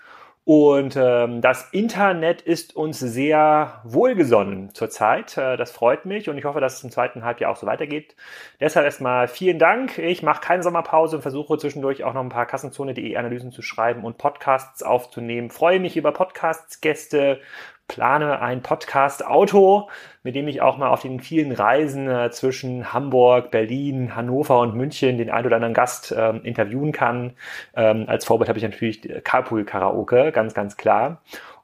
Und 0.52 0.96
ähm, 0.96 1.42
das 1.42 1.70
Internet 1.74 2.42
ist 2.42 2.76
uns 2.76 2.98
sehr 2.98 3.82
wohlgesonnen 3.84 4.74
zurzeit. 4.74 5.38
Äh, 5.38 5.58
das 5.58 5.72
freut 5.72 6.08
mich 6.08 6.28
und 6.28 6.40
ich 6.40 6.46
hoffe, 6.46 6.60
dass 6.60 6.78
es 6.78 6.84
im 6.84 6.90
zweiten 6.90 7.24
Halbjahr 7.24 7.52
auch 7.52 7.56
so 7.56 7.68
weitergeht. 7.68 8.16
Deshalb 8.60 8.84
erstmal 8.84 9.28
vielen 9.28 9.60
Dank. 9.60 10.00
Ich 10.00 10.24
mache 10.24 10.42
keine 10.42 10.64
Sommerpause 10.64 11.18
und 11.18 11.22
versuche 11.22 11.60
zwischendurch 11.60 12.04
auch 12.04 12.16
noch 12.16 12.24
ein 12.24 12.30
paar 12.30 12.48
Kassenzone.de 12.48 13.16
Analysen 13.16 13.52
zu 13.52 13.62
schreiben 13.62 14.04
und 14.04 14.18
Podcasts 14.18 14.82
aufzunehmen. 14.82 15.52
Freue 15.52 15.80
mich 15.80 15.96
über 15.98 16.14
Podcasts-Gäste, 16.14 17.42
plane 17.90 18.40
ein 18.40 18.62
Podcast-Auto, 18.62 19.90
mit 20.24 20.36
dem 20.36 20.48
ich 20.48 20.62
auch 20.62 20.78
mal 20.78 20.88
auf 20.88 21.02
den 21.02 21.20
vielen 21.20 21.52
Reisen 21.52 22.10
äh, 22.10 22.32
zwischen 22.32 22.94
Hamburg, 22.94 23.52
Berlin, 23.52 24.16
Hannover 24.16 24.60
und 24.60 24.76
München 24.76 25.18
den 25.18 25.30
ein 25.30 25.46
oder 25.46 25.58
anderen 25.58 25.74
Gast 25.74 26.14
äh, 26.14 26.38
interviewen 26.38 26.94
kann. 26.94 27.34
Ähm, 27.76 28.06
als 28.08 28.24
Vorbild 28.24 28.48
habe 28.48 28.60
ich 28.60 28.64
natürlich 28.64 29.02
Carpool 29.26 29.66
Karaoke, 29.66 30.32
ganz, 30.32 30.54
ganz 30.54 30.78
klar. 30.78 31.22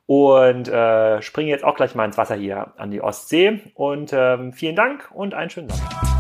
Und 0.08 0.68
äh, 0.68 1.22
springe 1.22 1.50
jetzt 1.50 1.64
auch 1.64 1.76
gleich 1.76 1.96
mal 1.96 2.06
ins 2.06 2.18
Wasser 2.18 2.36
hier 2.36 2.74
an 2.78 2.92
die 2.92 3.02
Ostsee. 3.02 3.62
Und 3.74 4.12
ähm, 4.14 4.52
vielen 4.52 4.76
Dank 4.76 5.10
und 5.14 5.34
einen 5.34 5.50
schönen 5.50 5.70
Tag. 5.70 6.15